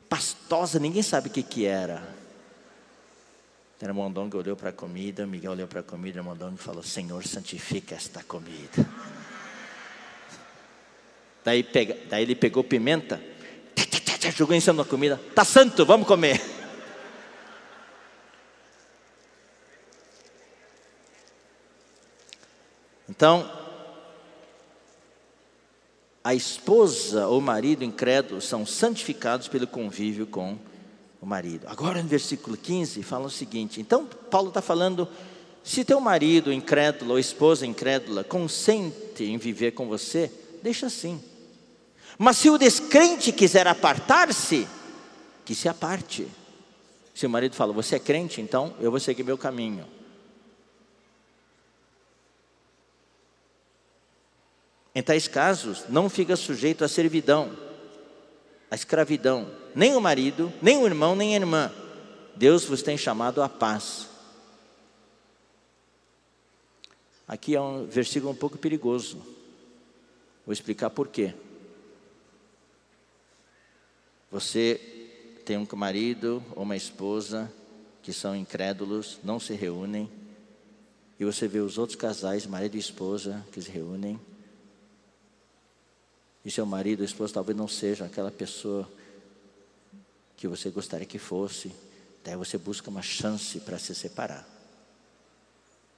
pastosa, 0.08 0.80
ninguém 0.80 1.02
sabe 1.02 1.30
o 1.30 1.32
que, 1.32 1.42
que 1.42 1.66
era. 1.66 2.16
Daí 3.80 3.90
o 3.90 3.96
Mondong 3.96 4.36
olhou 4.38 4.56
para 4.56 4.70
a 4.70 4.74
comida, 4.74 5.26
o 5.26 5.28
Miguel 5.28 5.54
olhou 5.54 5.68
para 5.68 5.80
a 5.80 5.84
comida, 5.84 6.22
o 6.22 6.24
Mondong 6.24 6.56
falou: 6.56 6.84
Senhor, 6.84 7.26
santifica 7.26 7.96
esta 7.96 8.24
comida. 8.24 8.88
Daí, 11.44 11.64
pega, 11.64 11.98
daí 12.10 12.24
ele 12.24 12.36
pegou 12.36 12.64
pimenta, 12.64 13.22
jogou 14.36 14.56
em 14.56 14.60
cima 14.60 14.84
da 14.84 14.90
comida, 14.90 15.20
tá 15.34 15.44
santo, 15.44 15.86
vamos 15.86 16.08
comer. 16.08 16.42
Então, 23.10 23.52
a 26.24 26.36
esposa 26.36 27.28
ou 27.28 27.42
marido 27.42 27.84
incrédulo 27.84 28.40
são 28.40 28.66
santificados 28.66 29.48
pelo 29.48 29.66
convívio 29.66 30.28
com 30.28 30.58
o 31.22 31.26
marido. 31.26 31.68
Agora 31.68 32.02
no 32.02 32.08
versículo 32.08 32.56
15 32.56 33.02
fala 33.04 33.26
o 33.26 33.32
seguinte: 33.32 33.82
então 33.82 34.06
Paulo 34.06 34.50
está 34.50 34.62
falando, 34.62 35.08
se 35.64 35.84
teu 35.84 36.00
marido 36.00 36.54
incrédulo 36.54 37.12
ou 37.12 37.20
esposa 37.20 37.66
incrédula 37.66 38.24
consente 38.24 39.24
em 39.24 39.38
viver 39.38 39.72
com 39.72 39.88
você, 39.88 40.32
deixa 40.62 40.86
assim. 40.86 41.22
Mas 42.22 42.36
se 42.36 42.50
o 42.50 42.58
descrente 42.58 43.32
quiser 43.32 43.66
apartar-se, 43.66 44.68
que 45.46 45.56
se 45.56 45.70
aparte. 45.70 46.28
Se 47.16 47.26
o 47.26 47.30
marido 47.30 47.56
fala, 47.56 47.72
você 47.72 47.96
é 47.96 48.00
crente, 48.00 48.42
então 48.42 48.76
eu 48.82 48.92
vou 48.92 49.00
seguir 49.00 49.24
meu 49.24 49.38
caminho. 49.38 49.88
Em 54.94 55.02
tais 55.02 55.30
casos, 55.30 55.86
não 55.88 56.10
fica 56.10 56.36
sujeito 56.36 56.84
à 56.84 56.90
servidão, 56.90 57.58
à 58.70 58.76
escravidão, 58.76 59.50
nem 59.74 59.96
o 59.96 60.02
marido, 60.02 60.52
nem 60.62 60.78
o 60.78 60.86
irmão, 60.86 61.16
nem 61.16 61.36
a 61.36 61.40
irmã. 61.40 61.72
Deus 62.36 62.66
vos 62.66 62.82
tem 62.82 62.98
chamado 62.98 63.42
à 63.42 63.48
paz. 63.48 64.10
Aqui 67.26 67.56
é 67.56 67.62
um 67.62 67.86
versículo 67.86 68.34
um 68.34 68.36
pouco 68.36 68.58
perigoso. 68.58 69.18
Vou 70.46 70.52
explicar 70.52 70.90
por 70.90 71.08
quê. 71.08 71.34
Você 74.32 74.80
tem 75.46 75.58
um 75.58 75.68
marido 75.76 76.44
ou 76.56 76.64
uma 76.64 76.76
esposa 76.76 77.52
que 78.04 78.14
são 78.14 78.36
incrédulos, 78.36 79.20
não 79.24 79.40
se 79.40 79.54
reúnem, 79.54 80.10
e 81.20 81.26
você 81.26 81.48
vê 81.48 81.60
os 81.60 81.78
outros 81.78 81.96
casais, 81.96 82.46
marido 82.46 82.76
e 82.76 82.80
esposa, 82.80 83.46
que 83.52 83.62
se 83.62 83.70
reúnem, 83.70 84.20
e 86.46 86.52
seu 86.52 86.66
marido 86.66 87.00
ou 87.00 87.06
esposa 87.06 87.34
talvez 87.34 87.58
não 87.58 87.68
seja 87.68 88.06
aquela 88.06 88.32
pessoa 88.32 88.90
que 90.38 90.48
você 90.48 90.70
gostaria 90.70 91.06
que 91.06 91.20
fosse, 91.20 91.72
daí 92.24 92.36
você 92.36 92.58
busca 92.58 92.90
uma 92.90 93.02
chance 93.02 93.60
para 93.60 93.78
se 93.78 93.94
separar. 93.94 94.48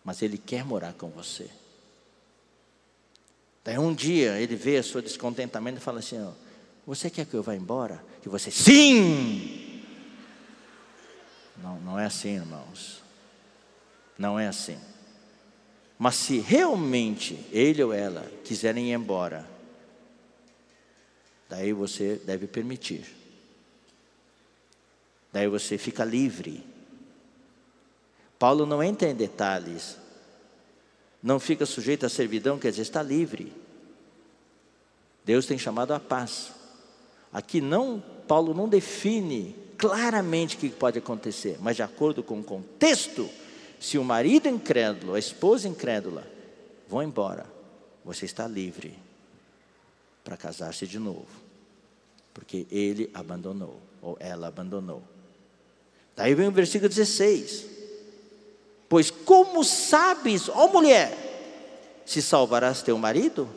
Mas 0.04 0.22
ele 0.22 0.38
quer 0.38 0.66
morar 0.66 0.94
com 0.94 1.10
você. 1.10 1.48
Daí 3.64 3.78
um 3.78 3.94
dia 3.94 4.40
ele 4.40 4.56
vê 4.56 4.78
a 4.78 4.84
seu 4.84 5.02
descontentamento 5.02 5.78
e 5.78 5.82
fala 5.82 6.00
assim: 6.00 6.20
ó, 6.20 6.32
Você 6.86 7.10
quer 7.10 7.26
que 7.26 7.34
eu 7.34 7.44
vá 7.44 7.56
embora? 7.56 8.04
E 8.26 8.30
você, 8.30 8.52
sim! 8.52 9.84
Não, 11.58 11.80
não 11.82 12.00
é 12.00 12.06
assim, 12.06 12.36
irmãos. 12.36 13.02
Não 14.18 14.40
é 14.40 14.48
assim. 14.48 14.78
Mas 15.98 16.16
se 16.16 16.40
realmente 16.40 17.46
ele 17.52 17.84
ou 17.84 17.94
ela 17.94 18.30
quiserem 18.44 18.90
ir 18.90 18.94
embora, 18.94 19.48
Daí 21.52 21.74
você 21.74 22.16
deve 22.24 22.48
permitir. 22.48 23.06
Daí 25.34 25.50
você 25.50 25.78
fica 25.78 26.06
livre. 26.06 26.66
Paulo 28.40 28.66
não 28.66 28.82
entra 28.82 29.10
em 29.10 29.14
detalhes. 29.14 29.98
Não 31.22 31.42
fica 31.42 31.66
sujeito 31.66 32.06
à 32.06 32.10
servidão, 32.10 32.58
quer 32.58 32.70
dizer, 32.70 32.84
está 32.84 33.04
livre. 33.04 33.52
Deus 35.26 35.46
tem 35.46 35.58
chamado 35.58 35.94
a 35.94 36.00
paz. 36.00 36.54
Aqui 37.34 37.62
não, 37.62 38.04
Paulo 38.28 38.54
não 38.54 38.68
define 38.68 39.56
claramente 39.78 40.56
o 40.56 40.60
que 40.60 40.70
pode 40.70 41.00
acontecer, 41.00 41.58
mas 41.60 41.76
de 41.76 41.84
acordo 41.84 42.22
com 42.22 42.40
o 42.40 42.44
contexto, 42.44 43.30
se 43.80 43.98
o 43.98 44.04
marido 44.04 44.48
incrédulo, 44.48 45.16
a 45.16 45.20
esposa 45.20 45.68
incrédula, 45.68 46.28
vão 46.88 47.02
embora, 47.02 47.46
você 48.06 48.26
está 48.26 48.48
livre 48.48 48.98
para 50.24 50.38
casar-se 50.38 50.86
de 50.86 51.00
novo, 51.00 51.26
porque 52.34 52.68
ele 52.70 53.10
abandonou, 53.14 53.82
ou 54.02 54.18
ela 54.20 54.48
abandonou. 54.48 55.02
Daí 56.16 56.36
vem 56.36 56.48
o 56.48 56.52
versículo 56.52 56.90
16: 56.90 57.66
Pois 58.88 59.10
como 59.10 59.64
sabes, 59.64 60.48
ó 60.50 60.68
mulher, 60.68 62.04
se 62.06 62.22
salvarás 62.22 62.82
teu 62.82 62.98
marido? 62.98 63.50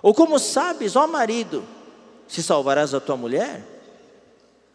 Ou 0.00 0.14
como 0.14 0.38
sabes, 0.38 0.96
ó 0.96 1.06
marido, 1.06 1.64
se 2.28 2.42
salvarás 2.42 2.94
a 2.94 3.00
tua 3.00 3.16
mulher? 3.16 3.64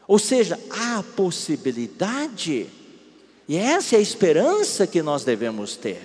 Ou 0.08 0.20
seja, 0.20 0.60
há 0.70 1.00
a 1.00 1.04
possibilidade, 1.04 2.68
e 3.48 3.56
essa 3.56 3.96
é 3.96 4.00
a 4.00 4.02
esperança 4.02 4.86
que 4.86 5.02
nós 5.02 5.24
devemos 5.24 5.78
ter, 5.78 6.02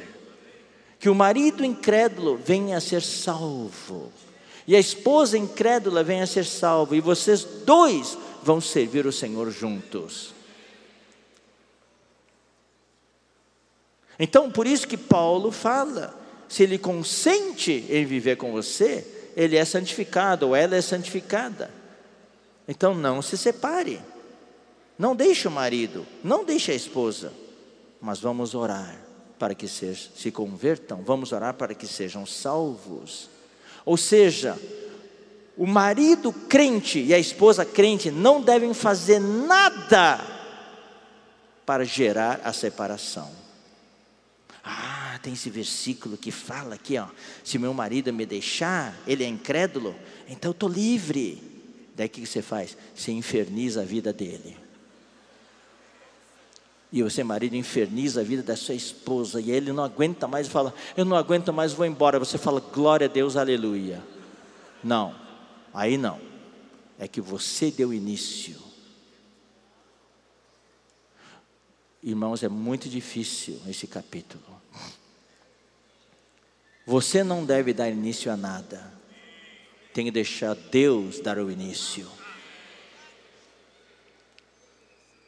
que 1.01 1.09
o 1.09 1.15
marido 1.15 1.65
incrédulo 1.65 2.37
venha 2.37 2.77
a 2.77 2.81
ser 2.81 3.03
salvo 3.03 4.13
e 4.69 4.77
a 4.77 4.79
esposa 4.79 5.39
incrédula 5.39 6.05
venha 6.05 6.25
a 6.25 6.27
ser 6.27 6.45
salva, 6.45 6.95
e 6.95 7.01
vocês 7.01 7.43
dois 7.43 8.19
vão 8.43 8.61
servir 8.61 9.07
o 9.07 9.13
Senhor 9.13 9.51
juntos. 9.51 10.35
Então, 14.19 14.51
por 14.51 14.67
isso 14.67 14.87
que 14.87 14.99
Paulo 14.99 15.51
fala: 15.51 16.15
se 16.47 16.65
ele 16.65 16.77
consente 16.77 17.87
em 17.89 18.05
viver 18.05 18.37
com 18.37 18.53
você, 18.53 19.18
ele 19.37 19.57
é 19.57 19.65
santificado 19.65 20.49
ou 20.49 20.57
ela 20.57 20.77
é 20.77 20.81
santificada. 20.81 21.71
Então, 22.67 22.95
não 22.95 23.23
se 23.23 23.37
separe, 23.39 24.01
não 24.99 25.17
deixe 25.17 25.49
o 25.49 25.51
marido, 25.51 26.07
não 26.23 26.45
deixe 26.45 26.73
a 26.73 26.75
esposa, 26.75 27.33
mas 28.01 28.21
vamos 28.21 28.55
orar 28.55 28.99
para 29.39 29.55
que 29.55 29.69
se 29.69 30.31
convertam, 30.31 31.03
vamos 31.03 31.33
orar 31.33 31.55
para 31.55 31.75
que 31.75 31.87
sejam 31.87 32.27
salvos. 32.27 33.31
Ou 33.85 33.97
seja, 33.97 34.59
o 35.57 35.67
marido 35.67 36.33
crente 36.33 37.01
e 37.01 37.15
a 37.15 37.19
esposa 37.19 37.65
crente 37.65 38.11
não 38.11 38.41
devem 38.41 38.75
fazer 38.75 39.19
nada 39.19 40.21
para 41.65 41.85
gerar 41.85 42.41
a 42.45 42.53
separação. 42.53 43.31
Ah, 44.65 44.98
tem 45.19 45.33
esse 45.33 45.51
versículo 45.51 46.17
que 46.17 46.31
fala 46.31 46.75
aqui, 46.75 46.97
ó, 46.99 47.07
se 47.45 47.59
meu 47.59 47.75
marido 47.75 48.13
me 48.13 48.25
deixar, 48.25 48.97
ele 49.07 49.25
é 49.25 49.29
incrédulo, 49.29 49.95
então 50.29 50.51
eu 50.51 50.53
estou 50.53 50.69
livre. 50.69 51.43
Daí 51.95 52.07
o 52.07 52.11
que 52.11 52.27
você 52.27 52.41
faz? 52.41 52.77
Você 52.95 53.11
inferniza 53.11 53.83
a 53.83 53.85
vida 53.85 54.13
dele. 54.13 54.57
E 56.91 57.03
você, 57.03 57.23
marido, 57.23 57.55
inferniza 57.55 58.21
a 58.21 58.25
vida 58.25 58.43
da 58.43 58.57
sua 58.57 58.75
esposa, 58.75 59.41
e 59.41 59.51
ele 59.51 59.73
não 59.73 59.85
aguenta 59.85 60.27
mais 60.27 60.47
e 60.47 60.51
fala: 60.51 60.73
Eu 60.97 61.05
não 61.05 61.17
aguento 61.17 61.53
mais, 61.53 61.73
vou 61.73 61.85
embora. 61.85 62.19
Você 62.19 62.39
fala: 62.39 62.61
Glória 62.61 63.07
a 63.07 63.11
Deus, 63.11 63.37
aleluia. 63.37 64.03
Não, 64.83 65.15
aí 65.75 65.99
não. 65.99 66.19
É 66.99 67.07
que 67.07 67.21
você 67.21 67.71
deu 67.71 67.93
início. 67.93 68.57
Irmãos, 72.03 72.43
é 72.43 72.49
muito 72.49 72.89
difícil 72.89 73.61
esse 73.69 73.87
capítulo. 73.87 74.58
Você 76.89 77.23
não 77.23 77.45
deve 77.45 77.75
dar 77.75 77.91
início 77.91 78.33
a 78.33 78.37
nada, 78.37 78.83
tem 79.93 80.07
que 80.07 80.11
deixar 80.11 80.55
Deus 80.55 81.21
dar 81.21 81.37
o 81.37 81.51
início. 81.51 82.07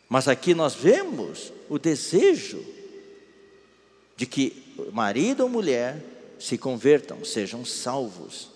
Mas 0.09 0.27
aqui 0.27 0.55
nós 0.55 0.75
vemos 0.75 1.53
o 1.69 1.79
desejo 1.79 2.65
de 4.17 4.25
que 4.25 4.75
marido 4.91 5.43
ou 5.43 5.51
mulher 5.51 6.03
se 6.39 6.57
convertam, 6.57 7.23
sejam 7.27 7.63
salvos. 7.63 8.51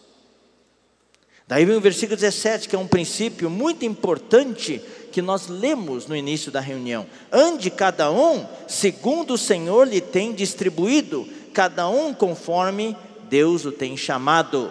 Daí 1.46 1.66
vem 1.66 1.76
o 1.76 1.82
versículo 1.82 2.16
17, 2.16 2.70
que 2.70 2.74
é 2.74 2.78
um 2.78 2.88
princípio 2.88 3.50
muito 3.50 3.84
importante 3.84 4.80
que 5.12 5.20
nós 5.20 5.46
lemos 5.46 6.06
no 6.06 6.16
início 6.16 6.50
da 6.50 6.58
reunião. 6.58 7.06
Ande 7.30 7.70
cada 7.70 8.10
um 8.10 8.46
segundo 8.66 9.34
o 9.34 9.38
Senhor 9.38 9.86
lhe 9.86 10.00
tem 10.00 10.32
distribuído, 10.32 11.28
cada 11.54 11.88
um 11.88 12.12
conforme 12.12 12.96
Deus 13.30 13.64
o 13.64 13.72
tem 13.72 13.96
chamado. 13.96 14.70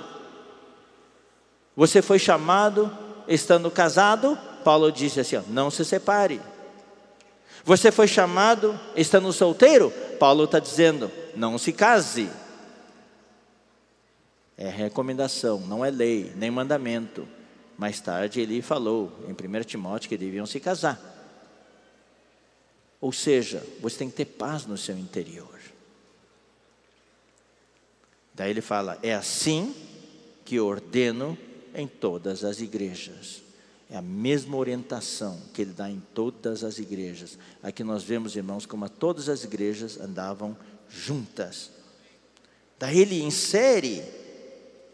Você 1.76 2.02
foi 2.02 2.20
chamado 2.20 2.96
estando 3.28 3.72
casado? 3.72 4.38
Paulo 4.64 4.92
disse 4.92 5.20
assim: 5.20 5.38
ó, 5.38 5.42
não 5.48 5.72
se 5.72 5.84
separe. 5.84 6.40
Você 7.64 7.92
foi 7.92 8.08
chamado 8.08 8.78
estando 8.96 9.32
solteiro? 9.32 9.92
Paulo 10.20 10.44
está 10.44 10.60
dizendo: 10.60 11.10
não 11.36 11.58
se 11.58 11.72
case. 11.72 12.30
É 14.56 14.70
recomendação, 14.70 15.60
não 15.62 15.84
é 15.84 15.90
lei, 15.90 16.32
nem 16.36 16.52
mandamento. 16.52 17.28
Mais 17.78 18.00
tarde 18.00 18.40
ele 18.40 18.62
falou 18.62 19.12
em 19.28 19.32
1 19.32 19.64
Timóteo 19.64 20.10
que 20.10 20.18
deviam 20.18 20.46
se 20.46 20.60
casar. 20.60 21.02
Ou 23.02 23.12
seja, 23.12 23.66
você 23.82 23.98
tem 23.98 24.10
que 24.10 24.16
ter 24.16 24.26
paz 24.26 24.66
no 24.66 24.78
seu 24.78 24.98
interior. 24.98 25.53
Daí 28.34 28.50
ele 28.50 28.62
fala: 28.62 28.98
é 29.04 29.14
assim 29.14 29.74
que 30.44 30.60
ordeno 30.60 31.38
em 31.74 31.88
todas 31.88 32.44
as 32.44 32.60
igrejas. 32.60 33.42
É 33.90 33.98
a 33.98 34.02
mesma 34.02 34.58
orientação 34.58 35.40
que 35.54 35.62
ele 35.62 35.72
dá 35.72 35.90
em 35.90 36.02
todas 36.14 36.64
as 36.64 36.80
igrejas. 36.80 37.38
Aqui 37.62 37.84
nós 37.84 38.04
vemos, 38.04 38.36
irmãos, 38.36 38.66
como 38.66 38.90
todas 38.90 39.30
as 39.30 39.44
igrejas 39.44 40.00
andavam 40.00 40.58
juntas. 40.90 41.70
Daí 42.80 43.00
ele 43.00 43.22
insere 43.22 44.04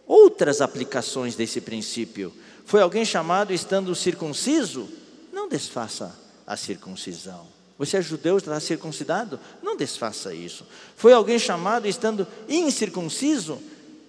outras 0.05 0.59
aplicações 0.59 1.35
desse 1.35 1.61
princípio. 1.61 2.33
Foi 2.65 2.81
alguém 2.81 3.05
chamado 3.05 3.53
estando 3.53 3.95
circunciso? 3.95 4.89
Não 5.31 5.47
desfaça 5.47 6.13
a 6.45 6.57
circuncisão. 6.57 7.47
Você 7.79 7.95
é 7.95 8.01
judeu, 8.01 8.37
está 8.37 8.59
circuncidado? 8.59 9.39
Não 9.63 9.77
desfaça 9.77 10.33
isso. 10.33 10.67
Foi 10.97 11.13
alguém 11.13 11.39
chamado 11.39 11.87
estando 11.87 12.27
incircunciso? 12.49 13.57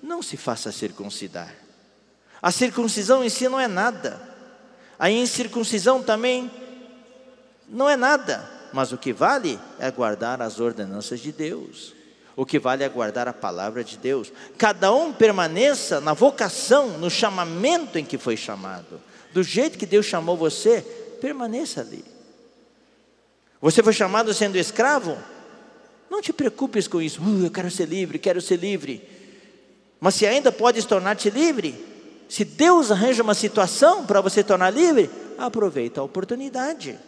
Não 0.02 0.24
se 0.24 0.36
faça 0.36 0.72
circuncidar. 0.72 1.54
A 2.42 2.50
circuncisão 2.50 3.22
em 3.22 3.28
si 3.28 3.48
não 3.48 3.60
é 3.60 3.68
nada. 3.68 4.20
A 4.98 5.08
incircuncisão 5.08 6.02
também 6.02 6.50
não 7.68 7.88
é 7.88 7.96
nada. 7.96 8.50
Mas 8.72 8.90
o 8.90 8.98
que 8.98 9.12
vale 9.12 9.56
é 9.78 9.88
guardar 9.88 10.42
as 10.42 10.58
ordenanças 10.58 11.20
de 11.20 11.30
Deus. 11.30 11.94
O 12.34 12.44
que 12.44 12.58
vale 12.58 12.82
é 12.82 12.88
guardar 12.88 13.28
a 13.28 13.32
palavra 13.32 13.84
de 13.84 13.96
Deus. 13.96 14.32
Cada 14.58 14.92
um 14.92 15.12
permaneça 15.12 16.00
na 16.00 16.12
vocação, 16.12 16.98
no 16.98 17.08
chamamento 17.08 17.98
em 17.98 18.04
que 18.04 18.18
foi 18.18 18.36
chamado. 18.36 19.00
Do 19.32 19.44
jeito 19.44 19.78
que 19.78 19.86
Deus 19.86 20.06
chamou 20.06 20.36
você, 20.36 20.80
permaneça 21.20 21.82
ali. 21.82 22.09
Você 23.60 23.82
foi 23.82 23.92
chamado 23.92 24.32
sendo 24.32 24.56
escravo? 24.56 25.18
Não 26.10 26.22
te 26.22 26.32
preocupes 26.32 26.88
com 26.88 27.00
isso. 27.00 27.20
Uh, 27.22 27.44
eu 27.44 27.50
quero 27.50 27.70
ser 27.70 27.86
livre, 27.86 28.18
quero 28.18 28.40
ser 28.40 28.56
livre. 28.56 29.06
Mas 30.00 30.14
se 30.14 30.26
ainda 30.26 30.50
podes 30.50 30.84
tornar-te 30.84 31.28
livre, 31.28 31.74
se 32.28 32.44
Deus 32.44 32.90
arranja 32.90 33.22
uma 33.22 33.34
situação 33.34 34.06
para 34.06 34.20
você 34.20 34.42
tornar 34.42 34.70
livre, 34.70 35.10
aproveita 35.36 36.00
a 36.00 36.04
oportunidade. 36.04 36.98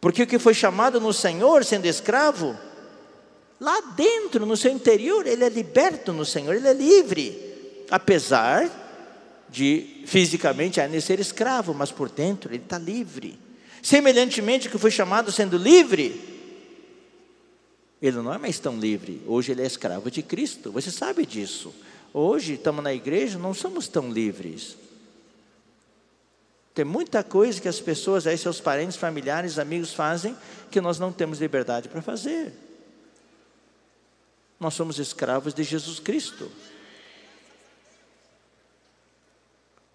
Porque 0.00 0.22
o 0.22 0.26
que 0.26 0.38
foi 0.38 0.52
chamado 0.52 1.00
no 1.00 1.12
Senhor, 1.12 1.64
sendo 1.64 1.86
escravo, 1.86 2.56
lá 3.60 3.80
dentro, 3.96 4.44
no 4.44 4.56
seu 4.56 4.72
interior, 4.72 5.26
ele 5.26 5.44
é 5.44 5.48
liberto 5.48 6.12
no 6.12 6.24
Senhor, 6.24 6.54
ele 6.54 6.68
é 6.68 6.72
livre. 6.72 7.84
Apesar 7.90 8.68
de 9.48 10.02
fisicamente 10.06 10.80
ainda 10.80 11.00
ser 11.00 11.20
escravo, 11.20 11.72
mas 11.72 11.92
por 11.92 12.10
dentro 12.10 12.52
ele 12.52 12.64
está 12.64 12.78
livre. 12.78 13.45
Semelhantemente, 13.86 14.68
que 14.68 14.78
foi 14.78 14.90
chamado 14.90 15.30
sendo 15.30 15.56
livre, 15.56 16.20
ele 18.02 18.16
não 18.16 18.34
é 18.34 18.36
mais 18.36 18.58
tão 18.58 18.76
livre. 18.76 19.22
Hoje 19.28 19.52
ele 19.52 19.62
é 19.62 19.64
escravo 19.64 20.10
de 20.10 20.24
Cristo. 20.24 20.72
Você 20.72 20.90
sabe 20.90 21.24
disso. 21.24 21.72
Hoje 22.12 22.54
estamos 22.54 22.82
na 22.82 22.92
igreja, 22.92 23.38
não 23.38 23.54
somos 23.54 23.86
tão 23.86 24.10
livres. 24.10 24.76
Tem 26.74 26.84
muita 26.84 27.22
coisa 27.22 27.60
que 27.60 27.68
as 27.68 27.78
pessoas, 27.78 28.26
aí 28.26 28.36
seus 28.36 28.60
parentes, 28.60 28.96
familiares, 28.96 29.56
amigos 29.56 29.94
fazem 29.94 30.36
que 30.68 30.80
nós 30.80 30.98
não 30.98 31.12
temos 31.12 31.38
liberdade 31.38 31.88
para 31.88 32.02
fazer. 32.02 32.52
Nós 34.58 34.74
somos 34.74 34.98
escravos 34.98 35.54
de 35.54 35.62
Jesus 35.62 36.00
Cristo. 36.00 36.50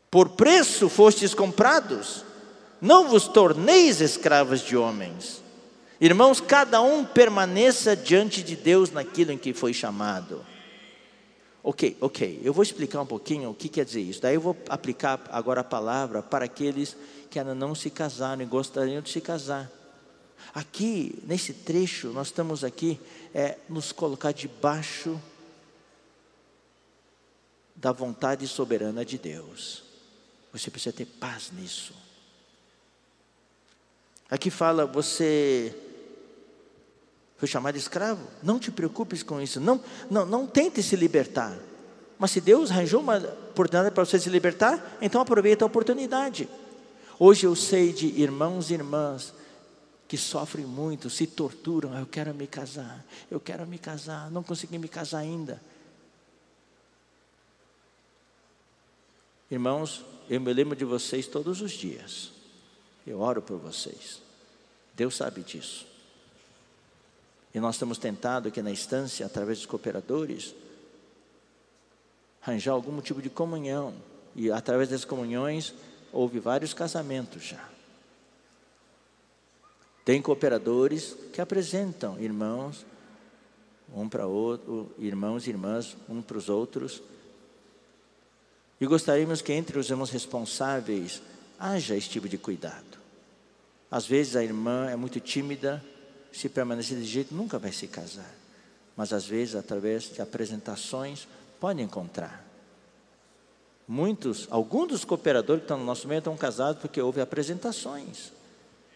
Por 0.09 0.29
preço 0.29 0.87
fostes 0.87 1.33
comprados 1.33 2.30
não 2.81 3.07
vos 3.07 3.27
torneis 3.27 4.01
escravos 4.01 4.61
de 4.61 4.75
homens. 4.75 5.41
Irmãos, 5.99 6.41
cada 6.41 6.81
um 6.81 7.05
permaneça 7.05 7.95
diante 7.95 8.41
de 8.41 8.55
Deus 8.55 8.89
naquilo 8.89 9.31
em 9.31 9.37
que 9.37 9.53
foi 9.53 9.71
chamado. 9.71 10.43
Ok, 11.63 11.95
ok, 12.01 12.41
eu 12.43 12.51
vou 12.51 12.63
explicar 12.63 12.99
um 13.01 13.05
pouquinho 13.05 13.51
o 13.51 13.53
que 13.53 13.69
quer 13.69 13.85
dizer 13.85 14.01
isso. 14.01 14.19
Daí 14.19 14.33
eu 14.33 14.41
vou 14.41 14.57
aplicar 14.67 15.21
agora 15.29 15.61
a 15.61 15.63
palavra 15.63 16.23
para 16.23 16.45
aqueles 16.45 16.97
que 17.29 17.37
ainda 17.37 17.53
não 17.53 17.75
se 17.75 17.91
casaram 17.91 18.41
e 18.41 18.45
gostariam 18.45 18.99
de 18.99 19.11
se 19.11 19.21
casar. 19.21 19.69
Aqui, 20.55 21.21
nesse 21.27 21.53
trecho, 21.53 22.07
nós 22.07 22.27
estamos 22.27 22.63
aqui 22.63 22.99
é, 23.31 23.59
nos 23.69 23.91
colocar 23.91 24.31
debaixo 24.31 25.21
da 27.75 27.91
vontade 27.91 28.47
soberana 28.47 29.05
de 29.05 29.19
Deus. 29.19 29.83
Você 30.51 30.71
precisa 30.71 30.95
ter 30.95 31.05
paz 31.05 31.51
nisso. 31.51 31.93
Aqui 34.31 34.49
fala, 34.49 34.85
você 34.85 35.75
foi 37.35 37.49
chamado 37.49 37.75
escravo? 37.75 38.25
Não 38.41 38.57
te 38.57 38.71
preocupes 38.71 39.21
com 39.21 39.41
isso. 39.41 39.59
Não, 39.59 39.83
não, 40.09 40.25
não 40.25 40.47
tente 40.47 40.81
se 40.81 40.95
libertar. 40.95 41.59
Mas 42.17 42.31
se 42.31 42.39
Deus 42.39 42.71
arranjou 42.71 43.01
uma 43.01 43.17
oportunidade 43.17 43.93
para 43.93 44.05
você 44.05 44.17
se 44.17 44.29
libertar, 44.29 44.97
então 45.01 45.19
aproveita 45.19 45.65
a 45.65 45.67
oportunidade. 45.67 46.47
Hoje 47.19 47.45
eu 47.45 47.55
sei 47.57 47.91
de 47.91 48.07
irmãos 48.07 48.71
e 48.71 48.73
irmãs 48.73 49.33
que 50.07 50.17
sofrem 50.17 50.65
muito, 50.65 51.09
se 51.09 51.27
torturam. 51.27 51.97
Eu 51.97 52.05
quero 52.05 52.33
me 52.33 52.47
casar, 52.47 53.03
eu 53.29 53.39
quero 53.39 53.67
me 53.67 53.77
casar, 53.77 54.31
não 54.31 54.43
consegui 54.43 54.77
me 54.77 54.87
casar 54.87 55.19
ainda. 55.19 55.61
Irmãos, 59.49 60.05
eu 60.29 60.39
me 60.39 60.53
lembro 60.53 60.77
de 60.77 60.85
vocês 60.85 61.27
todos 61.27 61.59
os 61.59 61.71
dias. 61.71 62.40
Eu 63.05 63.19
oro 63.19 63.41
por 63.41 63.57
vocês. 63.57 64.21
Deus 64.95 65.15
sabe 65.15 65.41
disso. 65.41 65.87
E 67.53 67.59
nós 67.59 67.77
temos 67.77 67.97
tentado 67.97 68.47
aqui 68.47 68.61
na 68.61 68.71
instância, 68.71 69.25
através 69.25 69.57
dos 69.57 69.67
cooperadores, 69.67 70.55
arranjar 72.41 72.71
algum 72.71 73.01
tipo 73.01 73.21
de 73.21 73.29
comunhão. 73.29 73.93
E 74.35 74.51
através 74.51 74.89
das 74.89 75.03
comunhões, 75.03 75.73
houve 76.13 76.39
vários 76.39 76.73
casamentos 76.73 77.43
já. 77.43 77.69
Tem 80.05 80.21
cooperadores 80.21 81.15
que 81.33 81.41
apresentam 81.41 82.19
irmãos, 82.19 82.85
um 83.93 84.07
para 84.07 84.25
outro, 84.25 84.91
irmãos 84.97 85.45
e 85.45 85.49
irmãs, 85.49 85.97
um 86.07 86.21
para 86.21 86.37
os 86.37 86.49
outros. 86.49 87.01
E 88.79 88.85
gostaríamos 88.87 89.41
que 89.41 89.53
entre 89.53 89.77
os 89.77 89.89
irmãos 89.89 90.09
responsáveis 90.09 91.21
haja 91.61 91.95
esse 91.95 92.09
tipo 92.09 92.27
de 92.27 92.39
cuidado. 92.39 92.99
Às 93.89 94.07
vezes 94.07 94.35
a 94.35 94.43
irmã 94.43 94.89
é 94.89 94.95
muito 94.95 95.19
tímida, 95.19 95.83
se 96.31 96.49
permanecer 96.49 96.97
desse 96.97 97.09
jeito 97.09 97.35
nunca 97.35 97.59
vai 97.59 97.71
se 97.71 97.87
casar. 97.87 98.33
Mas 98.97 99.13
às 99.13 99.25
vezes, 99.25 99.55
através 99.55 100.11
de 100.11 100.21
apresentações, 100.21 101.27
pode 101.59 101.81
encontrar. 101.81 102.45
Muitos, 103.87 104.47
alguns 104.49 104.87
dos 104.87 105.05
cooperadores 105.05 105.61
que 105.61 105.65
estão 105.65 105.77
no 105.77 105.85
nosso 105.85 106.07
meio 106.07 106.19
estão 106.19 106.35
casados 106.35 106.81
porque 106.81 107.01
houve 107.01 107.21
apresentações. 107.21 108.31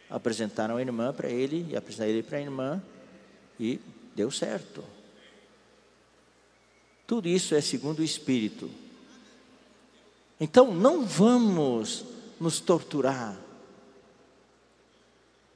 Apresentaram 0.09 0.77
a 0.77 0.81
irmã 0.81 1.13
para 1.13 1.29
ele 1.29 1.67
e 1.69 1.75
apresentaram 1.75 2.11
ele 2.11 2.23
para 2.23 2.37
a 2.37 2.41
irmã 2.41 2.83
e 3.59 3.79
deu 4.15 4.31
certo. 4.31 4.83
Tudo 7.05 7.27
isso 7.27 7.53
é 7.53 7.61
segundo 7.61 7.99
o 7.99 8.03
Espírito. 8.03 8.69
Então 10.39 10.73
não 10.73 11.05
vamos 11.05 12.14
nos 12.39 12.59
torturar 12.59 13.37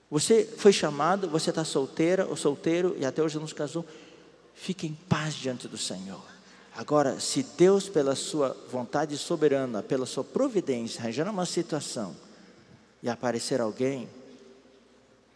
você 0.09 0.43
foi 0.43 0.73
chamado, 0.73 1.29
você 1.29 1.51
está 1.51 1.63
solteira 1.63 2.25
ou 2.25 2.35
solteiro 2.35 2.95
e 2.97 3.05
até 3.05 3.21
hoje 3.21 3.37
não 3.37 3.47
se 3.47 3.53
casou. 3.53 3.85
Fique 4.55 4.87
em 4.87 4.93
paz 4.93 5.35
diante 5.35 5.67
do 5.67 5.77
Senhor. 5.77 6.23
Agora, 6.75 7.19
se 7.19 7.43
Deus, 7.43 7.87
pela 7.87 8.15
sua 8.15 8.57
vontade 8.71 9.17
soberana, 9.17 9.83
pela 9.83 10.05
sua 10.05 10.23
providência, 10.23 11.01
arranjar 11.01 11.29
uma 11.29 11.45
situação 11.45 12.15
e 13.03 13.09
aparecer 13.09 13.61
alguém, 13.61 14.09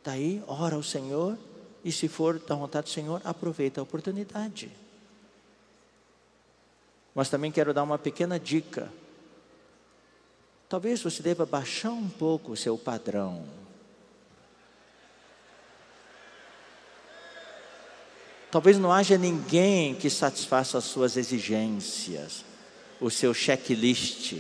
daí 0.04 0.42
ora 0.48 0.76
ao 0.76 0.84
Senhor 0.84 1.38
e 1.84 1.92
se 1.92 2.08
for 2.08 2.40
da 2.40 2.56
vontade 2.56 2.86
do 2.86 2.94
Senhor, 2.94 3.22
aproveita 3.24 3.80
a 3.80 3.84
oportunidade. 3.84 4.72
Mas 7.14 7.30
também 7.30 7.52
quero 7.52 7.74
dar 7.74 7.84
uma 7.84 8.00
pequena 8.00 8.40
dica. 8.40 8.92
Talvez 10.74 11.04
você 11.04 11.22
deva 11.22 11.46
baixar 11.46 11.92
um 11.92 12.10
pouco 12.10 12.54
o 12.54 12.58
seu 12.58 12.76
padrão. 12.80 13.46
Talvez 18.50 18.80
não 18.80 18.92
haja 18.92 19.16
ninguém 19.16 19.94
que 19.94 20.10
satisfaça 20.10 20.80
as 20.80 20.86
suas 20.86 21.16
exigências, 21.16 22.44
o 23.00 23.12
seu 23.12 23.36
checklist. 23.36 24.34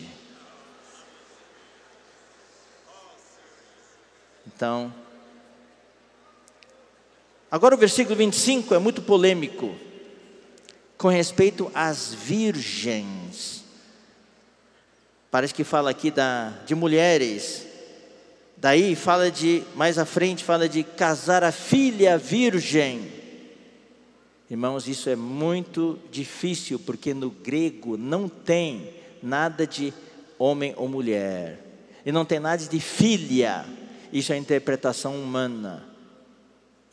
Então, 4.47 4.91
Agora 7.51 7.75
o 7.75 7.77
versículo 7.77 8.15
25 8.15 8.73
é 8.73 8.79
muito 8.79 9.03
polêmico 9.03 9.75
com 10.97 11.09
respeito 11.09 11.71
às 11.75 12.11
virgens. 12.11 13.62
Parece 15.33 15.51
que 15.51 15.63
fala 15.63 15.89
aqui 15.89 16.11
da, 16.11 16.53
de 16.63 16.75
mulheres. 16.75 17.65
Daí 18.55 18.95
fala 18.95 19.31
de, 19.31 19.63
mais 19.73 19.97
à 19.97 20.05
frente, 20.05 20.43
fala 20.43 20.69
de 20.69 20.83
casar 20.83 21.43
a 21.43 21.51
filha 21.51 22.19
virgem. 22.19 23.11
Irmãos, 24.47 24.87
isso 24.87 25.09
é 25.09 25.15
muito 25.15 25.97
difícil, 26.11 26.77
porque 26.77 27.15
no 27.15 27.31
grego 27.31 27.97
não 27.97 28.29
tem 28.29 28.93
nada 29.23 29.65
de 29.65 29.91
homem 30.37 30.75
ou 30.77 30.87
mulher, 30.87 31.57
e 32.05 32.11
não 32.11 32.25
tem 32.25 32.39
nada 32.39 32.63
de 32.63 32.79
filha, 32.79 33.65
isso 34.11 34.31
é 34.33 34.37
interpretação 34.37 35.15
humana. 35.15 35.83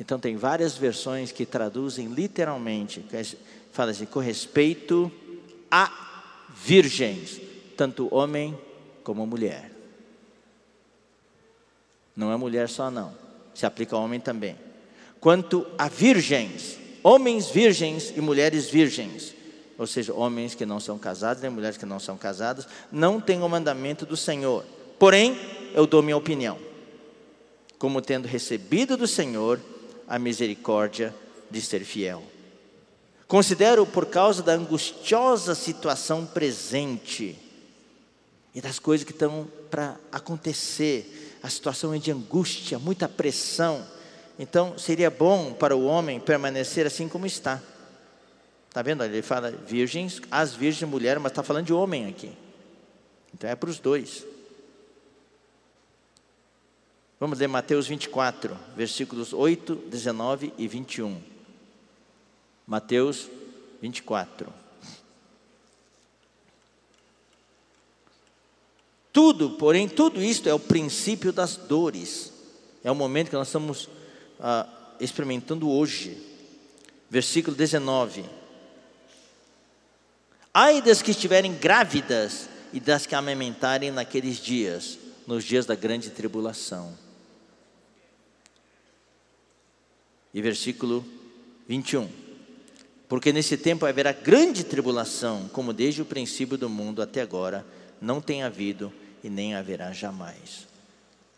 Então, 0.01 0.18
tem 0.18 0.38
várias 0.38 0.78
versões 0.78 1.30
que 1.30 1.45
traduzem 1.45 2.07
literalmente, 2.07 3.05
fala 3.70 3.91
assim, 3.91 4.07
com 4.07 4.18
respeito 4.18 5.12
a 5.70 5.93
virgens, 6.57 7.49
tanto 7.80 8.14
homem 8.14 8.54
como 9.02 9.26
mulher. 9.26 9.72
Não 12.14 12.30
é 12.30 12.36
mulher 12.36 12.68
só, 12.68 12.90
não, 12.90 13.14
se 13.54 13.64
aplica 13.64 13.96
a 13.96 13.98
homem 13.98 14.20
também. 14.20 14.54
Quanto 15.18 15.66
a 15.78 15.88
virgens, 15.88 16.78
homens 17.02 17.48
virgens 17.48 18.12
e 18.14 18.20
mulheres 18.20 18.68
virgens, 18.68 19.34
ou 19.78 19.86
seja, 19.86 20.12
homens 20.12 20.54
que 20.54 20.66
não 20.66 20.78
são 20.78 20.98
casados, 20.98 21.42
nem 21.42 21.50
mulheres 21.50 21.78
que 21.78 21.86
não 21.86 21.98
são 21.98 22.18
casadas, 22.18 22.68
não 22.92 23.18
têm 23.18 23.40
o 23.42 23.48
mandamento 23.48 24.04
do 24.04 24.14
Senhor. 24.14 24.62
Porém, 24.98 25.40
eu 25.72 25.86
dou 25.86 26.02
minha 26.02 26.18
opinião, 26.18 26.58
como 27.78 28.02
tendo 28.02 28.28
recebido 28.28 28.94
do 28.94 29.06
Senhor 29.06 29.58
a 30.06 30.18
misericórdia 30.18 31.14
de 31.50 31.62
ser 31.62 31.82
fiel. 31.86 32.22
Considero 33.26 33.86
por 33.86 34.04
causa 34.04 34.42
da 34.42 34.52
angustiosa 34.52 35.54
situação 35.54 36.26
presente 36.26 37.48
e 38.55 38.61
das 38.61 38.78
coisas 38.78 39.05
que 39.05 39.12
estão 39.12 39.48
para 39.70 39.96
acontecer, 40.11 41.38
a 41.42 41.48
situação 41.48 41.94
é 41.94 41.98
de 41.98 42.11
angústia, 42.11 42.78
muita 42.78 43.09
pressão. 43.09 43.86
Então, 44.38 44.76
seria 44.78 45.11
bom 45.11 45.53
para 45.53 45.76
o 45.76 45.84
homem 45.84 46.18
permanecer 46.18 46.86
assim 46.86 47.09
como 47.09 47.26
está. 47.26 47.62
Está 48.68 48.82
vendo? 48.82 49.05
Ele 49.05 49.22
fala 49.22 49.51
virgens, 49.51 50.20
as 50.30 50.55
virgens 50.55 50.88
mulheres, 50.88 51.22
mas 51.22 51.32
está 51.32 51.42
falando 51.42 51.66
de 51.66 51.72
homem 51.72 52.07
aqui. 52.07 52.32
Então 53.34 53.48
é 53.48 53.55
para 53.55 53.70
os 53.70 53.78
dois. 53.78 54.24
Vamos 57.18 57.38
ler 57.38 57.48
Mateus 57.48 57.86
24, 57.86 58.57
versículos 58.76 59.32
8, 59.32 59.74
19 59.74 60.55
e 60.57 60.66
21. 60.66 61.20
Mateus 62.66 63.28
24. 63.82 64.59
Tudo, 69.20 69.50
porém, 69.50 69.86
tudo 69.86 70.22
isto 70.22 70.48
é 70.48 70.54
o 70.54 70.58
princípio 70.58 71.30
das 71.30 71.54
dores. 71.54 72.32
É 72.82 72.90
o 72.90 72.94
momento 72.94 73.28
que 73.28 73.36
nós 73.36 73.48
estamos 73.48 73.86
ah, 74.40 74.66
experimentando 74.98 75.68
hoje. 75.68 76.16
Versículo 77.10 77.54
19. 77.54 78.24
Ai 80.54 80.80
das 80.80 81.02
que 81.02 81.10
estiverem 81.10 81.52
grávidas 81.52 82.48
e 82.72 82.80
das 82.80 83.04
que 83.04 83.14
amamentarem 83.14 83.90
naqueles 83.90 84.38
dias, 84.38 84.98
nos 85.26 85.44
dias 85.44 85.66
da 85.66 85.74
grande 85.74 86.08
tribulação. 86.08 86.96
E 90.32 90.40
versículo 90.40 91.04
21. 91.68 92.08
Porque 93.06 93.34
nesse 93.34 93.58
tempo 93.58 93.84
haverá 93.84 94.12
grande 94.12 94.64
tribulação, 94.64 95.46
como 95.52 95.74
desde 95.74 96.00
o 96.00 96.06
princípio 96.06 96.56
do 96.56 96.70
mundo 96.70 97.02
até 97.02 97.20
agora 97.20 97.66
não 98.00 98.18
tem 98.18 98.42
havido 98.42 98.90
e 99.22 99.30
nem 99.30 99.54
haverá 99.54 99.92
jamais. 99.92 100.68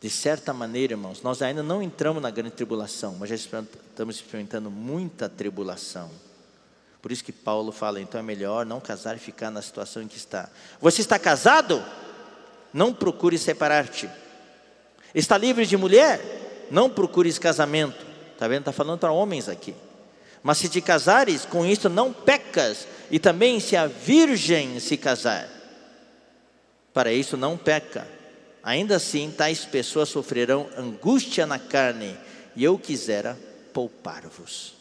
De 0.01 0.11
certa 0.11 0.53
maneira, 0.53 0.95
irmãos, 0.95 1.23
nós 1.23 1.43
ainda 1.43 1.63
não 1.63 1.83
entramos 1.83 2.23
na 2.23 2.31
grande 2.31 2.55
tribulação, 2.55 3.17
mas 3.19 3.29
já 3.29 3.37
estamos 3.37 4.17
experimentando 4.17 4.71
muita 4.71 5.29
tribulação. 5.29 6.11
Por 7.01 7.13
isso 7.13 7.25
que 7.25 7.33
Paulo 7.33 7.73
fala, 7.73 8.01
então 8.01 8.19
é 8.19 8.23
melhor 8.23 8.67
não 8.67 8.81
casar 8.81 9.17
e 9.17 9.21
ficar 9.21 9.51
na 9.51 9.63
situação 9.63 10.03
em 10.03 10.09
que 10.09 10.17
está. 10.17 10.49
Você 10.81 11.01
está 11.01 11.19
casado? 11.19 11.85
Não 12.73 12.93
procure 12.93 13.39
separar-te. 13.39 14.09
Está 15.15 15.37
livre 15.37 15.67
de 15.67 15.77
mulher? 15.77 16.67
Não 16.71 16.89
procure 16.89 17.33
casamento. 17.35 18.07
Está 18.33 18.49
vendo? 18.49 18.61
Está 18.61 18.73
falando 18.73 18.99
para 18.99 19.13
homens 19.13 19.49
aqui. 19.49 19.75
Mas 20.43 20.59
se 20.59 20.69
te 20.69 20.81
casares, 20.81 21.45
com 21.45 21.65
isto 21.65 21.89
não 21.89 22.13
pecas, 22.13 22.89
e 23.11 23.19
também 23.19 23.61
se 23.61 23.77
a 23.77 23.87
virgem 23.87 24.81
se 24.81 24.97
casar, 24.97 25.49
para 26.93 27.13
isso 27.13 27.37
não 27.37 27.57
peca. 27.57 28.07
Ainda 28.63 28.97
assim, 28.97 29.33
tais 29.37 29.65
pessoas 29.65 30.09
sofrerão 30.09 30.69
angústia 30.77 31.47
na 31.47 31.59
carne, 31.59 32.17
e 32.55 32.63
eu 32.63 32.79
quisera 32.79 33.39
poupar-vos. 33.73 34.75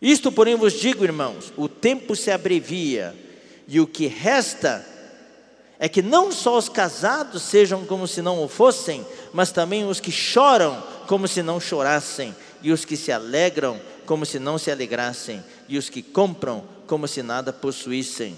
Isto, 0.00 0.30
porém, 0.30 0.54
vos 0.54 0.74
digo, 0.74 1.02
irmãos: 1.02 1.52
o 1.56 1.68
tempo 1.68 2.14
se 2.14 2.30
abrevia, 2.30 3.16
e 3.66 3.80
o 3.80 3.86
que 3.86 4.06
resta 4.06 4.86
é 5.78 5.88
que 5.88 6.02
não 6.02 6.30
só 6.30 6.56
os 6.56 6.68
casados 6.68 7.42
sejam 7.42 7.84
como 7.84 8.06
se 8.06 8.22
não 8.22 8.42
o 8.42 8.48
fossem, 8.48 9.04
mas 9.32 9.52
também 9.52 9.84
os 9.84 10.00
que 10.00 10.10
choram 10.10 10.82
como 11.06 11.26
se 11.26 11.42
não 11.42 11.60
chorassem, 11.60 12.34
e 12.62 12.70
os 12.70 12.84
que 12.84 12.96
se 12.96 13.10
alegram 13.10 13.80
como 14.06 14.24
se 14.24 14.38
não 14.38 14.56
se 14.56 14.70
alegrassem, 14.70 15.42
e 15.68 15.76
os 15.76 15.88
que 15.88 16.02
compram 16.02 16.64
como 16.86 17.06
se 17.06 17.22
nada 17.22 17.52
possuíssem. 17.52 18.36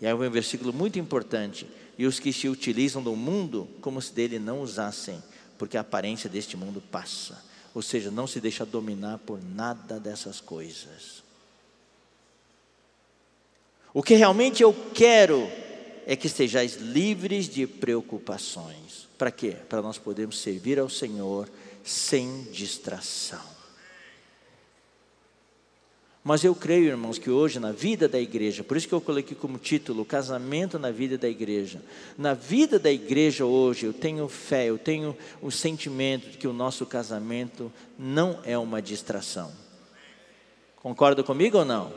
E 0.00 0.06
aí 0.06 0.14
vem 0.14 0.28
um 0.28 0.32
versículo 0.32 0.72
muito 0.72 0.98
importante: 0.98 1.66
e 1.98 2.06
os 2.06 2.20
que 2.20 2.32
se 2.32 2.48
utilizam 2.48 3.02
do 3.02 3.16
mundo 3.16 3.68
como 3.80 4.00
se 4.00 4.12
dele 4.12 4.38
não 4.38 4.62
usassem, 4.62 5.20
porque 5.58 5.76
a 5.76 5.80
aparência 5.80 6.30
deste 6.30 6.56
mundo 6.56 6.80
passa. 6.80 7.44
Ou 7.74 7.82
seja, 7.82 8.10
não 8.10 8.26
se 8.26 8.40
deixa 8.40 8.64
dominar 8.64 9.18
por 9.18 9.42
nada 9.42 9.98
dessas 9.98 10.40
coisas. 10.40 11.24
O 13.92 14.02
que 14.02 14.14
realmente 14.14 14.62
eu 14.62 14.72
quero 14.94 15.50
é 16.06 16.14
que 16.14 16.28
estejais 16.28 16.76
livres 16.76 17.48
de 17.48 17.66
preocupações. 17.66 19.08
Para 19.18 19.32
quê? 19.32 19.56
Para 19.68 19.82
nós 19.82 19.98
podermos 19.98 20.38
servir 20.38 20.78
ao 20.78 20.88
Senhor 20.88 21.50
sem 21.84 22.44
distração. 22.44 23.57
Mas 26.28 26.44
eu 26.44 26.54
creio, 26.54 26.88
irmãos, 26.88 27.18
que 27.18 27.30
hoje 27.30 27.58
na 27.58 27.72
vida 27.72 28.06
da 28.06 28.20
igreja, 28.20 28.62
por 28.62 28.76
isso 28.76 28.86
que 28.86 28.92
eu 28.92 29.00
coloquei 29.00 29.34
como 29.34 29.56
título 29.56 30.04
casamento 30.04 30.78
na 30.78 30.90
vida 30.90 31.16
da 31.16 31.26
igreja. 31.26 31.80
Na 32.18 32.34
vida 32.34 32.78
da 32.78 32.92
igreja 32.92 33.46
hoje, 33.46 33.86
eu 33.86 33.94
tenho 33.94 34.28
fé, 34.28 34.66
eu 34.66 34.76
tenho 34.76 35.16
o 35.40 35.50
sentimento 35.50 36.28
de 36.28 36.36
que 36.36 36.46
o 36.46 36.52
nosso 36.52 36.84
casamento 36.84 37.72
não 37.98 38.40
é 38.44 38.58
uma 38.58 38.82
distração. 38.82 39.50
Concorda 40.76 41.22
comigo 41.22 41.56
ou 41.56 41.64
não? 41.64 41.94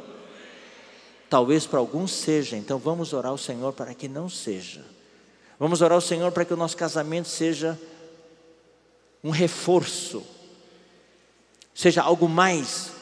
Talvez 1.30 1.66
para 1.66 1.80
alguns 1.80 2.14
seja, 2.14 2.56
então 2.56 2.80
vamos 2.80 3.12
orar 3.12 3.34
ao 3.34 3.38
Senhor 3.38 3.74
para 3.74 3.94
que 3.94 4.08
não 4.08 4.30
seja. 4.30 4.86
Vamos 5.60 5.82
orar 5.82 5.96
ao 5.96 6.02
Senhor 6.02 6.32
para 6.32 6.46
que 6.46 6.54
o 6.54 6.58
nosso 6.58 6.78
casamento 6.78 7.28
seja 7.28 7.78
um 9.22 9.30
reforço, 9.30 10.24
seja 11.76 12.02
algo 12.02 12.30
mais 12.30 13.01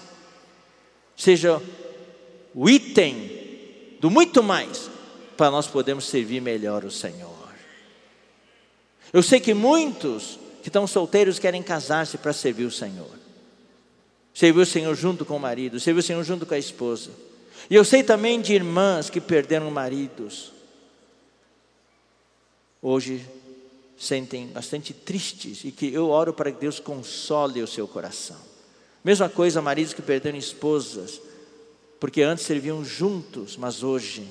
seja 1.20 1.62
o 2.56 2.70
item 2.70 3.30
do 4.00 4.10
muito 4.10 4.41
mais, 4.41 4.90
para 5.36 5.52
nós 5.52 5.68
podermos 5.68 6.06
servir 6.06 6.41
melhor 6.41 6.86
o 6.86 6.91
Senhor. 6.91 7.38
Eu 9.12 9.22
sei 9.22 9.41
que 9.41 9.54
muitos 9.54 10.40
que 10.62 10.70
estão 10.70 10.88
solteiros 10.88 11.38
querem 11.38 11.62
casar-se 11.62 12.18
para 12.18 12.32
servir 12.32 12.64
o 12.64 12.72
Senhor. 12.72 13.20
Servir 14.34 14.62
o 14.62 14.66
Senhor 14.66 14.96
junto 14.96 15.26
com 15.26 15.36
o 15.36 15.40
marido, 15.40 15.80
servir 15.80 16.00
o 16.00 16.04
Senhor 16.04 16.24
junto 16.24 16.46
com 16.46 16.54
a 16.54 16.58
esposa. 16.58 17.12
E 17.70 17.76
eu 17.76 17.84
sei 17.84 18.02
também 18.02 18.40
de 18.40 18.54
irmãs 18.54 19.10
que 19.10 19.20
perderam 19.20 19.70
maridos. 19.70 20.54
Hoje 22.82 23.26
sentem 23.98 24.48
bastante 24.48 24.94
tristes 24.94 25.66
e 25.66 25.72
que 25.72 25.94
eu 25.94 26.10
oro 26.10 26.34
para 26.34 26.50
que 26.50 26.62
Deus 26.62 26.80
console 26.80 27.62
o 27.62 27.68
seu 27.68 27.86
coração. 27.86 28.49
Mesma 29.04 29.30
coisa, 29.30 29.62
maridos 29.62 29.94
que 29.94 30.02
perderam 30.02 30.38
esposas, 30.38 31.22
porque 32.00 32.22
antes 32.22 32.46
serviam 32.46 32.84
juntos, 32.84 33.56
mas 33.58 33.84
hoje 33.84 34.28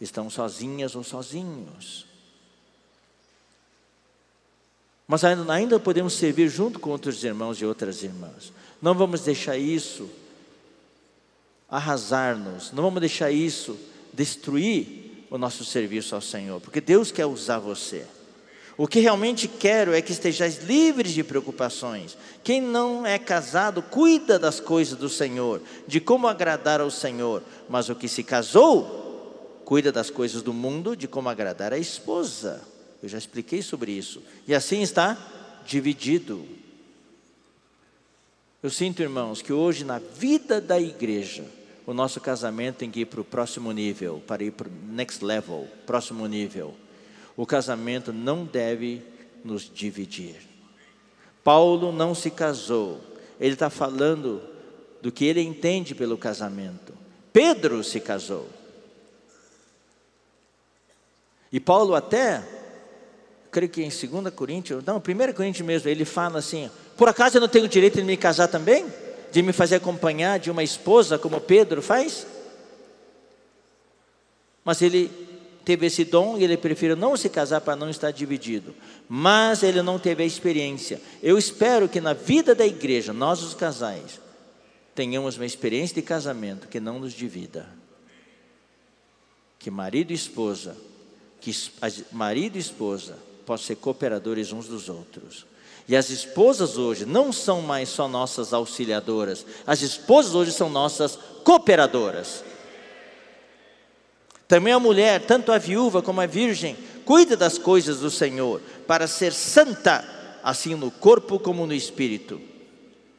estão 0.00 0.30
sozinhas 0.30 0.94
ou 0.94 1.02
sozinhos. 1.02 2.06
Mas 5.06 5.24
ainda, 5.24 5.52
ainda 5.52 5.80
podemos 5.80 6.12
servir 6.12 6.48
junto 6.48 6.78
com 6.78 6.90
outros 6.90 7.24
irmãos 7.24 7.60
e 7.60 7.64
outras 7.64 8.02
irmãs. 8.02 8.52
Não 8.80 8.94
vamos 8.94 9.22
deixar 9.22 9.56
isso 9.56 10.08
arrasar-nos, 11.68 12.72
não 12.72 12.82
vamos 12.82 13.00
deixar 13.00 13.30
isso 13.30 13.78
destruir 14.12 15.26
o 15.30 15.36
nosso 15.36 15.64
serviço 15.64 16.14
ao 16.14 16.20
Senhor, 16.20 16.60
porque 16.60 16.80
Deus 16.80 17.12
quer 17.12 17.26
usar 17.26 17.58
você. 17.58 18.06
O 18.78 18.86
que 18.86 19.00
realmente 19.00 19.48
quero 19.48 19.92
é 19.92 20.00
que 20.00 20.12
estejais 20.12 20.62
livres 20.62 21.12
de 21.12 21.24
preocupações. 21.24 22.16
Quem 22.44 22.62
não 22.62 23.04
é 23.04 23.18
casado, 23.18 23.82
cuida 23.82 24.38
das 24.38 24.60
coisas 24.60 24.96
do 24.96 25.08
Senhor, 25.08 25.60
de 25.88 25.98
como 25.98 26.28
agradar 26.28 26.80
ao 26.80 26.88
Senhor. 26.88 27.42
Mas 27.68 27.88
o 27.88 27.96
que 27.96 28.06
se 28.06 28.22
casou, 28.22 29.60
cuida 29.64 29.90
das 29.90 30.10
coisas 30.10 30.42
do 30.42 30.52
mundo, 30.52 30.94
de 30.94 31.08
como 31.08 31.28
agradar 31.28 31.72
a 31.72 31.78
esposa. 31.78 32.62
Eu 33.02 33.08
já 33.08 33.18
expliquei 33.18 33.62
sobre 33.62 33.90
isso. 33.90 34.22
E 34.46 34.54
assim 34.54 34.80
está 34.80 35.18
dividido. 35.66 36.46
Eu 38.62 38.70
sinto, 38.70 39.02
irmãos, 39.02 39.42
que 39.42 39.52
hoje 39.52 39.84
na 39.84 39.98
vida 39.98 40.60
da 40.60 40.80
igreja, 40.80 41.44
o 41.84 41.92
nosso 41.92 42.20
casamento 42.20 42.76
tem 42.76 42.92
que 42.92 43.00
ir 43.00 43.06
para 43.06 43.20
o 43.20 43.24
próximo 43.24 43.72
nível, 43.72 44.22
para 44.24 44.44
ir 44.44 44.52
para 44.52 44.68
o 44.68 44.72
next 44.92 45.24
level, 45.24 45.66
próximo 45.84 46.24
nível. 46.28 46.76
O 47.38 47.46
casamento 47.46 48.12
não 48.12 48.44
deve 48.44 49.00
nos 49.44 49.70
dividir. 49.72 50.34
Paulo 51.44 51.92
não 51.92 52.12
se 52.12 52.32
casou, 52.32 53.00
ele 53.38 53.52
está 53.52 53.70
falando 53.70 54.42
do 55.00 55.12
que 55.12 55.24
ele 55.24 55.40
entende 55.40 55.94
pelo 55.94 56.18
casamento. 56.18 56.92
Pedro 57.32 57.84
se 57.84 58.00
casou. 58.00 58.48
E 61.52 61.60
Paulo 61.60 61.94
até, 61.94 62.42
creio 63.52 63.70
que 63.70 63.84
em 63.84 63.88
2 63.88 64.34
Coríntios, 64.34 64.84
não, 64.84 64.96
1 64.96 65.32
Coríntios 65.32 65.64
mesmo, 65.64 65.88
ele 65.88 66.04
fala 66.04 66.40
assim: 66.40 66.68
por 66.96 67.08
acaso 67.08 67.36
eu 67.36 67.40
não 67.40 67.48
tenho 67.48 67.68
direito 67.68 67.98
de 67.98 68.02
me 68.02 68.16
casar 68.16 68.48
também? 68.48 68.84
De 69.30 69.42
me 69.42 69.52
fazer 69.52 69.76
acompanhar 69.76 70.40
de 70.40 70.50
uma 70.50 70.64
esposa, 70.64 71.16
como 71.16 71.40
Pedro 71.40 71.80
faz? 71.82 72.26
Mas 74.64 74.82
ele 74.82 75.27
teve 75.68 75.84
esse 75.84 76.02
dom 76.02 76.38
e 76.38 76.44
ele 76.44 76.56
prefere 76.56 76.94
não 76.94 77.14
se 77.14 77.28
casar 77.28 77.60
para 77.60 77.76
não 77.76 77.90
estar 77.90 78.10
dividido. 78.10 78.74
Mas 79.06 79.62
ele 79.62 79.82
não 79.82 79.98
teve 79.98 80.22
a 80.22 80.26
experiência. 80.26 80.98
Eu 81.22 81.36
espero 81.36 81.90
que 81.90 82.00
na 82.00 82.14
vida 82.14 82.54
da 82.54 82.66
igreja, 82.66 83.12
nós 83.12 83.42
os 83.42 83.52
casais, 83.52 84.18
tenhamos 84.94 85.36
uma 85.36 85.44
experiência 85.44 85.94
de 85.94 86.00
casamento 86.00 86.68
que 86.68 86.80
não 86.80 86.98
nos 86.98 87.12
divida. 87.12 87.68
Que 89.58 89.70
marido 89.70 90.10
e 90.10 90.14
esposa, 90.14 90.74
que 91.38 91.54
marido 92.12 92.56
e 92.56 92.60
esposa 92.60 93.18
possam 93.44 93.66
ser 93.66 93.76
cooperadores 93.76 94.52
uns 94.52 94.68
dos 94.68 94.88
outros. 94.88 95.44
E 95.86 95.94
as 95.94 96.08
esposas 96.08 96.78
hoje 96.78 97.04
não 97.04 97.30
são 97.30 97.60
mais 97.60 97.90
só 97.90 98.08
nossas 98.08 98.54
auxiliadoras, 98.54 99.44
as 99.66 99.82
esposas 99.82 100.34
hoje 100.34 100.50
são 100.50 100.70
nossas 100.70 101.18
cooperadoras. 101.44 102.42
Também 104.48 104.72
a 104.72 104.80
mulher, 104.80 105.26
tanto 105.26 105.52
a 105.52 105.58
viúva 105.58 106.00
como 106.00 106.22
a 106.22 106.26
virgem, 106.26 106.74
cuida 107.04 107.36
das 107.36 107.58
coisas 107.58 108.00
do 108.00 108.10
Senhor, 108.10 108.62
para 108.86 109.06
ser 109.06 109.34
santa, 109.34 110.02
assim 110.42 110.74
no 110.74 110.90
corpo 110.90 111.38
como 111.38 111.66
no 111.66 111.74
espírito. 111.74 112.40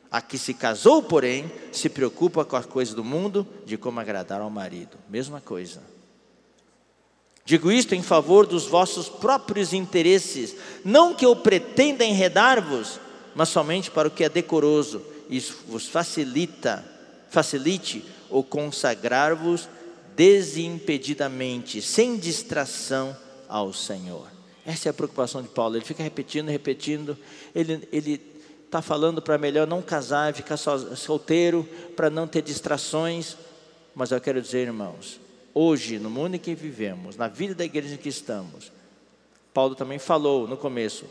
A 0.09 0.23
que 0.23 0.39
se 0.39 0.55
casou, 0.55 1.03
porém, 1.03 1.51
se 1.71 1.87
preocupa 1.87 2.43
com 2.43 2.55
as 2.55 2.65
coisas 2.65 2.95
do 2.95 3.03
mundo, 3.03 3.47
de 3.63 3.77
como 3.77 3.99
agradar 3.99 4.41
ao 4.41 4.49
marido. 4.49 4.97
Mesma 5.07 5.39
coisa. 5.39 5.81
Digo 7.45 7.71
isto 7.71 7.93
em 7.93 8.01
favor 8.01 8.47
dos 8.47 8.65
vossos 8.65 9.07
próprios 9.07 9.71
interesses, 9.71 10.55
não 10.83 11.13
que 11.13 11.25
eu 11.25 11.35
pretenda 11.35 12.03
enredar-vos, 12.03 12.99
mas 13.35 13.49
somente 13.49 13.91
para 13.91 14.07
o 14.07 14.11
que 14.11 14.23
é 14.23 14.29
decoroso 14.29 15.01
e 15.29 15.39
vos 15.67 15.87
facilita, 15.87 16.83
facilite 17.29 18.03
o 18.31 18.43
consagrar-vos 18.43 19.69
desimpedidamente, 20.19 21.81
sem 21.81 22.17
distração 22.17 23.15
ao 23.47 23.71
Senhor. 23.71 24.27
Essa 24.65 24.89
é 24.89 24.91
a 24.91 24.93
preocupação 24.93 25.41
de 25.41 25.47
Paulo. 25.47 25.77
Ele 25.77 25.85
fica 25.85 26.03
repetindo, 26.03 26.49
repetindo. 26.49 27.17
Ele 27.55 27.87
ele 27.89 28.21
está 28.65 28.81
falando 28.81 29.21
para 29.21 29.37
melhor 29.37 29.65
não 29.65 29.81
casar, 29.81 30.33
ficar 30.33 30.57
solteiro, 30.57 31.63
para 31.95 32.09
não 32.09 32.27
ter 32.27 32.41
distrações. 32.41 33.37
Mas 33.95 34.11
eu 34.11 34.19
quero 34.19 34.41
dizer, 34.41 34.67
irmãos, 34.67 35.21
hoje, 35.53 35.97
no 35.97 36.09
mundo 36.09 36.35
em 36.35 36.39
que 36.39 36.53
vivemos, 36.53 37.15
na 37.15 37.29
vida 37.29 37.55
da 37.55 37.63
igreja 37.63 37.93
em 37.93 37.97
que 37.97 38.09
estamos, 38.09 38.73
Paulo 39.53 39.73
também 39.73 39.99
falou 39.99 40.49
no 40.49 40.57
começo: 40.57 41.05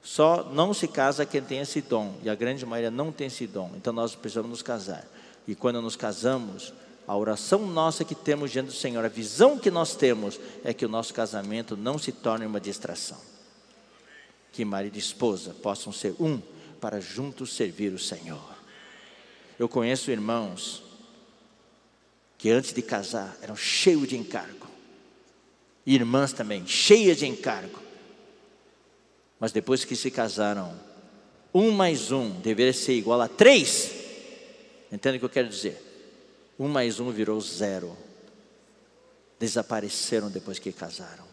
só 0.00 0.44
não 0.44 0.72
se 0.72 0.86
casa 0.86 1.26
quem 1.26 1.42
tem 1.42 1.58
esse 1.58 1.80
dom, 1.80 2.14
e 2.22 2.30
a 2.30 2.36
grande 2.36 2.64
maioria 2.64 2.88
não 2.88 3.10
tem 3.10 3.26
esse 3.26 3.48
dom, 3.48 3.72
então 3.76 3.92
nós 3.92 4.14
precisamos 4.14 4.48
nos 4.48 4.62
casar. 4.62 5.04
E 5.48 5.56
quando 5.56 5.82
nos 5.82 5.96
casamos, 5.96 6.72
a 7.06 7.16
oração 7.16 7.66
nossa 7.66 8.04
que 8.04 8.14
temos 8.14 8.50
diante 8.50 8.66
do 8.66 8.72
Senhor, 8.72 9.04
a 9.04 9.08
visão 9.08 9.58
que 9.58 9.70
nós 9.70 9.94
temos 9.96 10.38
é 10.64 10.72
que 10.72 10.86
o 10.86 10.88
nosso 10.88 11.12
casamento 11.12 11.76
não 11.76 11.98
se 11.98 12.12
torne 12.12 12.46
uma 12.46 12.60
distração. 12.60 13.18
Que 14.52 14.64
marido 14.64 14.96
e 14.96 15.00
esposa 15.00 15.54
possam 15.62 15.92
ser 15.92 16.14
um 16.20 16.40
para 16.80 17.00
juntos 17.00 17.54
servir 17.54 17.92
o 17.92 17.98
Senhor. 17.98 18.54
Eu 19.58 19.68
conheço 19.68 20.10
irmãos 20.10 20.82
que 22.38 22.50
antes 22.50 22.72
de 22.72 22.80
casar 22.80 23.36
eram 23.42 23.54
cheios 23.56 24.08
de 24.08 24.16
encargo, 24.16 24.66
irmãs 25.84 26.32
também, 26.32 26.66
cheias 26.66 27.18
de 27.18 27.26
encargo, 27.26 27.78
mas 29.38 29.52
depois 29.52 29.84
que 29.84 29.96
se 29.96 30.10
casaram, 30.10 30.78
um 31.52 31.70
mais 31.70 32.12
um 32.12 32.30
deveria 32.40 32.72
ser 32.72 32.92
igual 32.94 33.20
a 33.20 33.28
três. 33.28 33.90
Entende 34.92 35.16
o 35.16 35.20
que 35.20 35.24
eu 35.26 35.30
quero 35.30 35.48
dizer? 35.48 35.89
Um 36.60 36.68
mais 36.68 37.00
um 37.00 37.10
virou 37.10 37.40
zero. 37.40 37.96
Desapareceram 39.38 40.28
depois 40.28 40.58
que 40.58 40.70
casaram. 40.70 41.24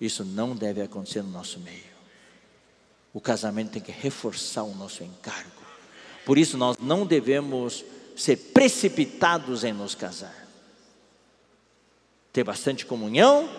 Isso 0.00 0.24
não 0.24 0.56
deve 0.56 0.80
acontecer 0.80 1.22
no 1.22 1.28
nosso 1.28 1.60
meio. 1.60 1.90
O 3.12 3.20
casamento 3.20 3.72
tem 3.72 3.82
que 3.82 3.92
reforçar 3.92 4.62
o 4.62 4.74
nosso 4.74 5.04
encargo. 5.04 5.60
Por 6.24 6.38
isso 6.38 6.56
nós 6.56 6.78
não 6.80 7.04
devemos 7.04 7.84
ser 8.16 8.36
precipitados 8.36 9.64
em 9.64 9.74
nos 9.74 9.94
casar. 9.94 10.48
Ter 12.32 12.42
bastante 12.42 12.86
comunhão, 12.86 13.50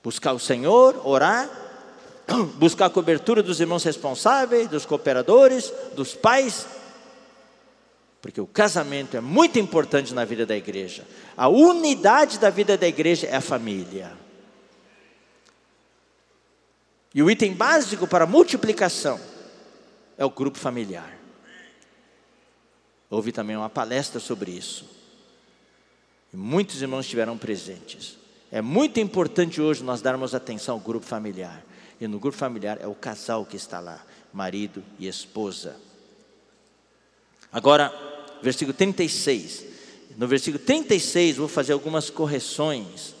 buscar 0.00 0.32
o 0.32 0.38
Senhor, 0.38 1.04
orar, 1.04 1.50
buscar 2.54 2.86
a 2.86 2.90
cobertura 2.90 3.42
dos 3.42 3.58
irmãos 3.58 3.82
responsáveis, 3.82 4.68
dos 4.68 4.86
cooperadores, 4.86 5.72
dos 5.96 6.14
pais, 6.14 6.68
porque 8.20 8.40
o 8.40 8.46
casamento 8.46 9.16
é 9.16 9.20
muito 9.20 9.58
importante 9.58 10.12
na 10.12 10.24
vida 10.24 10.44
da 10.44 10.56
igreja. 10.56 11.06
A 11.36 11.48
unidade 11.48 12.38
da 12.38 12.50
vida 12.50 12.76
da 12.76 12.86
igreja 12.86 13.26
é 13.26 13.36
a 13.36 13.40
família. 13.40 14.12
E 17.14 17.22
o 17.22 17.30
item 17.30 17.54
básico 17.54 18.06
para 18.06 18.26
multiplicação 18.26 19.20
é 20.16 20.24
o 20.24 20.30
grupo 20.30 20.58
familiar. 20.58 21.16
Houve 23.08 23.32
também 23.32 23.56
uma 23.56 23.70
palestra 23.70 24.20
sobre 24.20 24.50
isso. 24.50 24.84
E 26.32 26.36
muitos 26.36 26.82
irmãos 26.82 27.06
estiveram 27.06 27.38
presentes. 27.38 28.18
É 28.50 28.60
muito 28.60 29.00
importante 29.00 29.60
hoje 29.60 29.82
nós 29.82 30.02
darmos 30.02 30.34
atenção 30.34 30.74
ao 30.74 30.80
grupo 30.80 31.06
familiar. 31.06 31.64
E 32.00 32.06
no 32.06 32.18
grupo 32.18 32.36
familiar 32.36 32.78
é 32.80 32.86
o 32.86 32.94
casal 32.94 33.46
que 33.46 33.56
está 33.56 33.80
lá, 33.80 34.04
marido 34.32 34.84
e 34.98 35.06
esposa. 35.08 35.76
Agora, 37.52 37.92
versículo 38.42 38.76
36. 38.76 39.64
No 40.16 40.26
versículo 40.26 40.62
36, 40.62 41.36
vou 41.36 41.48
fazer 41.48 41.72
algumas 41.72 42.10
correções, 42.10 43.14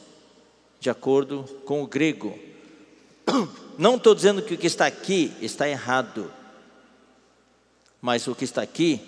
de 0.80 0.90
acordo 0.90 1.44
com 1.64 1.82
o 1.82 1.86
grego. 1.86 2.38
Não 3.78 3.96
estou 3.96 4.14
dizendo 4.14 4.42
que 4.42 4.54
o 4.54 4.58
que 4.58 4.66
está 4.66 4.86
aqui 4.86 5.32
está 5.40 5.68
errado, 5.68 6.30
mas 8.02 8.26
o 8.26 8.34
que 8.34 8.44
está 8.44 8.62
aqui 8.62 9.00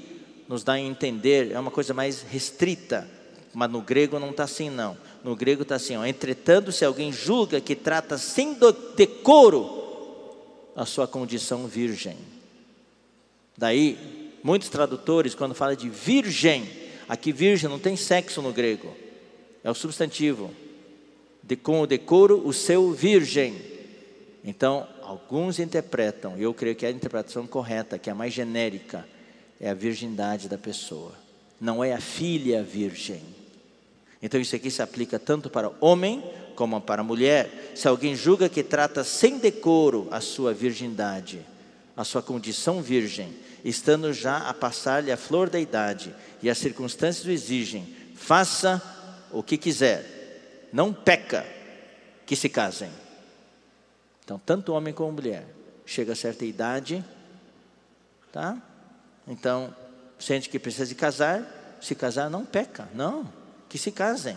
nos 0.48 0.62
dá 0.62 0.74
a 0.74 0.80
entender, 0.80 1.52
é 1.52 1.58
uma 1.58 1.70
coisa 1.70 1.92
mais 1.92 2.22
restrita, 2.22 3.08
mas 3.52 3.70
no 3.70 3.80
grego 3.80 4.18
não 4.18 4.30
está 4.30 4.44
assim, 4.44 4.70
não. 4.70 4.96
No 5.24 5.34
grego 5.34 5.62
está 5.62 5.76
assim: 5.76 5.96
ó, 5.96 6.04
entretanto, 6.04 6.70
se 6.70 6.84
alguém 6.84 7.12
julga 7.12 7.60
que 7.60 7.74
trata 7.74 8.16
sem 8.16 8.56
decoro 8.96 9.68
a 10.76 10.86
sua 10.86 11.06
condição 11.08 11.66
virgem, 11.66 12.16
daí 13.56 14.19
muitos 14.42 14.68
tradutores, 14.68 15.34
quando 15.34 15.54
fala 15.54 15.76
de 15.76 15.88
virgem, 15.88 16.68
aqui 17.08 17.32
virgem 17.32 17.68
não 17.68 17.78
tem 17.78 17.96
sexo 17.96 18.40
no 18.40 18.52
grego, 18.52 18.94
é 19.62 19.70
o 19.70 19.74
substantivo. 19.74 20.50
De, 21.42 21.56
com 21.56 21.80
o 21.80 21.86
decoro, 21.86 22.46
o 22.46 22.52
seu 22.52 22.92
virgem. 22.92 23.56
Então, 24.44 24.86
alguns 25.02 25.58
interpretam, 25.58 26.38
e 26.38 26.42
eu 26.42 26.54
creio 26.54 26.76
que 26.76 26.86
é 26.86 26.88
a 26.88 26.92
interpretação 26.92 27.46
correta, 27.46 27.98
que 27.98 28.08
é 28.08 28.12
a 28.12 28.16
mais 28.16 28.32
genérica, 28.32 29.06
é 29.60 29.68
a 29.68 29.74
virgindade 29.74 30.48
da 30.48 30.56
pessoa, 30.56 31.12
não 31.60 31.82
é 31.82 31.92
a 31.92 32.00
filha 32.00 32.62
virgem. 32.62 33.22
Então, 34.22 34.40
isso 34.40 34.54
aqui 34.54 34.70
se 34.70 34.82
aplica 34.82 35.18
tanto 35.18 35.48
para 35.48 35.72
homem 35.80 36.22
como 36.54 36.80
para 36.80 37.02
mulher. 37.02 37.72
Se 37.74 37.88
alguém 37.88 38.14
julga 38.14 38.48
que 38.48 38.62
trata 38.62 39.02
sem 39.02 39.38
decoro 39.38 40.08
a 40.10 40.20
sua 40.20 40.52
virgindade, 40.52 41.40
a 41.96 42.04
sua 42.04 42.22
condição 42.22 42.82
virgem, 42.82 43.30
estando 43.64 44.12
já 44.12 44.48
a 44.48 44.54
passar-lhe 44.54 45.12
a 45.12 45.16
flor 45.16 45.50
da 45.50 45.58
idade, 45.60 46.14
e 46.42 46.48
as 46.48 46.58
circunstâncias 46.58 47.26
o 47.26 47.30
exigem, 47.30 47.96
faça 48.14 48.82
o 49.30 49.42
que 49.42 49.56
quiser, 49.56 50.68
não 50.72 50.92
peca, 50.92 51.46
que 52.26 52.36
se 52.36 52.48
casem. 52.48 52.90
Então, 54.24 54.40
tanto 54.44 54.72
homem 54.72 54.94
como 54.94 55.12
mulher, 55.12 55.46
chega 55.84 56.12
a 56.12 56.16
certa 56.16 56.44
idade, 56.44 57.04
tá? 58.30 58.56
Então, 59.26 59.74
sente 60.18 60.48
que 60.48 60.58
precisa 60.58 60.86
de 60.86 60.94
casar, 60.94 61.78
se 61.80 61.94
casar 61.94 62.30
não 62.30 62.44
peca, 62.44 62.88
não, 62.94 63.30
que 63.68 63.78
se 63.78 63.90
casem. 63.90 64.36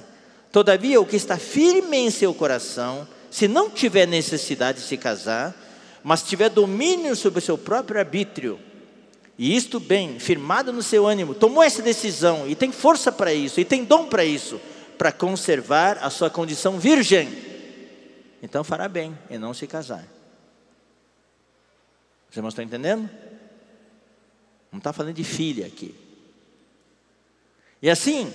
Todavia, 0.51 0.99
o 0.99 1.05
que 1.05 1.15
está 1.15 1.37
firme 1.37 1.97
em 1.97 2.09
seu 2.09 2.33
coração, 2.33 3.07
se 3.29 3.47
não 3.47 3.69
tiver 3.69 4.07
necessidade 4.07 4.79
de 4.79 4.85
se 4.85 4.97
casar, 4.97 5.55
mas 6.03 6.23
tiver 6.23 6.49
domínio 6.49 7.15
sobre 7.15 7.39
o 7.39 7.41
seu 7.41 7.57
próprio 7.57 7.99
arbítrio, 7.99 8.59
e 9.37 9.55
isto 9.55 9.79
bem, 9.79 10.19
firmado 10.19 10.71
no 10.71 10.83
seu 10.83 11.07
ânimo, 11.07 11.33
tomou 11.33 11.63
essa 11.63 11.81
decisão 11.81 12.47
e 12.47 12.55
tem 12.55 12.71
força 12.71 13.11
para 13.11 13.33
isso, 13.33 13.59
e 13.59 13.65
tem 13.65 13.83
dom 13.83 14.07
para 14.07 14.23
isso, 14.23 14.59
para 14.97 15.11
conservar 15.11 15.97
a 16.01 16.09
sua 16.09 16.29
condição 16.29 16.77
virgem 16.79 17.53
então 18.43 18.61
fará 18.61 18.89
bem 18.89 19.17
em 19.29 19.37
não 19.37 19.53
se 19.53 19.65
casar. 19.65 20.05
Os 22.29 22.35
irmãos 22.35 22.51
estão 22.51 22.65
entendendo? 22.65 23.09
Não 24.69 24.79
está 24.79 24.91
falando 24.91 25.15
de 25.15 25.23
filha 25.23 25.65
aqui. 25.65 25.95
E 27.81 27.89
assim, 27.89 28.33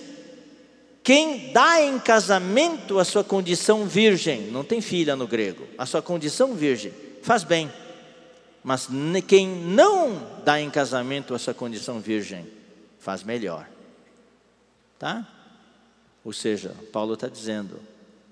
quem 1.03 1.53
dá 1.53 1.83
em 1.83 1.99
casamento 1.99 2.99
a 2.99 3.05
sua 3.05 3.23
condição 3.23 3.85
virgem, 3.87 4.47
não 4.51 4.65
tem 4.65 4.81
filha 4.81 5.15
no 5.15 5.27
grego, 5.27 5.69
a 5.77 5.85
sua 5.85 6.01
condição 6.01 6.55
virgem, 6.55 6.93
faz 7.23 7.45
bem. 7.45 7.71
Mas 8.63 8.89
quem 9.27 9.49
não 9.49 10.43
dá 10.45 10.61
em 10.61 10.71
casamento 10.71 11.35
a 11.35 11.39
sua 11.39 11.55
condição 11.55 12.01
virgem, 12.01 12.47
faz 12.99 13.23
melhor. 13.23 13.69
Tá? 14.99 15.27
Ou 16.25 16.33
seja, 16.33 16.75
Paulo 16.93 17.15
está 17.15 17.29
dizendo: 17.29 17.81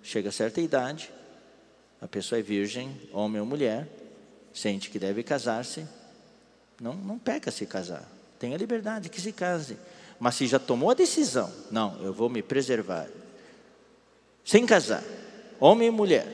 chega 0.02 0.28
a 0.28 0.32
certa 0.32 0.60
idade, 0.60 1.10
a 2.00 2.08
pessoa 2.08 2.38
é 2.38 2.42
virgem, 2.42 3.00
homem 3.12 3.40
ou 3.40 3.46
mulher, 3.46 3.88
sente 4.52 4.90
que 4.90 4.98
deve 4.98 5.22
casar-se, 5.22 5.86
não, 6.80 6.94
não 6.94 7.18
peca 7.18 7.50
se 7.50 7.66
casar. 7.66 8.06
Tenha 8.38 8.56
liberdade 8.56 9.08
que 9.08 9.20
se 9.20 9.32
case. 9.32 9.78
Mas 10.18 10.34
se 10.34 10.46
já 10.46 10.58
tomou 10.58 10.90
a 10.90 10.94
decisão, 10.94 11.52
não, 11.70 12.02
eu 12.02 12.12
vou 12.12 12.28
me 12.28 12.42
preservar, 12.42 13.06
sem 14.44 14.64
casar, 14.64 15.02
homem 15.60 15.88
e 15.88 15.90
mulher, 15.90 16.26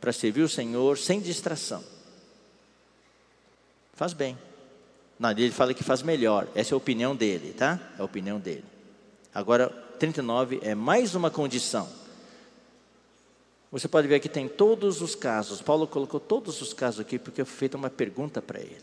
para 0.00 0.12
servir 0.12 0.42
o 0.42 0.48
Senhor 0.48 0.96
sem 0.96 1.20
distração. 1.20 1.82
Faz 3.98 4.12
bem. 4.12 4.38
Ele 5.36 5.50
fala 5.50 5.74
que 5.74 5.82
faz 5.82 6.02
melhor. 6.02 6.46
Essa 6.54 6.72
é 6.72 6.74
a 6.74 6.78
opinião 6.78 7.16
dele, 7.16 7.52
tá? 7.52 7.80
É 7.98 8.00
a 8.00 8.04
opinião 8.04 8.38
dele. 8.38 8.62
Agora, 9.34 9.70
39 9.98 10.60
é 10.62 10.72
mais 10.72 11.16
uma 11.16 11.32
condição. 11.32 11.88
Você 13.72 13.88
pode 13.88 14.06
ver 14.06 14.20
que 14.20 14.28
tem 14.28 14.46
todos 14.46 15.02
os 15.02 15.16
casos. 15.16 15.60
Paulo 15.60 15.84
colocou 15.84 16.20
todos 16.20 16.62
os 16.62 16.72
casos 16.72 17.00
aqui 17.00 17.18
porque 17.18 17.44
foi 17.44 17.56
feita 17.56 17.76
uma 17.76 17.90
pergunta 17.90 18.40
para 18.40 18.60
ele. 18.60 18.76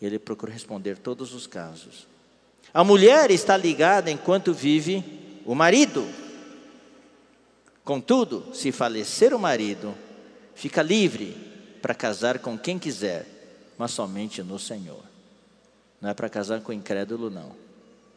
E 0.00 0.06
ele 0.06 0.18
procurou 0.18 0.50
responder 0.50 0.96
todos 0.96 1.34
os 1.34 1.46
casos. 1.46 2.06
A 2.72 2.82
mulher 2.82 3.30
está 3.30 3.54
ligada 3.54 4.10
enquanto 4.10 4.54
vive 4.54 5.04
o 5.44 5.54
marido. 5.54 6.08
Contudo, 7.84 8.46
se 8.54 8.72
falecer 8.72 9.34
o 9.34 9.38
marido, 9.38 9.94
fica 10.54 10.80
livre 10.80 11.36
para 11.82 11.94
casar 11.94 12.38
com 12.38 12.58
quem 12.58 12.78
quiser, 12.78 13.37
mas 13.78 13.92
somente 13.92 14.42
no 14.42 14.58
Senhor. 14.58 15.02
Não 16.00 16.10
é 16.10 16.14
para 16.14 16.28
casar 16.28 16.60
com 16.60 16.72
incrédulo, 16.72 17.30
não. 17.30 17.52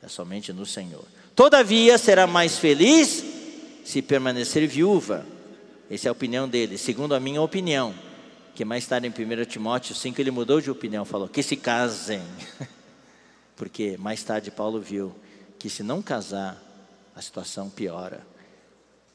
É 0.02 0.08
somente 0.08 0.52
no 0.52 0.66
Senhor. 0.66 1.06
Todavia, 1.36 1.98
será 1.98 2.28
mais 2.28 2.58
feliz 2.58 3.24
se 3.86 4.02
permanecer 4.02 4.68
viúva 4.68 5.26
essa 5.94 6.08
é 6.08 6.10
a 6.10 6.14
opinião 6.14 6.48
dele. 6.48 6.78
Segundo 6.78 7.14
a 7.14 7.20
minha 7.20 7.42
opinião, 7.42 7.94
que 8.56 8.64
mais 8.64 8.88
tarde 8.88 9.08
em 9.08 9.10
1 9.10 9.44
Timóteo 9.44 9.94
5 9.94 10.22
ele 10.22 10.32
mudou 10.32 10.62
de 10.62 10.72
opinião, 10.72 11.04
falou 11.04 11.28
que 11.28 11.44
se 11.44 11.58
casem. 11.58 12.22
Porque 13.58 13.98
mais 13.98 14.24
tarde 14.24 14.50
Paulo 14.50 14.80
viu 14.80 15.14
que 15.60 15.70
se 15.70 15.84
não 15.84 16.02
casar, 16.02 16.58
a 17.14 17.22
situação 17.22 17.70
piora. 17.70 18.26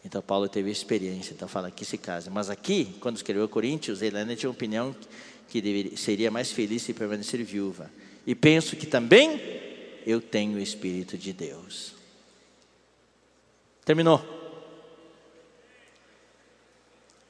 Então 0.05 0.21
Paulo 0.21 0.51
teve 0.51 0.71
experiência, 0.71 1.33
então 1.33 1.49
fala 1.49 1.71
que 1.71 1.83
se 1.83 1.97
casem. 1.97 2.31
Mas 2.31 2.51
aqui, 2.51 2.95
quando 3.01 3.17
escreveu 3.17 3.49
Coríntios, 3.49 4.03
ele 4.03 4.19
ainda 4.19 4.37
tinha 4.37 4.51
a 4.51 4.53
opinião 4.53 4.95
que 5.49 5.61
deveria, 5.61 5.97
seria 5.97 6.31
mais 6.31 6.51
feliz 6.51 6.83
se 6.83 6.93
permanecer 6.93 7.43
viúva. 7.43 7.91
E 8.27 8.35
penso 8.35 8.77
que 8.77 8.87
também 8.87 9.41
eu 10.07 10.21
tenho 10.21 10.57
o 10.57 10.61
Espírito 10.61 11.17
de 11.17 11.33
Deus. 11.33 11.95
Terminou. 13.85 14.21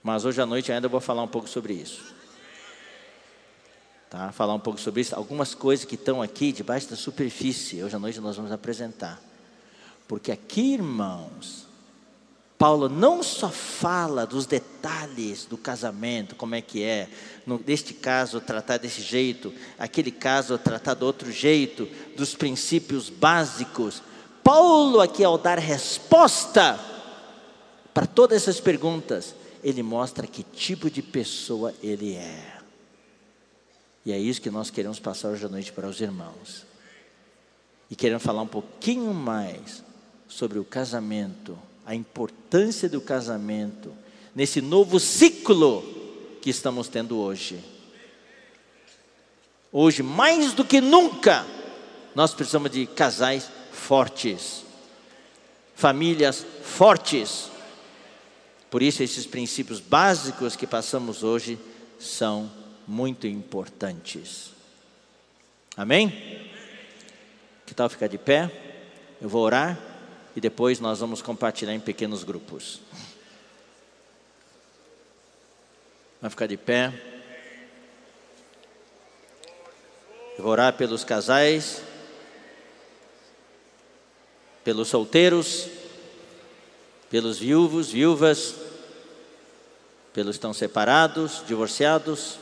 Mas 0.02 0.24
hoje 0.24 0.40
à 0.40 0.46
noite 0.46 0.72
ainda 0.72 0.88
vou 0.88 1.00
falar 1.00 1.22
um 1.22 1.28
pouco 1.28 1.48
sobre 1.48 1.74
isso. 1.74 2.14
Tá? 4.08 4.30
Falar 4.32 4.54
um 4.54 4.60
pouco 4.60 4.80
sobre 4.80 5.00
isso. 5.00 5.14
Algumas 5.14 5.54
coisas 5.54 5.84
que 5.84 5.96
estão 5.96 6.22
aqui 6.22 6.52
debaixo 6.52 6.88
da 6.88 6.96
superfície, 6.96 7.82
hoje 7.82 7.96
à 7.96 7.98
noite 7.98 8.20
nós 8.20 8.36
vamos 8.36 8.52
apresentar. 8.52 9.20
Porque 10.06 10.30
aqui, 10.30 10.74
irmãos, 10.74 11.65
Paulo 12.58 12.88
não 12.88 13.22
só 13.22 13.50
fala 13.50 14.26
dos 14.26 14.46
detalhes 14.46 15.44
do 15.44 15.58
casamento, 15.58 16.34
como 16.34 16.54
é 16.54 16.62
que 16.62 16.82
é, 16.82 17.08
neste 17.66 17.92
caso 17.92 18.40
tratar 18.40 18.78
desse 18.78 19.02
jeito, 19.02 19.52
aquele 19.78 20.10
caso 20.10 20.56
tratar 20.56 20.94
do 20.94 21.04
outro 21.04 21.30
jeito, 21.30 21.86
dos 22.16 22.34
princípios 22.34 23.10
básicos. 23.10 24.02
Paulo 24.42 25.00
aqui 25.00 25.22
ao 25.22 25.36
dar 25.36 25.58
resposta 25.58 26.80
para 27.92 28.06
todas 28.06 28.42
essas 28.42 28.60
perguntas, 28.60 29.34
ele 29.62 29.82
mostra 29.82 30.26
que 30.26 30.42
tipo 30.42 30.90
de 30.90 31.02
pessoa 31.02 31.74
ele 31.82 32.14
é. 32.14 32.56
E 34.04 34.12
é 34.12 34.18
isso 34.18 34.40
que 34.40 34.50
nós 34.50 34.70
queremos 34.70 35.00
passar 35.00 35.30
hoje 35.30 35.44
à 35.44 35.48
noite 35.48 35.72
para 35.72 35.88
os 35.88 36.00
irmãos. 36.00 36.64
E 37.90 37.96
queremos 37.96 38.22
falar 38.22 38.42
um 38.42 38.46
pouquinho 38.46 39.12
mais 39.12 39.82
sobre 40.28 40.58
o 40.58 40.64
casamento, 40.64 41.58
a 41.86 41.94
importância 41.94 42.88
do 42.88 43.00
casamento, 43.00 43.92
nesse 44.34 44.60
novo 44.60 45.00
ciclo 45.00 45.82
que 46.42 46.50
estamos 46.50 46.88
tendo 46.88 47.16
hoje. 47.18 47.58
Hoje, 49.72 50.02
mais 50.02 50.52
do 50.52 50.64
que 50.64 50.80
nunca, 50.80 51.46
nós 52.14 52.34
precisamos 52.34 52.70
de 52.70 52.86
casais 52.86 53.48
fortes, 53.72 54.64
famílias 55.74 56.44
fortes 56.62 57.50
por 58.70 58.82
isso, 58.82 59.02
esses 59.02 59.26
princípios 59.26 59.80
básicos 59.80 60.56
que 60.56 60.66
passamos 60.66 61.22
hoje 61.22 61.58
são 61.98 62.50
muito 62.86 63.26
importantes. 63.26 64.50
Amém? 65.76 66.10
Que 67.64 67.74
tal 67.74 67.88
ficar 67.88 68.08
de 68.08 68.18
pé? 68.18 68.50
Eu 69.20 69.28
vou 69.28 69.42
orar 69.42 69.78
e 70.36 70.40
depois 70.40 70.78
nós 70.78 71.00
vamos 71.00 71.20
compartilhar 71.20 71.74
em 71.74 71.80
pequenos 71.80 72.22
grupos. 72.22 72.80
Vai 76.20 76.30
ficar 76.30 76.46
de 76.46 76.56
pé. 76.56 76.92
Eu 80.36 80.44
vou 80.44 80.52
orar 80.52 80.74
pelos 80.74 81.02
casais, 81.02 81.82
pelos 84.62 84.88
solteiros 84.88 85.68
pelos 87.10 87.38
viúvos, 87.38 87.90
viúvas, 87.90 88.54
pelos 90.12 90.36
que 90.36 90.38
estão 90.38 90.52
separados, 90.52 91.42
divorciados. 91.46 92.38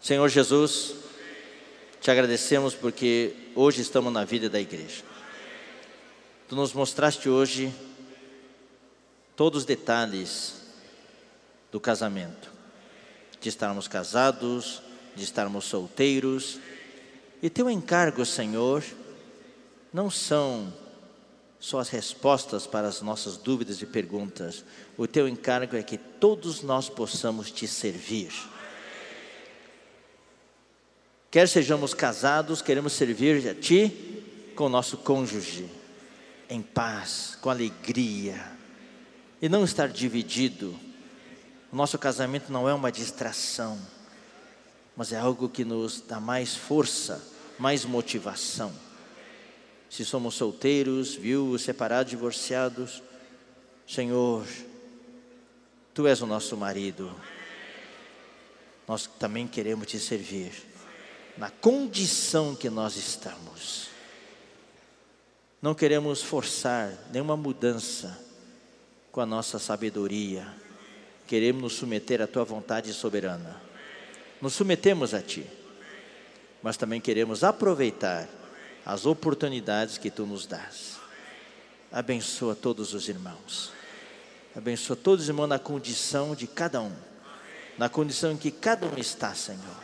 Senhor 0.00 0.28
Jesus, 0.28 0.94
te 2.00 2.10
agradecemos 2.10 2.74
porque 2.74 3.34
hoje 3.54 3.82
estamos 3.82 4.12
na 4.12 4.24
vida 4.24 4.48
da 4.48 4.60
igreja. 4.60 5.11
Tu 6.48 6.56
nos 6.56 6.72
mostraste 6.72 7.28
hoje 7.28 7.72
todos 9.36 9.60
os 9.60 9.64
detalhes 9.64 10.54
do 11.70 11.80
casamento, 11.80 12.50
de 13.40 13.48
estarmos 13.48 13.88
casados, 13.88 14.82
de 15.16 15.24
estarmos 15.24 15.64
solteiros. 15.64 16.58
E 17.42 17.48
teu 17.48 17.68
encargo, 17.70 18.24
Senhor, 18.24 18.84
não 19.92 20.10
são 20.10 20.72
só 21.58 21.78
as 21.78 21.88
respostas 21.88 22.66
para 22.66 22.88
as 22.88 23.00
nossas 23.00 23.36
dúvidas 23.36 23.80
e 23.80 23.86
perguntas. 23.86 24.64
O 24.98 25.06
teu 25.06 25.28
encargo 25.28 25.76
é 25.76 25.82
que 25.82 25.96
todos 25.96 26.60
nós 26.62 26.88
possamos 26.88 27.50
te 27.50 27.68
servir. 27.68 28.32
Quer 31.30 31.48
sejamos 31.48 31.94
casados, 31.94 32.60
queremos 32.60 32.92
servir 32.92 33.48
a 33.48 33.54
ti 33.54 34.52
com 34.54 34.66
o 34.66 34.68
nosso 34.68 34.98
cônjuge, 34.98 35.66
em 36.52 36.62
paz, 36.62 37.36
com 37.40 37.50
alegria, 37.50 38.40
e 39.40 39.48
não 39.48 39.64
estar 39.64 39.88
dividido. 39.88 40.78
O 41.72 41.76
nosso 41.76 41.98
casamento 41.98 42.52
não 42.52 42.68
é 42.68 42.74
uma 42.74 42.92
distração, 42.92 43.78
mas 44.96 45.12
é 45.12 45.18
algo 45.18 45.48
que 45.48 45.64
nos 45.64 46.00
dá 46.00 46.20
mais 46.20 46.54
força, 46.54 47.22
mais 47.58 47.84
motivação 47.84 48.72
se 49.92 50.06
somos 50.06 50.36
solteiros, 50.36 51.14
viúvos, 51.14 51.60
separados, 51.60 52.08
divorciados, 52.08 53.02
Senhor, 53.86 54.46
Tu 55.92 56.06
és 56.06 56.22
o 56.22 56.26
nosso 56.26 56.56
marido. 56.56 57.14
Nós 58.88 59.06
também 59.18 59.46
queremos 59.46 59.86
te 59.86 59.98
servir 59.98 60.50
na 61.36 61.50
condição 61.50 62.56
que 62.56 62.70
nós 62.70 62.96
estamos. 62.96 63.88
Não 65.62 65.74
queremos 65.76 66.20
forçar 66.20 66.92
nenhuma 67.12 67.36
mudança 67.36 68.18
com 69.12 69.20
a 69.20 69.26
nossa 69.26 69.60
sabedoria. 69.60 70.44
Queremos 71.24 71.62
nos 71.62 71.72
submeter 71.74 72.20
à 72.20 72.26
tua 72.26 72.44
vontade 72.44 72.92
soberana. 72.92 73.62
Nos 74.40 74.54
submetemos 74.54 75.14
a 75.14 75.22
ti, 75.22 75.46
mas 76.60 76.76
também 76.76 77.00
queremos 77.00 77.44
aproveitar 77.44 78.28
as 78.84 79.06
oportunidades 79.06 79.98
que 79.98 80.10
tu 80.10 80.26
nos 80.26 80.46
dás. 80.46 80.96
Abençoa 81.92 82.56
todos 82.56 82.92
os 82.92 83.08
irmãos. 83.08 83.72
Abençoa 84.56 84.96
todos 84.96 85.22
os 85.22 85.28
irmãos 85.28 85.46
na 85.46 85.60
condição 85.60 86.34
de 86.34 86.48
cada 86.48 86.80
um, 86.82 86.92
na 87.78 87.88
condição 87.88 88.32
em 88.32 88.36
que 88.36 88.50
cada 88.50 88.84
um 88.84 88.98
está, 88.98 89.32
Senhor. 89.32 89.76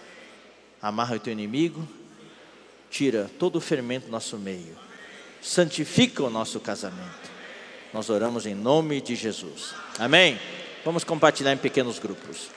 Amarra 0.82 1.14
o 1.14 1.20
teu 1.20 1.32
inimigo, 1.32 1.88
tira 2.90 3.30
todo 3.38 3.56
o 3.56 3.60
fermento 3.60 4.06
do 4.06 4.12
nosso 4.12 4.36
meio, 4.36 4.87
santifica 5.48 6.22
o 6.22 6.28
nosso 6.28 6.60
casamento. 6.60 7.30
Nós 7.92 8.10
oramos 8.10 8.44
em 8.44 8.54
nome 8.54 9.00
de 9.00 9.16
Jesus. 9.16 9.74
Amém? 9.98 10.38
Vamos 10.84 11.04
compartilhar 11.04 11.54
em 11.54 11.56
pequenos 11.56 11.98
grupos. 11.98 12.50